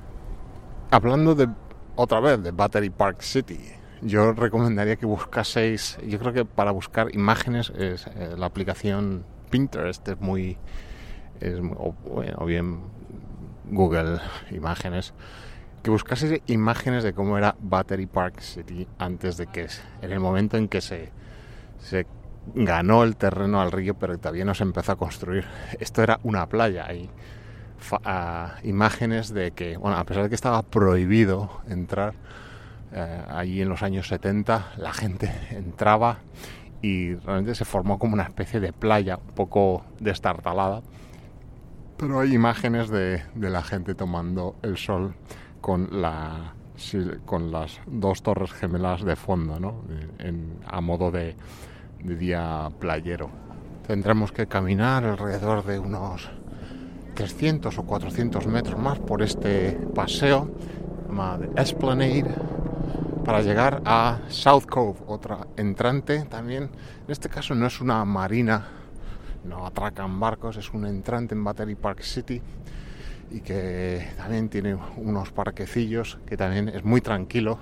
Hablando 0.91 1.35
de 1.35 1.49
otra 1.97 2.21
vez 2.21 2.43
de 2.43 2.51
Battery 2.51 2.91
Park 2.91 3.23
City, 3.23 3.61
yo 4.03 4.33
recomendaría 4.33 4.97
que 4.97 5.07
buscaseis, 5.07 5.99
yo 6.07 6.19
creo 6.19 6.33
que 6.33 6.45
para 6.45 6.71
buscar 6.71 7.15
imágenes 7.15 7.71
es 7.71 8.07
eh, 8.07 8.35
la 8.37 8.47
aplicación 8.47 9.25
Pinterest 9.51 10.07
es 10.09 10.21
muy, 10.21 10.59
es, 11.41 11.59
o, 11.77 11.95
bueno, 12.11 12.37
o 12.39 12.45
bien 12.45 12.81
Google 13.71 14.19
Imágenes, 14.51 15.15
que 15.83 15.91
buscaseis 15.91 16.43
imágenes 16.47 17.05
de 17.05 17.13
cómo 17.13 17.39
era 17.39 17.57
Battery 17.61 18.07
Park 18.07 18.41
City 18.41 18.87
antes 18.99 19.37
de 19.37 19.47
que, 19.47 19.69
en 20.03 20.13
el 20.13 20.21
momento 20.21 20.57
en 20.57 20.69
que 20.69 20.81
se, 20.81 21.13
se 21.85 22.07
ganó 22.55 23.05
el 23.05 23.17
terreno 23.17 23.61
al 23.61 23.73
río, 23.73 23.95
pero 23.95 24.19
todavía 24.19 24.45
no 24.45 24.55
se 24.55 24.65
empezó 24.65 24.93
a 24.93 24.97
construir. 24.97 25.45
Esto 25.79 26.03
era 26.03 26.19
una 26.23 26.47
playa 26.49 26.93
y 26.93 27.09
fa- 27.79 28.01
ah, 28.05 28.55
imágenes 28.65 29.33
de 29.33 29.53
que, 29.53 29.77
bueno, 29.77 29.97
a 29.97 30.05
pesar 30.05 30.25
de 30.25 30.29
que 30.31 30.35
estaba 30.35 30.63
prohibido 30.63 31.61
entrar, 31.69 32.15
eh, 32.93 33.23
allí 33.29 33.61
en 33.61 33.69
los 33.69 33.83
años 33.83 34.09
70 34.09 34.73
la 34.77 34.93
gente 34.93 35.31
entraba 35.51 36.19
y 36.81 37.15
realmente 37.15 37.55
se 37.55 37.65
formó 37.65 37.99
como 37.99 38.15
una 38.15 38.25
especie 38.25 38.61
de 38.61 38.73
playa 38.73 39.17
un 39.17 39.35
poco 39.35 39.85
destartalada. 40.01 40.83
Pero 41.97 42.21
hay 42.21 42.35
imágenes 42.35 42.91
de, 42.91 43.23
la 43.37 43.63
gente 43.63 43.95
tomando 43.95 44.57
el 44.63 44.77
sol 44.77 45.15
con, 45.61 45.89
las 46.03 47.81
dos 47.87 48.23
torres 48.23 48.53
gemelas 48.53 49.05
de 49.05 49.17
fondo, 49.17 49.83
a 50.67 50.81
modo 50.81 51.11
de, 51.13 51.37
de 52.05 52.17
día 52.17 52.71
playero. 52.79 53.31
Tendremos 53.87 54.31
que 54.31 54.47
caminar 54.47 55.05
alrededor 55.05 55.65
de 55.65 55.79
unos 55.79 56.31
300 57.15 57.77
o 57.77 57.83
400 57.83 58.47
metros 58.47 58.79
más 58.79 58.99
por 58.99 59.23
este 59.23 59.73
paseo 59.95 60.51
llamado 61.09 61.45
Esplanade 61.57 62.35
para 63.25 63.41
llegar 63.41 63.83
a 63.85 64.19
South 64.29 64.67
Cove, 64.69 65.01
otra 65.07 65.47
entrante 65.57 66.25
también. 66.27 66.65
En 66.65 67.11
este 67.11 67.29
caso 67.29 67.55
no 67.55 67.67
es 67.67 67.81
una 67.81 68.05
marina, 68.05 68.67
no 69.45 69.67
atracan 69.67 70.21
barcos, 70.21 70.57
es 70.57 70.73
un 70.73 70.87
entrante 70.87 71.35
en 71.35 71.43
Battery 71.43 71.75
Park 71.75 72.03
City 72.03 72.43
y 73.31 73.41
que 73.41 74.09
también 74.17 74.49
tiene 74.49 74.77
unos 74.97 75.33
parquecillos 75.33 76.19
que 76.27 76.37
también 76.37 76.69
es 76.69 76.85
muy 76.85 77.01
tranquilo. 77.01 77.59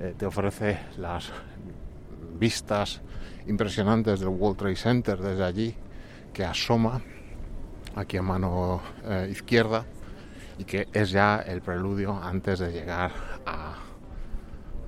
Eh, 0.00 0.14
te 0.16 0.26
ofrece 0.26 0.78
las 0.96 1.32
vistas 2.34 3.00
impresionantes 3.46 4.20
del 4.20 4.28
World 4.28 4.58
Trade 4.58 4.76
Center 4.76 5.18
desde 5.18 5.44
allí 5.44 5.74
que 6.32 6.44
asoma 6.44 7.02
aquí 7.96 8.16
a 8.16 8.22
mano 8.22 8.80
eh, 9.04 9.28
izquierda 9.30 9.84
y 10.58 10.64
que 10.64 10.88
es 10.92 11.10
ya 11.10 11.38
el 11.38 11.62
preludio 11.62 12.20
antes 12.20 12.58
de 12.58 12.72
llegar 12.72 13.12
a, 13.46 13.76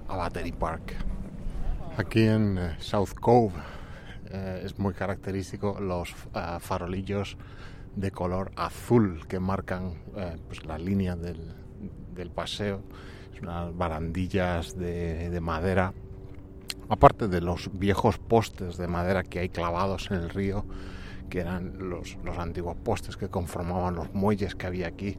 Battery 0.09 0.51
Park. 0.51 0.97
Aquí 1.97 2.25
en 2.25 2.59
eh, 2.59 2.77
South 2.81 3.15
Cove 3.21 3.55
eh, 4.29 4.63
es 4.65 4.77
muy 4.77 4.93
característico 4.93 5.79
los 5.81 6.11
eh, 6.35 6.57
farolillos 6.59 7.37
de 7.95 8.11
color 8.11 8.51
azul 8.57 9.27
que 9.29 9.39
marcan 9.39 9.95
pues 10.47 10.65
la 10.65 10.79
línea 10.79 11.15
del, 11.15 11.55
del 12.13 12.31
paseo. 12.31 12.83
Es 13.33 13.41
unas 13.41 13.77
barandillas 13.77 14.77
de, 14.77 15.31
de 15.31 15.41
madera 15.41 15.93
aparte 16.91 17.29
de 17.29 17.41
los 17.41 17.71
viejos 17.73 18.19
postes 18.19 18.77
de 18.77 18.89
madera 18.89 19.23
que 19.23 19.39
hay 19.39 19.49
clavados 19.49 20.11
en 20.11 20.19
el 20.19 20.29
río, 20.29 20.65
que 21.31 21.41
eran 21.41 21.89
los, 21.89 22.19
los, 22.25 22.37
antiguos 22.37 22.77
postes 22.77 23.17
que 23.17 23.29
conformaban 23.29 23.95
los 23.95 24.13
muelles 24.13 24.57
que 24.57 24.67
había 24.67 24.89
aquí, 24.89 25.17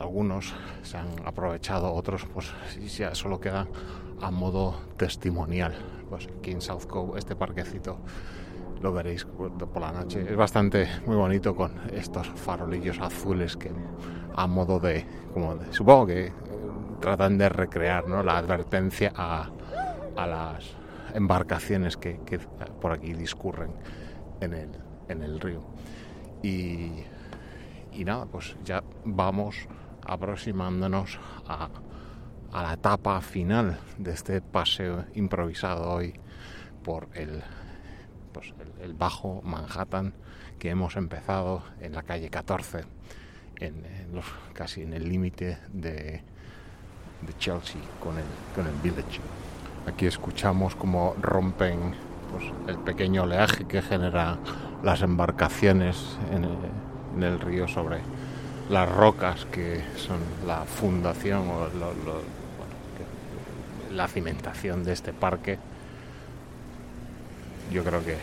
algunos 0.00 0.54
se 0.82 0.96
han 0.96 1.08
aprovechado, 1.26 1.92
otros 1.92 2.26
pues 2.32 2.52
ya 2.96 3.14
solo 3.14 3.38
quedan 3.38 3.68
a 4.22 4.30
modo 4.30 4.80
testimonial. 4.96 5.74
Pues 6.08 6.26
aquí 6.38 6.52
en 6.52 6.62
South 6.62 6.86
Cove, 6.88 7.18
este 7.18 7.36
parquecito, 7.36 7.98
lo 8.80 8.92
veréis 8.92 9.26
por 9.26 9.80
la 9.80 9.92
noche. 9.92 10.24
Es 10.28 10.36
bastante 10.36 10.88
muy 11.06 11.16
bonito 11.16 11.54
con 11.54 11.72
estos 11.92 12.28
farolillos 12.28 12.98
azules 12.98 13.58
que 13.58 13.70
a 14.34 14.46
modo 14.46 14.80
de, 14.80 15.06
como 15.34 15.54
de, 15.56 15.70
supongo 15.72 16.06
que 16.06 16.26
eh, 16.26 16.32
tratan 17.00 17.36
de 17.36 17.50
recrear 17.50 18.08
¿no? 18.08 18.22
la 18.22 18.38
advertencia 18.38 19.12
a, 19.14 19.50
a 20.16 20.26
las 20.26 20.83
embarcaciones 21.14 21.96
que, 21.96 22.18
por 22.80 22.92
aquí 22.92 23.14
discurren 23.14 23.70
en 24.40 24.52
el, 24.52 24.70
en 25.08 25.22
el 25.22 25.40
río. 25.40 25.62
Y, 26.42 26.90
y, 27.92 28.04
nada, 28.04 28.26
pues 28.26 28.56
ya 28.64 28.82
vamos 29.04 29.56
aproximándonos 30.04 31.18
a, 31.46 31.70
a, 32.52 32.62
la 32.62 32.74
etapa 32.74 33.20
final 33.22 33.78
de 33.96 34.12
este 34.12 34.42
paseo 34.42 35.06
improvisado 35.14 35.90
hoy 35.90 36.14
por 36.82 37.08
el, 37.14 37.42
pues 38.32 38.52
el, 38.82 38.92
bajo 38.92 39.40
Manhattan 39.42 40.12
que 40.58 40.70
hemos 40.70 40.96
empezado 40.96 41.62
en 41.80 41.92
la 41.94 42.02
calle 42.02 42.28
14, 42.28 42.84
en, 43.60 43.86
en 43.86 44.14
los, 44.14 44.26
casi 44.52 44.82
en 44.82 44.92
el 44.92 45.08
límite 45.08 45.58
de, 45.72 46.22
de 47.22 47.38
Chelsea 47.38 47.80
con 48.00 48.18
el, 48.18 48.24
con 48.54 48.66
el 48.66 48.74
Village. 48.82 49.20
Aquí 49.86 50.06
escuchamos 50.06 50.74
cómo 50.74 51.14
rompen 51.20 51.94
pues, 52.30 52.44
el 52.68 52.78
pequeño 52.78 53.24
oleaje 53.24 53.66
que 53.66 53.82
genera 53.82 54.38
las 54.82 55.02
embarcaciones 55.02 56.18
en 56.32 57.22
el, 57.22 57.40
río 57.40 57.68
sobre 57.68 57.98
las 58.68 58.90
rocas 58.90 59.46
que 59.46 59.82
son 59.96 60.18
la 60.46 60.64
fundación 60.64 61.48
o 61.48 61.68
la 63.92 64.08
cimentación 64.08 64.84
de 64.84 64.92
este 64.92 65.12
parque. 65.12 65.58
Yo 67.70 67.84
creo 67.84 68.04
que 68.04 68.16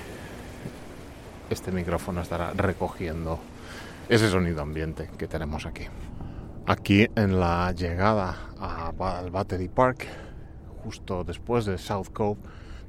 este 1.50 1.72
micrófono 1.72 2.22
estará 2.22 2.54
recogiendo 2.54 3.40
ese 4.10 4.30
sonido 4.30 4.62
ambiente 4.62 5.10
que 5.18 5.28
tenemos 5.28 5.66
aquí. 5.66 5.86
Aquí 6.66 7.08
en 7.16 7.40
la 7.40 7.72
llegada 7.72 8.36
al 8.60 9.32
Battery 9.32 9.68
Park 9.68 10.08
justo 10.84 11.24
después 11.24 11.66
de 11.66 11.78
South 11.78 12.08
Cove 12.14 12.38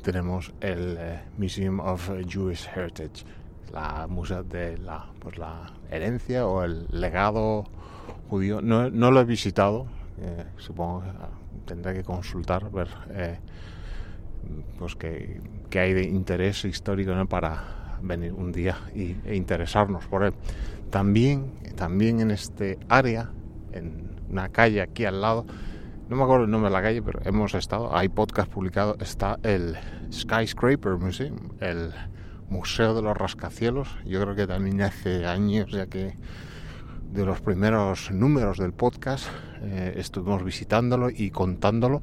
tenemos 0.03 0.53
el 0.61 0.97
eh, 0.99 1.21
Museum 1.39 1.81
of 1.81 2.11
Jewish 2.27 2.69
Heritage, 2.75 3.25
la 3.73 4.07
museo 4.09 4.43
de 4.43 4.77
la, 4.79 5.07
pues 5.21 5.39
la 5.39 5.73
herencia 5.91 6.47
o 6.47 6.65
el 6.65 6.87
legado 6.91 7.65
judío. 8.29 8.61
No, 8.61 8.91
no 8.91 9.11
lo 9.11 9.21
he 9.21 9.25
visitado, 9.25 9.87
eh, 10.21 10.45
supongo 10.57 11.03
que 11.03 11.09
tendré 11.67 11.95
que 11.95 12.03
consultar, 12.03 12.71
ver 12.71 12.89
eh, 13.11 13.39
pues 14.79 14.97
que, 14.97 15.41
que, 15.71 15.79
hay 15.79 15.93
de 15.93 16.03
interés 16.03 16.65
histórico 16.65 17.15
¿no? 17.15 17.29
para 17.29 17.99
venir 18.03 18.33
un 18.33 18.51
día 18.51 18.77
y, 18.95 19.17
e 19.25 19.37
interesarnos 19.37 20.07
por 20.07 20.25
él. 20.25 20.35
También, 20.91 21.53
también 21.77 22.21
en 22.21 22.33
este 22.33 22.79
área, 22.89 23.31
en 23.73 24.11
una 24.29 24.49
calle 24.49 24.83
aquí 24.83 25.05
al 25.05 25.21
lado, 25.21 25.47
no 26.09 26.17
me 26.17 26.23
acuerdo 26.23 26.45
el 26.45 26.51
nombre 26.51 26.71
de 26.71 26.77
la 26.77 26.83
calle, 26.83 27.03
pero 27.03 27.21
hemos 27.25 27.55
estado, 27.55 27.97
hay 27.97 28.09
podcast 28.09 28.51
publicado, 28.51 28.97
está 29.01 29.39
el 29.43 29.77
Skyscraper 30.13 30.97
Museum, 30.97 31.37
el 31.61 31.93
Museo 32.49 32.95
de 32.95 33.03
los 33.03 33.17
Rascacielos. 33.17 33.89
Yo 34.05 34.21
creo 34.21 34.35
que 34.35 34.47
también 34.47 34.83
hace 34.83 35.27
años, 35.27 35.71
ya 35.71 35.87
que 35.87 36.15
de 37.13 37.27
los 37.27 37.41
primeros 37.41 38.11
números 38.11 38.59
del 38.59 38.73
podcast 38.73 39.27
eh, 39.63 39.95
estuvimos 39.97 40.45
visitándolo 40.45 41.09
y 41.11 41.31
contándolo, 41.31 42.01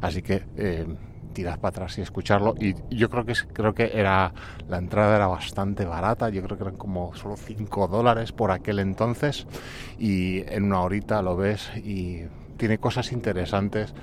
así 0.00 0.22
que 0.22 0.44
eh, 0.56 0.86
para 1.60 1.68
atrás 1.68 1.98
y 1.98 2.02
escucharlo. 2.02 2.54
Y 2.58 2.74
yo 2.94 3.08
creo 3.08 3.24
que 3.24 3.34
creo 3.52 3.74
que 3.74 3.90
era 3.94 4.32
la 4.68 4.78
entrada 4.78 5.16
era 5.16 5.26
bastante 5.26 5.84
barata, 5.84 6.28
yo 6.28 6.42
creo 6.42 6.56
que 6.56 6.64
eran 6.64 6.76
como 6.76 7.14
solo 7.14 7.36
5 7.36 7.88
dólares 7.88 8.32
por 8.32 8.50
aquel 8.50 8.78
entonces, 8.78 9.46
y 9.98 10.42
en 10.52 10.64
una 10.64 10.80
horita 10.82 11.22
lo 11.22 11.36
ves 11.36 11.70
y 11.76 12.24
tiene 12.60 12.76
cosas 12.76 13.10
interesantes 13.12 13.94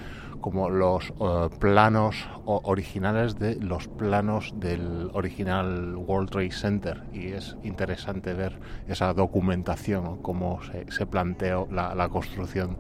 como 0.42 0.72
los 0.72 1.12
uh, 1.20 1.48
planos 1.60 2.28
originales 2.46 3.38
de 3.38 3.56
los 3.58 3.88
planos 3.88 4.52
del 4.56 5.12
original 5.14 5.96
World 5.96 6.32
Trade 6.32 6.52
Center 6.52 7.04
y 7.14 7.28
es 7.34 7.56
interesante 7.64 8.34
ver 8.34 8.60
esa 8.88 9.14
documentación, 9.14 10.24
cómo 10.24 10.60
se, 10.90 11.06
planteó 11.06 11.68
la, 11.72 12.10
construcción 12.10 12.78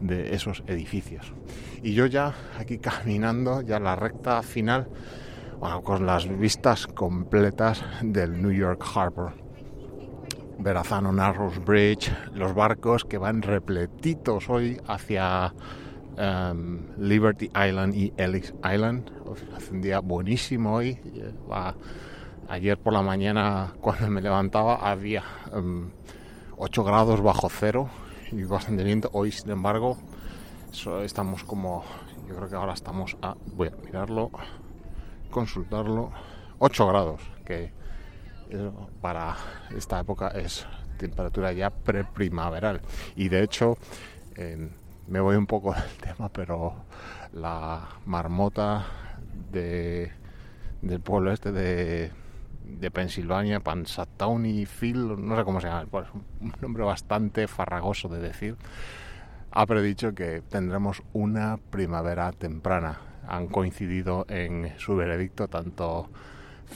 de 0.00 0.34
esos 0.34 0.64
edificios. 0.66 1.32
Y 1.80 1.94
yo 1.94 2.06
ya 2.06 2.34
aquí 2.58 2.78
caminando, 2.78 3.62
ya 3.62 3.78
la 3.78 3.94
recta 3.94 4.42
final, 4.42 4.88
con 5.84 6.06
las 6.06 6.26
vistas 6.26 6.88
completas 6.88 7.84
del 8.02 8.42
New 8.42 8.52
York 8.52 8.84
Harbor. 8.96 9.49
Verrazano 10.62 11.10
Narrows 11.10 11.64
Bridge, 11.64 12.12
los 12.34 12.54
barcos 12.54 13.06
que 13.06 13.16
van 13.16 13.40
repletitos 13.40 14.50
hoy 14.50 14.78
hacia 14.86 15.54
um, 16.18 16.80
Liberty 16.98 17.46
Island 17.46 17.94
y 17.94 18.12
Ellis 18.18 18.52
Island. 18.62 19.10
Hace 19.56 19.72
un 19.72 19.80
día 19.80 20.00
buenísimo 20.00 20.74
hoy. 20.74 20.98
Ayer 22.48 22.78
por 22.78 22.92
la 22.92 23.00
mañana 23.00 23.72
cuando 23.80 24.08
me 24.10 24.20
levantaba 24.20 24.76
había 24.76 25.22
um, 25.54 25.88
8 26.58 26.84
grados 26.84 27.22
bajo 27.22 27.48
cero 27.48 27.88
y 28.30 28.42
bastante 28.44 28.84
viento. 28.84 29.08
Hoy, 29.14 29.32
sin 29.32 29.50
embargo, 29.50 29.96
estamos 31.02 31.42
como, 31.42 31.84
yo 32.28 32.36
creo 32.36 32.50
que 32.50 32.56
ahora 32.56 32.74
estamos 32.74 33.16
a, 33.22 33.34
voy 33.54 33.68
a 33.68 33.76
mirarlo, 33.82 34.30
consultarlo, 35.30 36.10
8 36.58 36.86
grados, 36.86 37.22
que 37.46 37.79
para 39.00 39.36
esta 39.76 40.00
época 40.00 40.28
es 40.28 40.66
temperatura 40.98 41.52
ya 41.52 41.70
preprimaveral. 41.70 42.80
Y 43.16 43.28
de 43.28 43.42
hecho 43.42 43.78
eh, 44.36 44.68
me 45.08 45.20
voy 45.20 45.36
un 45.36 45.46
poco 45.46 45.72
del 45.72 45.96
tema 46.02 46.28
pero 46.28 46.74
la 47.32 47.88
marmota 48.06 48.86
de, 49.50 50.12
del 50.82 51.00
pueblo 51.00 51.32
este 51.32 51.52
de, 51.52 52.10
de 52.64 52.90
Pensilvania 52.90 53.60
Pansatoni 53.60 54.66
Phil 54.66 55.16
no 55.18 55.36
sé 55.36 55.44
cómo 55.44 55.60
se 55.60 55.68
llama 55.68 55.86
pues 55.90 56.08
un 56.40 56.52
nombre 56.60 56.84
bastante 56.84 57.46
farragoso 57.46 58.08
de 58.08 58.18
decir 58.20 58.56
ha 59.52 59.66
predicho 59.66 60.14
que 60.14 60.42
tendremos 60.42 61.02
una 61.12 61.58
primavera 61.70 62.30
temprana. 62.32 63.00
Han 63.26 63.48
coincidido 63.48 64.24
en 64.28 64.72
su 64.78 64.96
veredicto 64.96 65.48
tanto 65.48 66.08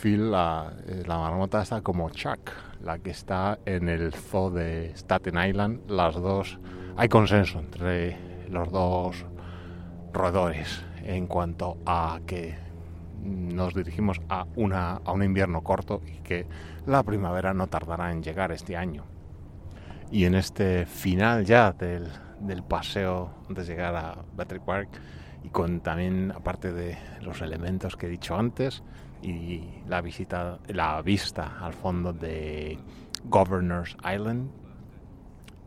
Phil, 0.01 0.31
la, 0.31 0.73
la, 1.07 1.19
marmota 1.19 1.63
está 1.63 1.81
como 1.81 2.11
Chuck, 2.11 2.51
la 2.83 2.99
que 2.99 3.11
está 3.11 3.59
en 3.65 3.89
el 3.89 4.13
zoo 4.13 4.51
de 4.51 4.93
Staten 4.97 5.39
Island. 5.39 5.91
Las 5.91 6.15
dos, 6.15 6.59
hay 6.97 7.09
consenso 7.09 7.61
entre 7.61 8.49
los 8.49 8.71
dos 8.71 9.25
roedores 10.13 10.85
en 11.03 11.27
cuanto 11.27 11.79
a 11.87 12.21
que 12.27 12.55
nos 13.23 13.75
dirigimos 13.75 14.21
a, 14.29 14.47
una, 14.57 15.01
a 15.05 15.13
un 15.13 15.23
invierno 15.23 15.63
corto 15.63 16.03
y 16.07 16.19
que 16.19 16.47
la 16.87 17.03
primavera 17.03 17.55
no 17.55 17.69
tardará 17.69 18.13
en 18.13 18.23
llegar 18.23 18.53
este 18.53 18.77
año. 18.77 19.05
Y 20.11 20.27
en 20.27 20.35
este 20.35 20.87
final 20.87 21.45
ya 21.45 21.73
del, 21.73 22.09
del 22.41 22.63
paseo 22.63 23.31
antes 23.49 23.67
de 23.67 23.75
llegar 23.75 23.97
a 23.97 24.17
Battery 24.37 24.61
Park 24.61 24.89
y 25.43 25.49
con 25.49 25.81
también, 25.81 26.33
aparte 26.33 26.73
de 26.73 26.99
los 27.21 27.41
elementos 27.43 27.97
que 27.97 28.07
he 28.07 28.11
dicho 28.11 28.37
antes, 28.37 28.83
y 29.25 29.65
la 29.89 30.01
visita, 30.01 30.59
la 30.69 31.01
vista 31.03 31.59
al 31.61 31.73
fondo 31.73 32.13
de 32.13 32.79
Governor's 33.25 33.97
Island. 34.05 34.51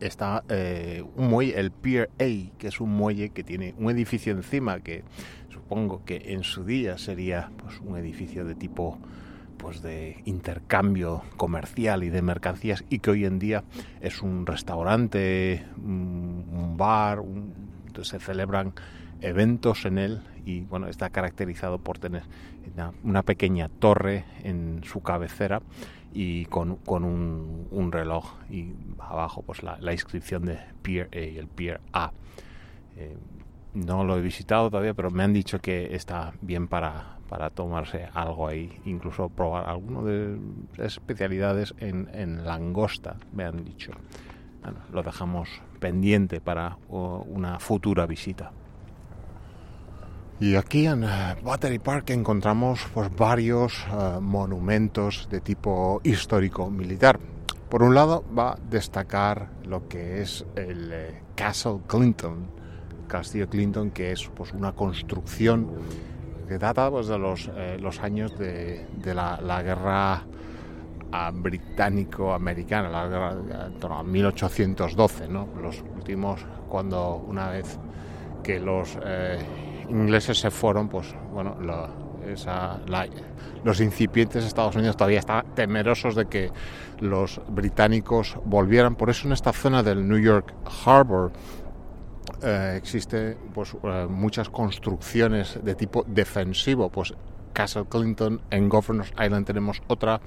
Está 0.00 0.44
eh, 0.48 1.04
un 1.16 1.28
muelle, 1.28 1.58
el 1.58 1.72
Pier 1.72 2.10
A, 2.20 2.56
que 2.56 2.68
es 2.68 2.80
un 2.80 2.90
muelle 2.90 3.30
que 3.30 3.42
tiene 3.42 3.74
un 3.78 3.90
edificio 3.90 4.32
encima 4.32 4.78
que 4.80 5.02
supongo 5.48 6.04
que 6.04 6.32
en 6.32 6.44
su 6.44 6.64
día 6.64 6.98
sería 6.98 7.50
pues, 7.56 7.80
un 7.80 7.96
edificio 7.96 8.44
de 8.44 8.54
tipo 8.54 8.98
pues 9.56 9.82
de 9.82 10.22
intercambio 10.24 11.22
comercial 11.36 12.04
y 12.04 12.10
de 12.10 12.22
mercancías 12.22 12.84
y 12.88 13.00
que 13.00 13.10
hoy 13.10 13.24
en 13.24 13.40
día 13.40 13.64
es 14.00 14.22
un 14.22 14.46
restaurante, 14.46 15.66
un 15.76 16.76
bar, 16.76 17.20
se 18.02 18.20
celebran 18.20 18.72
eventos 19.20 19.84
en 19.84 19.98
él 19.98 20.22
y 20.48 20.62
bueno 20.62 20.88
está 20.88 21.10
caracterizado 21.10 21.78
por 21.78 21.98
tener 21.98 22.22
una, 23.04 23.22
pequeña 23.22 23.68
torre 23.68 24.24
en 24.42 24.80
su 24.82 25.02
cabecera 25.02 25.60
y 26.14 26.46
con, 26.46 26.78
un, 26.86 27.92
reloj 27.92 28.32
y 28.50 28.72
abajo 28.98 29.42
pues 29.42 29.62
la, 29.62 29.92
inscripción 29.92 30.46
de 30.46 30.58
Pier 30.80 31.10
A 31.12 31.18
el 31.18 31.48
Pier 31.48 31.80
A. 31.92 32.12
Eh, 32.96 33.16
no 33.74 34.04
lo 34.04 34.16
he 34.16 34.22
visitado 34.22 34.70
todavía, 34.70 34.94
pero 34.94 35.10
me 35.10 35.22
han 35.22 35.34
dicho 35.34 35.60
que 35.60 35.94
está 35.94 36.32
bien 36.40 36.66
para, 36.66 37.18
para 37.28 37.50
tomarse 37.50 38.08
algo 38.14 38.48
ahí, 38.48 38.80
incluso 38.86 39.28
probar 39.28 39.68
alguno 39.68 40.02
de 40.02 40.38
especialidades 40.78 41.74
en, 41.78 42.44
langosta, 42.44 43.16
me 43.32 43.44
han 43.44 43.64
dicho. 43.64 43.92
Lo 44.92 45.02
dejamos 45.02 45.48
pendiente 45.78 46.40
para 46.40 46.78
una 46.88 47.60
futura 47.60 48.06
visita. 48.06 48.50
Y 50.40 50.54
aquí 50.54 50.86
en 50.86 51.02
eh, 51.02 51.34
Battery 51.42 51.80
Park 51.80 52.10
encontramos 52.10 52.86
pues, 52.94 53.10
varios 53.16 53.84
eh, 53.90 54.20
monumentos 54.20 55.26
de 55.28 55.40
tipo 55.40 56.00
histórico 56.04 56.70
militar. 56.70 57.18
Por 57.68 57.82
un 57.82 57.92
lado 57.92 58.24
va 58.36 58.52
a 58.52 58.58
destacar 58.70 59.50
lo 59.64 59.88
que 59.88 60.22
es 60.22 60.46
el 60.54 60.92
eh, 60.92 61.22
Castle 61.34 61.80
Clinton, 61.88 62.46
Castillo 63.08 63.48
Clinton, 63.48 63.90
que 63.90 64.12
es 64.12 64.28
pues, 64.28 64.52
una 64.52 64.72
construcción 64.72 65.68
que 66.46 66.56
data 66.56 66.88
pues, 66.88 67.08
de 67.08 67.18
los, 67.18 67.50
los 67.80 67.98
años 67.98 68.38
de, 68.38 68.86
de 68.96 69.14
la, 69.14 69.40
la, 69.42 69.60
guerra 69.60 70.22
ah, 71.10 71.32
británico-americana, 71.34 72.88
la 72.88 73.08
guerra 73.08 73.34
de 73.34 74.04
1812, 74.04 75.28
¿no? 75.28 75.48
los 75.60 75.82
últimos, 75.96 76.46
cuando 76.68 77.16
una 77.16 77.50
vez 77.50 77.76
que 78.42 78.60
los 78.60 78.96
ingleses 79.88 80.38
se 80.38 80.50
fueron, 80.50 80.88
pues 80.88 81.14
bueno, 81.32 81.56
los 83.64 83.80
incipientes 83.80 84.44
Estados 84.44 84.76
Unidos 84.76 84.96
todavía 84.96 85.18
están 85.18 85.44
temerosos 85.54 86.14
de 86.14 86.26
que 86.26 86.50
los 87.00 87.40
británicos 87.48 88.36
volvieran. 88.44 88.94
Por 88.94 89.10
eso 89.10 89.26
en 89.26 89.32
esta 89.32 89.52
zona 89.52 89.82
del 89.82 90.06
New 90.06 90.18
York 90.18 90.52
Harbor 90.84 91.32
eh, 92.42 92.74
existe 92.76 93.36
pues 93.52 93.76
eh, 93.82 94.06
muchas 94.08 94.48
construcciones 94.48 95.58
de 95.62 95.74
tipo 95.74 96.04
defensivo, 96.06 96.88
pues 96.90 97.14
Castle 97.52 97.86
Clinton, 97.88 98.40
en 98.50 98.68
Governors 98.68 99.12
Island 99.20 99.44
tenemos 99.44 99.82
otra, 99.88 100.20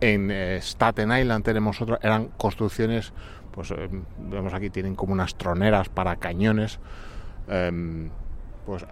en 0.00 0.30
eh, 0.30 0.58
Staten 0.62 1.10
Island 1.10 1.44
tenemos 1.44 1.80
otra, 1.80 1.98
eran 2.02 2.28
construcciones, 2.36 3.12
pues 3.50 3.74
vemos 4.18 4.54
aquí 4.54 4.70
tienen 4.70 4.94
como 4.94 5.12
unas 5.12 5.34
troneras 5.34 5.88
para 5.88 6.16
cañones, 6.16 6.78
em, 7.48 8.10
pues 8.64 8.86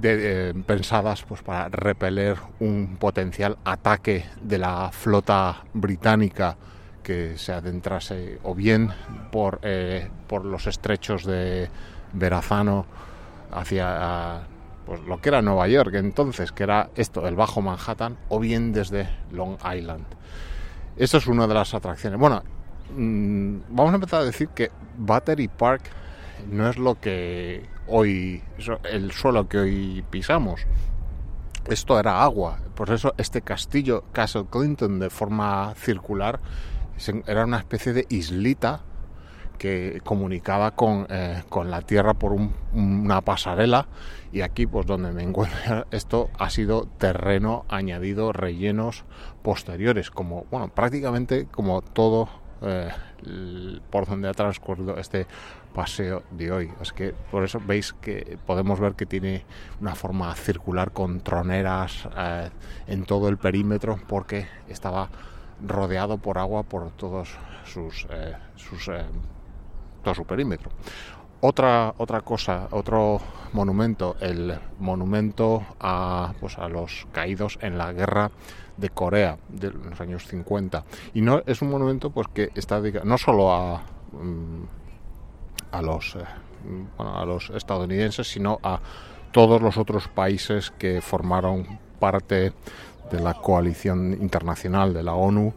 de, 0.00 0.50
eh, 0.50 0.54
pensadas 0.66 1.22
pues, 1.22 1.42
para 1.42 1.68
repeler 1.68 2.36
un 2.60 2.96
potencial 2.98 3.58
ataque 3.64 4.26
de 4.40 4.58
la 4.58 4.90
flota 4.92 5.64
británica 5.72 6.56
que 7.02 7.36
se 7.36 7.52
adentrase 7.52 8.38
o 8.42 8.54
bien 8.54 8.90
por, 9.30 9.60
eh, 9.62 10.08
por 10.26 10.44
los 10.44 10.66
estrechos 10.66 11.24
de 11.24 11.68
Verazano 12.12 12.86
hacia 13.52 14.42
pues, 14.86 15.00
lo 15.02 15.20
que 15.20 15.28
era 15.28 15.42
Nueva 15.42 15.68
York 15.68 15.94
entonces, 15.94 16.52
que 16.52 16.64
era 16.64 16.90
esto, 16.96 17.26
el 17.28 17.36
Bajo 17.36 17.62
Manhattan, 17.62 18.16
o 18.28 18.40
bien 18.40 18.72
desde 18.72 19.08
Long 19.30 19.56
Island. 19.64 20.04
Eso 20.96 21.18
es 21.18 21.26
una 21.26 21.46
de 21.46 21.54
las 21.54 21.74
atracciones. 21.74 22.18
Bueno, 22.18 22.42
mm, 22.96 23.56
vamos 23.68 23.92
a 23.92 23.94
empezar 23.96 24.22
a 24.22 24.24
decir 24.24 24.48
que 24.48 24.70
Battery 24.96 25.48
Park 25.48 25.82
no 26.50 26.68
es 26.68 26.78
lo 26.78 27.00
que 27.00 27.64
hoy, 27.86 28.42
el 28.84 29.12
suelo 29.12 29.48
que 29.48 29.58
hoy 29.58 30.04
pisamos. 30.10 30.66
Esto 31.66 31.98
era 31.98 32.22
agua, 32.22 32.58
por 32.74 32.90
eso 32.90 33.14
este 33.16 33.40
castillo 33.40 34.04
Castle 34.12 34.46
Clinton 34.50 34.98
de 34.98 35.08
forma 35.08 35.74
circular 35.76 36.40
era 37.26 37.44
una 37.44 37.58
especie 37.58 37.92
de 37.92 38.06
islita 38.08 38.82
que 39.58 40.00
comunicaba 40.04 40.72
con, 40.72 41.06
eh, 41.08 41.42
con 41.48 41.70
la 41.70 41.80
tierra 41.82 42.14
por 42.14 42.36
una 42.72 43.20
pasarela 43.20 43.86
y 44.32 44.40
aquí 44.40 44.66
pues 44.66 44.84
donde 44.84 45.12
me 45.12 45.22
encuentro 45.22 45.86
esto 45.90 46.28
ha 46.38 46.50
sido 46.50 46.86
terreno 46.98 47.64
añadido 47.68 48.32
rellenos 48.32 49.04
posteriores 49.42 50.10
como 50.10 50.44
bueno 50.50 50.68
prácticamente 50.68 51.46
como 51.46 51.82
todo 51.82 52.28
eh, 52.62 52.90
por 53.90 54.06
donde 54.06 54.28
ha 54.28 54.34
transcurrido 54.34 54.96
este 54.98 55.26
paseo 55.74 56.22
de 56.30 56.52
hoy. 56.52 56.70
Es 56.80 56.92
que 56.92 57.14
por 57.30 57.44
eso 57.44 57.60
veis 57.64 57.92
que 57.92 58.38
podemos 58.46 58.80
ver 58.80 58.94
que 58.94 59.06
tiene 59.06 59.44
una 59.80 59.94
forma 59.94 60.34
circular 60.34 60.92
con 60.92 61.20
troneras 61.20 62.08
eh, 62.16 62.50
en 62.86 63.04
todo 63.04 63.28
el 63.28 63.38
perímetro 63.38 63.98
porque 64.06 64.46
estaba 64.68 65.08
rodeado 65.66 66.18
por 66.18 66.38
agua 66.38 66.62
por 66.62 66.90
todos 66.92 67.36
sus, 67.64 68.06
eh, 68.10 68.36
eh, 68.88 69.04
todo 70.02 70.14
su 70.14 70.24
perímetro. 70.24 70.70
Otra, 71.46 71.94
otra 71.98 72.22
cosa, 72.22 72.68
otro 72.70 73.20
monumento, 73.52 74.16
el 74.20 74.58
monumento 74.78 75.62
a, 75.78 76.32
pues, 76.40 76.56
a 76.56 76.70
los 76.70 77.06
caídos 77.12 77.58
en 77.60 77.76
la 77.76 77.92
guerra 77.92 78.30
de 78.78 78.88
Corea 78.88 79.36
de 79.50 79.70
los 79.70 80.00
años 80.00 80.26
50. 80.26 80.84
Y 81.12 81.20
no 81.20 81.42
es 81.44 81.60
un 81.60 81.68
monumento 81.70 82.08
pues 82.08 82.28
que 82.32 82.48
está 82.54 82.80
dedicado 82.80 83.04
no 83.04 83.18
solo 83.18 83.52
a 83.52 83.82
mm, 84.12 84.64
a 85.70 85.82
los, 85.82 86.16
eh, 86.16 86.24
a 86.98 87.24
los 87.24 87.50
estadounidenses, 87.50 88.28
sino 88.28 88.58
a 88.62 88.80
todos 89.32 89.60
los 89.60 89.76
otros 89.76 90.08
países 90.08 90.70
que 90.70 91.00
formaron 91.00 91.78
parte 91.98 92.52
de 93.10 93.20
la 93.20 93.34
coalición 93.34 94.16
internacional 94.20 94.94
de 94.94 95.02
la 95.02 95.14
ONU 95.14 95.52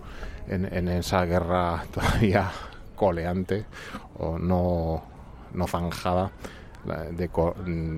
en, 0.49 0.87
esa 0.87 1.23
guerra 1.25 1.85
todavía 1.93 2.51
coleante 2.95 3.65
o 4.17 4.39
no, 4.39 5.16
no 5.53 5.67
zanjada 5.67 6.31
de, 6.85 7.29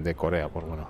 de 0.03 0.15
Corea. 0.15 0.49
Pues 0.49 0.65
bueno, 0.65 0.87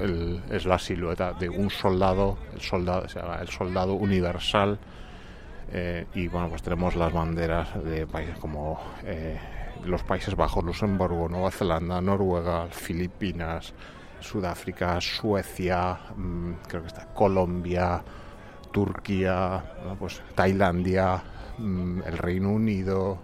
eh, 0.00 0.40
es 0.50 0.66
la 0.66 0.78
silueta 0.78 1.32
de 1.32 1.48
un 1.48 1.70
soldado, 1.70 2.38
el 2.54 2.60
soldado, 2.60 3.06
el 3.40 3.48
soldado 3.48 3.94
universal. 3.94 4.78
Eh, 5.72 6.06
y 6.14 6.28
bueno, 6.28 6.48
pues 6.48 6.62
tenemos 6.62 6.94
las 6.94 7.12
banderas 7.12 7.82
de 7.84 8.06
países 8.06 8.38
como 8.38 8.80
los 9.84 10.02
Países 10.02 10.34
Bajos, 10.34 10.64
Luxemburgo, 10.64 11.28
Nueva 11.28 11.50
Zelanda, 11.50 12.00
Noruega, 12.00 12.68
Filipinas, 12.70 13.74
Sudáfrica, 14.20 15.00
Suecia, 15.00 15.98
mm, 16.16 16.52
creo 16.66 16.82
que 16.82 16.88
está 16.88 17.06
Colombia, 17.12 18.02
Turquía, 18.72 19.62
pues 19.98 20.22
Tailandia, 20.34 21.22
mm, 21.58 22.02
el 22.06 22.18
Reino 22.18 22.50
Unido, 22.50 23.18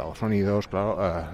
Estados 0.00 0.22
Unidos, 0.22 0.66
claro, 0.66 0.96
eh, 0.98 1.24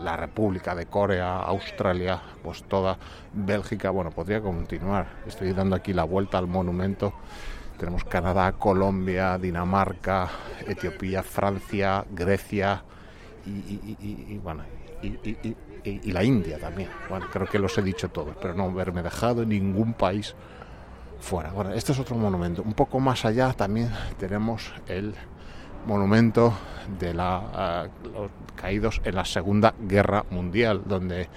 la 0.00 0.16
República 0.16 0.76
de 0.76 0.86
Corea, 0.86 1.38
Australia, 1.38 2.22
pues 2.40 2.62
toda 2.62 2.96
Bélgica, 3.32 3.90
bueno, 3.90 4.10
podría 4.10 4.40
continuar. 4.40 5.08
Estoy 5.26 5.52
dando 5.52 5.74
aquí 5.74 5.92
la 5.92 6.04
vuelta 6.04 6.38
al 6.38 6.46
monumento. 6.46 7.12
Tenemos 7.78 8.04
Canadá, 8.04 8.52
Colombia, 8.52 9.38
Dinamarca, 9.38 10.30
Etiopía, 10.64 11.24
Francia, 11.24 12.04
Grecia, 12.12 12.84
y, 13.44 14.38
bueno, 14.38 14.62
y, 15.02 16.12
la 16.12 16.22
India 16.22 16.60
también. 16.60 16.90
Bueno, 17.08 17.26
creo 17.28 17.48
que 17.48 17.58
los 17.58 17.76
he 17.76 17.82
dicho 17.82 18.08
todos, 18.10 18.36
pero 18.40 18.54
no 18.54 18.66
haberme 18.66 19.02
dejado 19.02 19.44
ningún 19.44 19.94
país 19.94 20.36
fuera. 21.18 21.50
Bueno, 21.50 21.72
este 21.72 21.90
es 21.90 21.98
otro 21.98 22.14
monumento. 22.14 22.62
Un 22.62 22.74
poco 22.74 23.00
más 23.00 23.24
allá 23.24 23.52
también 23.52 23.90
tenemos 24.16 24.72
el 24.86 25.16
monumento 25.86 26.52
de 26.98 27.14
la, 27.14 27.88
los 28.12 28.30
caídos 28.56 29.00
en 29.04 29.14
la 29.14 29.24
Segunda 29.24 29.74
Guerra 29.80 30.24
Mundial, 30.30 30.82
donde 30.84 31.28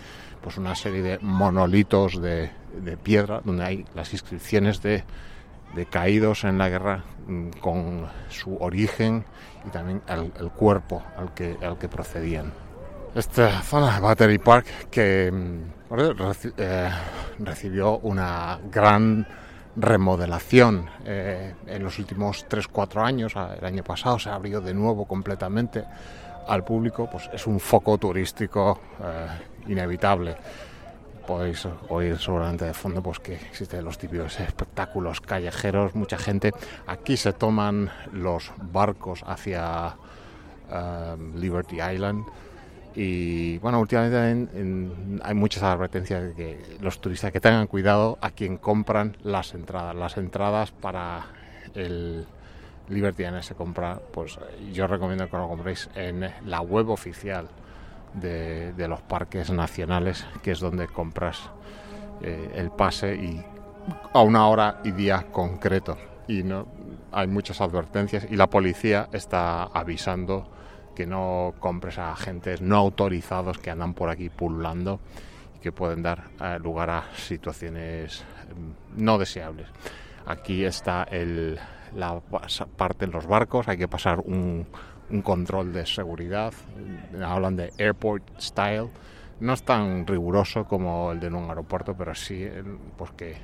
pues 0.41 0.57
una 0.57 0.75
serie 0.75 1.01
de 1.01 1.19
monolitos 1.19 2.21
de, 2.21 2.51
de 2.79 2.97
piedra, 2.97 3.41
donde 3.43 3.63
hay 3.63 3.85
las 3.95 4.13
inscripciones 4.13 4.81
de 4.81 5.03
de 5.75 5.85
caídos 5.85 6.43
en 6.45 6.57
la 6.57 6.69
guerra 6.69 7.03
mm, 7.27 7.49
con 7.59 8.07
su 8.29 8.55
origen 8.57 9.25
y 9.67 9.69
también 9.69 10.01
el, 10.07 10.49
cuerpo 10.51 11.03
al 11.17 11.33
que, 11.33 11.57
al 11.61 11.77
que 11.77 11.89
procedían. 11.89 12.51
Esta 13.13 13.61
zona, 13.61 13.99
Battery 13.99 14.37
Park, 14.39 14.65
que 14.89 15.31
mm, 15.31 15.95
eh, 16.57 16.89
recibió 17.39 17.97
una 17.99 18.59
gran 18.71 19.27
remodelación 19.75 20.89
eh, 21.05 21.53
en 21.67 21.83
los 21.83 21.99
últimos 21.99 22.47
3-4 22.47 23.05
años, 23.05 23.33
el 23.35 23.65
año 23.65 23.83
pasado 23.83 24.19
se 24.19 24.29
abrió 24.29 24.61
de 24.61 24.73
nuevo 24.73 25.05
completamente 25.05 25.83
al 26.47 26.63
público, 26.63 27.09
pues 27.11 27.29
es 27.33 27.47
un 27.47 27.59
foco 27.59 27.97
turístico 27.97 28.79
eh, 29.01 29.71
inevitable 29.71 30.37
podéis 31.25 31.67
oír 31.89 32.17
seguramente 32.19 32.65
de 32.65 32.73
fondo 32.73 33.01
pues 33.01 33.19
que 33.19 33.33
existen 33.33 33.83
los 33.83 33.97
típicos 33.97 34.39
espectáculos 34.39 35.21
callejeros, 35.21 35.95
mucha 35.95 36.17
gente. 36.17 36.51
Aquí 36.87 37.17
se 37.17 37.33
toman 37.33 37.89
los 38.13 38.51
barcos 38.57 39.23
hacia 39.25 39.95
eh, 40.71 41.15
Liberty 41.35 41.81
Island 41.81 42.25
y 42.95 43.57
bueno, 43.57 43.81
últimamente 43.81 45.21
hay 45.21 45.33
muchas 45.33 45.63
advertencias 45.63 46.23
de 46.23 46.33
que 46.33 46.77
los 46.79 47.01
turistas 47.01 47.31
que 47.31 47.41
tengan 47.41 47.67
cuidado 47.67 48.17
a 48.21 48.31
quien 48.31 48.57
compran 48.57 49.17
las 49.21 49.53
entradas. 49.53 49.93
Las 49.95 50.17
entradas 50.17 50.71
para 50.71 51.25
el 51.73 52.25
Liberty 52.87 53.23
Island 53.23 53.43
se 53.43 53.55
compra, 53.55 53.99
pues 54.13 54.39
yo 54.71 54.87
recomiendo 54.87 55.29
que 55.29 55.35
lo 55.35 55.49
compréis 55.49 55.89
en 55.95 56.31
la 56.45 56.61
web 56.61 56.89
oficial 56.89 57.49
de, 58.13 58.73
los 58.87 59.01
parques 59.01 59.49
nacionales, 59.51 60.25
que 60.41 60.51
es 60.51 60.61
donde 60.61 60.87
compras 60.87 61.49
eh, 62.21 62.51
el 62.55 62.71
pase 62.71 63.15
y 63.15 63.43
a 64.13 64.21
una 64.21 64.47
hora 64.47 64.79
y 64.85 64.91
día 64.91 65.25
concreto. 65.33 65.97
Y 66.29 66.43
no 66.43 66.65
hay 67.11 67.27
muchas 67.27 67.59
advertencias 67.59 68.25
y 68.29 68.37
la 68.37 68.47
policía 68.47 69.09
está 69.11 69.63
avisando 69.63 70.54
que 70.95 71.05
no 71.05 71.53
compres 71.59 71.99
a 71.99 72.11
agentes 72.11 72.61
no 72.61 72.77
autorizados 72.77 73.57
que 73.59 73.69
andan 73.69 73.93
por 73.93 74.09
aquí 74.09 74.29
pululando 74.29 74.99
y 75.55 75.59
que 75.59 75.71
pueden 75.71 76.01
dar 76.01 76.29
eh, 76.41 76.57
lugar 76.59 76.89
a 76.89 77.03
situaciones 77.15 78.23
mm, 78.23 79.03
no 79.03 79.17
deseables. 79.17 79.67
Aquí 80.25 80.65
está 80.65 81.03
el, 81.03 81.59
la 81.95 82.19
parte 82.75 83.05
en 83.05 83.11
los 83.11 83.27
barcos, 83.27 83.67
hay 83.67 83.77
que 83.77 83.87
pasar 83.87 84.19
un, 84.21 84.65
un 85.09 85.21
control 85.21 85.71
de 85.71 85.85
seguridad, 85.85 86.53
hablan 87.23 87.55
de 87.55 87.71
airport 87.77 88.23
style, 88.39 88.89
no 89.39 89.53
es 89.53 89.63
tan 89.63 90.07
riguroso 90.07 90.65
como 90.65 91.11
el 91.11 91.19
de 91.19 91.27
un 91.27 91.49
aeropuerto, 91.49 91.93
pero 91.95 92.15
sí 92.15 92.47
porque 92.97 93.37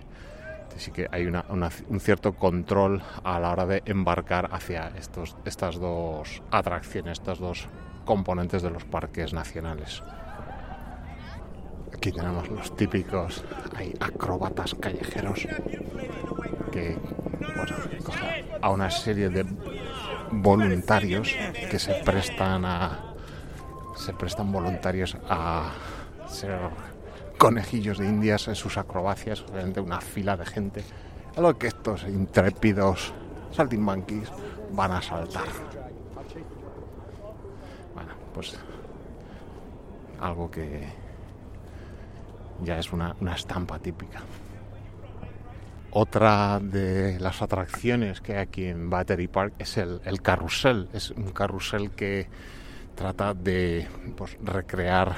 sí 0.78 0.92
que 0.92 1.08
hay 1.12 1.26
un 1.26 2.00
cierto 2.00 2.34
control 2.34 3.02
a 3.24 3.40
la 3.40 3.52
hora 3.52 3.66
de 3.66 3.84
embarcar 3.86 4.50
hacia 4.52 4.92
estos, 4.98 5.36
estas 5.46 5.80
dos 5.80 6.42
atracciones, 6.52 7.20
estas 7.20 7.40
dos 7.40 7.68
componentes 8.06 8.62
de 8.62 8.72
los 8.72 8.84
parques 8.84 9.34
nacionales. 9.34 10.02
Aquí 11.94 12.12
tenemos 12.12 12.50
los 12.50 12.76
típicos 12.76 13.44
hay 13.76 13.94
acróbatas 14.00 14.74
callejeros 14.76 15.48
que 16.72 16.98
a 18.62 18.70
una 18.70 18.90
serie 18.90 19.30
de 19.30 19.46
voluntarios 20.32 21.36
que 21.70 21.78
se 21.78 21.94
prestan 22.04 22.66
a 22.66 23.12
se 23.96 24.14
prestan 24.14 24.52
voluntarios 24.52 25.16
a 25.30 25.74
ser 26.28 26.58
conejillos 27.42 27.98
de 27.98 28.06
indias 28.06 28.48
en 28.50 28.54
sus 28.54 28.78
acrobacias, 28.78 29.42
obviamente 29.42 29.82
una 29.82 30.00
fila 30.00 30.38
de 30.38 30.46
gente, 30.46 30.84
a 31.36 31.42
lo 31.42 31.58
que 31.58 31.68
estos 31.68 32.04
intrépidos 32.04 33.16
saltimbanquis 33.50 34.32
van 34.72 34.92
a 34.92 35.02
saltar. 35.02 35.48
Bueno, 37.96 38.14
pues 38.32 38.56
algo 40.20 40.52
que 40.52 40.88
ya 42.64 42.78
es 42.78 42.94
una, 42.94 43.16
una 43.20 43.34
estampa 43.34 43.80
típica. 43.80 44.20
Otra 45.90 46.60
de 46.62 47.20
las 47.20 47.42
atracciones 47.42 48.22
que 48.22 48.34
hay 48.34 48.40
aquí 48.44 48.66
en 48.66 48.92
Battery 48.92 49.28
Park 49.28 49.56
es 49.58 49.78
el, 49.78 50.00
carrusel. 50.22 50.90
Es 50.94 51.10
un 51.10 51.32
carrusel 51.32 51.90
que 51.90 52.28
trata 52.96 53.34
de 53.34 53.88
pues, 54.16 54.38
recrear 54.44 55.16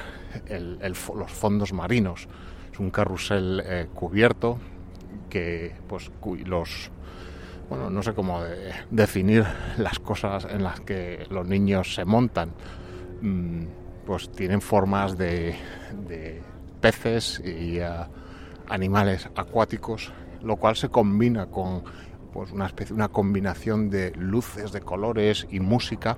los 1.16 1.32
fondos 1.32 1.74
marinos. 1.74 2.28
Es 2.72 2.80
un 2.80 2.90
carrusel 2.90 3.62
eh, 3.66 3.88
cubierto 3.94 4.58
que 5.30 5.76
pues 5.88 6.12
los 6.46 6.92
bueno 7.70 7.90
no 7.90 8.04
sé 8.04 8.14
cómo 8.14 8.42
definir 8.92 9.46
las 9.78 10.00
cosas 10.00 10.46
en 10.50 10.64
las 10.64 10.80
que 10.82 11.26
los 11.30 11.48
niños 11.48 11.96
se 11.96 12.06
montan 12.06 12.52
mm, 13.22 13.64
pues 14.06 14.32
tienen 14.32 14.62
formas 14.62 15.18
de, 15.18 15.56
peces 16.82 17.42
y 17.44 17.80
eh, 17.80 17.90
animales 18.68 19.30
acuáticos 19.36 20.12
lo 20.44 20.58
cual 20.58 20.76
se 20.76 20.90
combina 20.90 21.48
con 21.48 21.84
pues 22.34 22.52
una 22.52 22.66
especie 22.66 22.96
una 22.96 23.10
combinación 23.10 23.90
de 23.90 24.12
luces 24.16 24.72
de 24.72 24.82
colores 24.82 25.48
y 25.52 25.60
música 25.60 26.18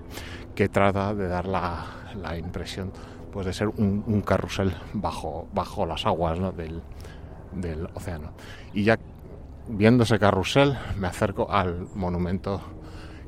que 0.56 0.70
trata 0.70 1.14
de 1.14 1.28
dar 1.28 1.46
la, 1.46 1.86
la 2.22 2.38
impresión 2.38 2.92
pues 3.32 3.46
de 3.46 3.54
ser 3.54 3.68
un, 3.68 4.22
carrusel 4.26 4.74
bajo 4.94 5.48
bajo 5.54 5.86
las 5.86 6.06
aguas 6.06 6.40
del, 6.56 6.82
del 7.52 7.88
océano. 7.94 8.32
Y 8.74 8.84
ya 8.84 8.98
viendo 9.68 10.04
ese 10.04 10.18
carrusel 10.20 10.78
me 10.98 11.08
acerco 11.08 11.52
al 11.52 11.88
monumento 11.96 12.62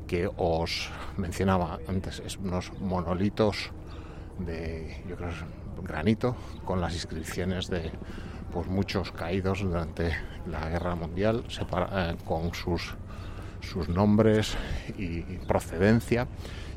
que 0.06 0.30
os 0.38 0.90
mencionaba 1.18 1.78
antes. 1.86 2.22
Es 2.24 2.38
unos 2.38 2.72
monolitos 2.80 3.70
de 4.38 5.04
yo 5.06 5.16
creo 5.16 5.30
granito 5.82 6.34
con 6.64 6.80
las 6.80 6.94
inscripciones 6.94 7.68
de 7.68 7.92
pues 8.52 8.66
muchos 8.66 9.12
caídos 9.12 9.60
durante 9.60 10.12
la 10.46 10.68
guerra 10.68 10.94
mundial 10.94 11.44
eh, 11.48 12.16
con 12.24 12.54
sus, 12.54 12.94
sus 13.60 13.88
nombres 13.88 14.56
y 14.96 15.20
procedencia 15.46 16.26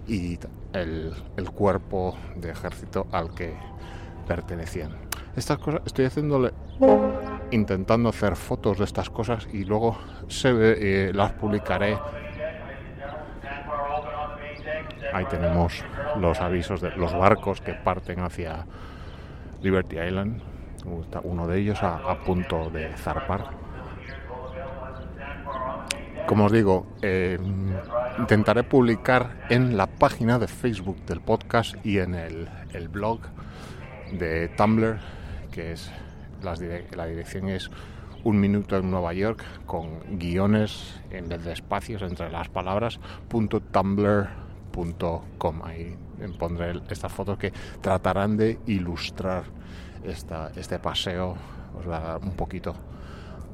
y 0.07 0.38
el, 0.73 1.14
cuerpo 1.53 2.18
de 2.35 2.52
ejército 2.52 3.07
al 3.11 3.34
que 3.34 3.53
pertenecían. 4.27 4.91
Estas 5.35 5.57
cosas 5.60 5.81
estoy 5.85 6.06
haciéndole 6.06 6.52
intentando 7.52 8.10
hacer 8.10 8.35
fotos 8.35 8.77
de 8.77 8.85
estas 8.85 9.10
cosas 9.10 9.48
y 9.53 9.64
luego 9.64 9.98
se 10.27 10.52
ve, 10.52 11.11
las 11.14 11.34
publicaré. 11.34 11.98
Ahí 15.14 15.26
tenemos 15.26 15.84
los 16.18 16.39
avisos 16.39 16.81
de 16.81 16.91
los 16.91 17.14
barcos 17.14 17.61
que 17.61 17.73
parten 17.73 18.22
hacia 18.22 18.65
Liberty 19.61 19.99
Island 19.99 20.41
uno 20.85 21.47
de 21.47 21.59
ellos 21.59 21.81
a, 21.83 22.23
punto 22.23 22.69
de 22.69 22.93
zarpar. 22.97 23.49
Como 26.27 26.45
os 26.45 26.51
digo, 26.51 26.85
eh, 27.01 27.37
intentaré 28.17 28.63
publicar 28.63 29.45
en 29.49 29.75
la 29.75 29.87
página 29.87 30.39
de 30.39 30.47
Facebook 30.47 31.03
del 31.05 31.21
podcast 31.21 31.75
y 31.85 31.97
en 31.97 32.15
el, 32.15 32.47
blog 32.89 33.19
de 34.13 34.47
Tumblr, 34.49 34.99
que 35.51 35.73
es 35.73 35.91
la 36.41 37.05
dirección 37.05 37.49
es 37.49 37.69
un 38.23 38.39
minuto 38.39 38.77
en 38.77 38.91
Nueva 38.91 39.13
York 39.13 39.43
con 39.65 40.17
guiones 40.17 41.01
en 41.09 41.27
vez 41.27 41.43
de 41.43 41.53
espacios 41.53 42.03
entre 42.03 42.29
las 42.29 42.49
palabras 42.49 42.99
.tumblr.com 43.29 45.61
ahí 45.63 45.97
pondré 46.37 46.79
estas 46.89 47.11
fotos 47.11 47.37
que 47.37 47.51
tratarán 47.81 48.37
de 48.37 48.59
ilustrar 48.67 49.43
este 50.03 50.80
paseo 50.80 51.36
os 51.78 51.88
va 51.88 51.98
a 51.98 52.02
dar 52.02 52.22
un 52.22 52.32
poquito 52.32 52.76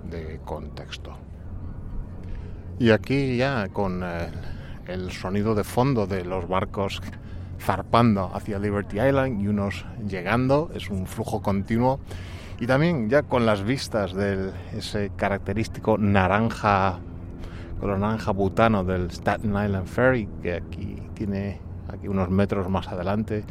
de 0.09 0.39
contexto. 0.43 1.15
Y 2.79 2.91
aquí 2.91 3.37
ya 3.37 3.67
con 3.69 4.03
eh, 4.03 4.29
el 4.87 5.11
sonido 5.11 5.55
de 5.55 5.63
fondo 5.63 6.05
de 6.05 6.23
los 6.23 6.47
barcos 6.47 7.01
zarpando 7.59 8.31
hacia 8.33 8.59
Liberty 8.59 8.99
Island 8.99 9.41
y 9.41 9.47
unos 9.47 9.85
llegando, 10.07 10.69
es 10.73 10.89
un 10.89 11.07
flujo 11.07 11.41
continuo. 11.41 11.99
Y 12.59 12.67
también 12.67 13.09
ya 13.09 13.23
con 13.23 13.45
las 13.45 13.63
vistas 13.63 14.13
de 14.13 14.51
ese 14.73 15.11
característico 15.15 15.97
naranja, 15.97 16.99
color 17.79 17.99
naranja 17.99 18.31
butano 18.31 18.83
del 18.83 19.11
Staten 19.11 19.51
Island 19.51 19.87
Ferry, 19.87 20.27
que 20.41 20.53
aquí 20.55 20.97
tiene 21.13 21.59
aquí 21.87 22.07
unos 22.07 22.29
metros 22.29 22.69
más 22.69 22.87
adelante 22.87 23.43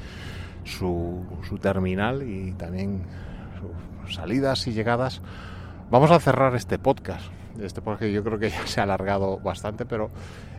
su, 0.66 1.24
terminal 1.60 2.22
y 2.22 2.52
también 2.52 3.02
sus 4.04 4.14
salidas 4.14 4.66
y 4.66 4.72
llegadas. 4.72 5.22
Vamos 5.90 6.10
a 6.10 6.20
cerrar 6.20 6.54
este 6.54 6.78
podcast. 6.78 7.30
Este 7.60 7.80
porque 7.80 8.12
yo 8.12 8.22
creo 8.22 8.38
que 8.38 8.50
ya 8.50 8.66
se 8.66 8.80
ha 8.80 8.82
alargado 8.82 9.38
bastante, 9.38 9.86
pero 9.86 10.10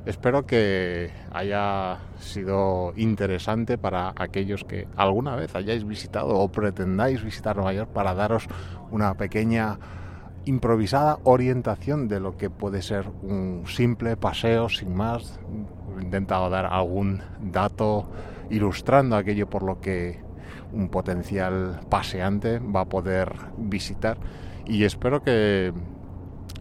espero 0.05 0.47
que 0.47 1.11
haya 1.31 1.99
sido 2.17 2.93
interesante 2.95 3.77
para 3.77 4.13
aquellos 4.15 4.63
que 4.63 4.87
alguna 4.95 5.35
vez 5.35 5.53
hayáis 5.53 5.85
visitado 5.85 6.29
o 6.29 6.51
pretendáis 6.51 7.23
visitar 7.23 7.55
Nueva 7.55 7.73
York 7.73 7.91
para 7.91 8.15
daros 8.15 8.47
una 8.89 9.13
pequeña 9.13 9.77
improvisada 10.45 11.19
orientación 11.23 12.07
de 12.07 12.19
lo 12.19 12.37
que 12.37 12.49
puede 12.49 12.81
ser 12.81 13.07
un 13.21 13.65
simple 13.67 14.17
paseo 14.17 14.69
sin 14.69 14.95
más. 14.95 15.39
He 15.99 16.03
intentado 16.03 16.49
dar 16.49 16.65
algún 16.65 17.21
dato 17.41 18.07
ilustrando 18.49 19.15
aquello 19.15 19.49
por 19.49 19.63
lo 19.63 19.79
que 19.79 20.19
un 20.71 20.89
potencial 20.89 21.81
paseante 21.89 22.59
va 22.59 22.81
a 22.81 22.85
poder 22.85 23.33
visitar 23.57 24.17
y 24.65 24.83
espero 24.83 25.21
que 25.21 25.73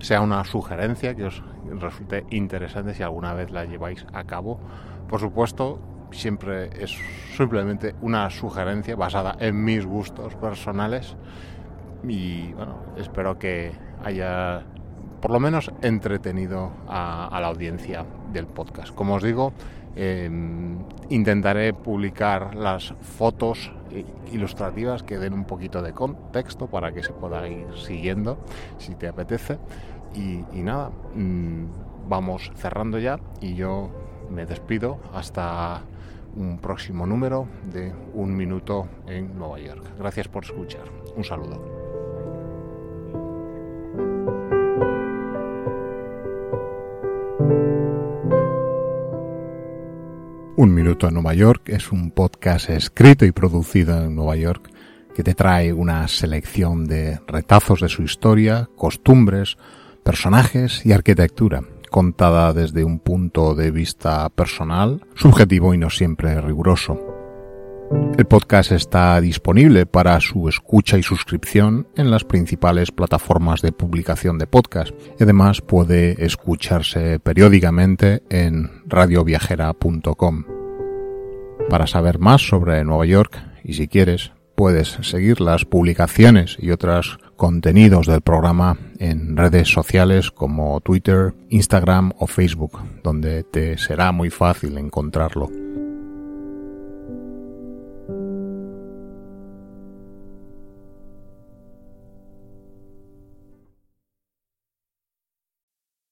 sea 0.01 0.21
una 0.21 0.45
sugerencia 0.45 1.15
que 1.15 1.25
os 1.25 1.43
resulte 1.81 2.25
interesante 2.31 2.95
si 2.95 3.03
alguna 3.03 3.35
vez 3.35 3.51
la 3.51 3.65
lleváis 3.65 4.07
a 4.13 4.25
cabo. 4.25 4.61
Por 5.09 5.21
supuesto, 5.21 5.81
siempre 6.11 6.71
es 6.83 6.97
simplemente 7.37 7.95
una 8.01 8.31
sugerencia 8.31 8.97
basada 8.97 9.37
en 9.41 9.65
mis 9.65 9.85
gustos 9.87 10.35
personales. 10.37 11.17
y 12.07 12.53
bueno, 12.53 12.77
espero 12.97 13.39
que 13.39 13.73
haya 14.05 14.63
por 15.21 15.31
lo 15.31 15.41
menos 15.41 15.73
entretenido 15.83 16.71
a, 16.87 17.27
a 17.27 17.41
la 17.41 17.49
audiencia 17.49 18.05
del 18.33 18.47
podcast. 18.47 18.95
Como 18.95 19.15
os 19.15 19.23
digo, 19.23 19.53
eh, 19.97 20.31
intentaré 21.09 21.73
publicar 21.73 22.55
las 22.55 22.95
fotos 23.01 23.73
ilustrativas 24.33 25.03
que 25.03 25.19
den 25.19 25.33
un 25.33 25.45
poquito 25.45 25.83
de 25.83 25.93
contexto 25.93 26.67
para 26.67 26.93
que 26.93 27.03
se 27.03 27.13
pueda 27.13 27.49
ir 27.49 27.67
siguiendo 27.77 28.39
si 28.79 28.95
te 28.95 29.09
apetece. 29.09 29.59
Y, 30.15 30.63
nada, 30.63 30.91
mmm, 31.15 31.65
vamos 32.09 32.51
cerrando 32.57 32.99
ya 32.99 33.19
y 33.41 33.55
yo 33.55 33.91
me 34.31 34.47
despido 34.47 34.99
hasta 35.15 35.83
un 36.35 36.59
próximo 36.59 37.07
número 37.07 37.47
de 37.73 37.93
Un 38.15 38.37
Minuto 38.37 38.89
en 39.07 39.39
Nueva 39.39 39.59
York. 39.59 39.85
Gracias 39.99 40.29
por 40.29 40.45
escuchar. 40.45 40.85
Un 41.17 41.25
saludo. 41.25 41.76
Un 50.59 50.73
Minuto 50.73 51.07
en 51.07 51.13
Nueva 51.13 51.35
York 51.35 51.69
es 51.69 51.93
un 51.93 52.11
podcast 52.11 52.71
escrito 52.71 53.27
y 53.27 53.33
producido 53.33 54.03
en 54.03 54.15
Nueva 54.15 54.37
York 54.37 54.71
que 55.15 55.23
te 55.23 55.35
trae 55.35 55.71
una 55.75 56.09
selección 56.09 56.87
de 56.87 57.21
retazos 57.27 57.83
de 57.83 57.91
su 57.91 58.03
historia, 58.03 58.71
costumbres, 58.75 59.59
personajes 60.03 60.87
y 60.87 60.93
arquitectura 60.93 61.63
contada 61.91 62.55
desde 62.55 62.85
un 62.85 63.01
punto 63.01 63.55
de 63.55 63.71
vista 63.71 64.31
personal, 64.31 65.05
subjetivo 65.15 65.75
y 65.75 65.79
no 65.79 65.91
siempre 65.91 66.41
riguroso. 66.41 67.16
El 68.19 68.25
podcast 68.25 68.73
está 68.73 69.21
disponible 69.21 69.85
para 69.85 70.19
su 70.21 70.49
escucha 70.49 70.97
y 70.97 71.03
suscripción 71.03 71.87
en 71.97 72.11
las 72.11 72.25
principales 72.25 72.91
plataformas 72.91 73.61
de 73.61 73.73
publicación 73.73 74.39
de 74.39 74.47
podcast 74.47 74.95
además 75.21 75.61
puede 75.61 76.25
escucharse 76.25 77.21
periódicamente 77.21 78.23
en 78.31 78.83
radioviajera.com. 78.87 80.45
Para 81.69 81.87
saber 81.87 82.19
más 82.19 82.49
sobre 82.49 82.83
Nueva 82.85 83.07
York 83.07 83.39
y 83.63 83.75
si 83.75 83.87
quieres 83.87 84.33
puedes 84.57 84.99
seguir 85.03 85.41
las 85.41 85.67
publicaciones 85.67 86.57
y 86.59 86.71
otros 86.71 87.19
contenidos 87.37 88.07
del 88.07 88.23
programa 88.23 88.79
en 88.99 89.37
redes 89.37 89.69
sociales 89.69 90.31
como 90.31 90.81
Twitter, 90.81 91.35
Instagram 91.51 92.13
o 92.19 92.27
Facebook, 92.27 92.81
donde 93.05 93.45
te 93.45 93.77
será 93.77 94.11
muy 94.13 94.31
fácil 94.31 94.79
encontrarlo. 94.79 95.66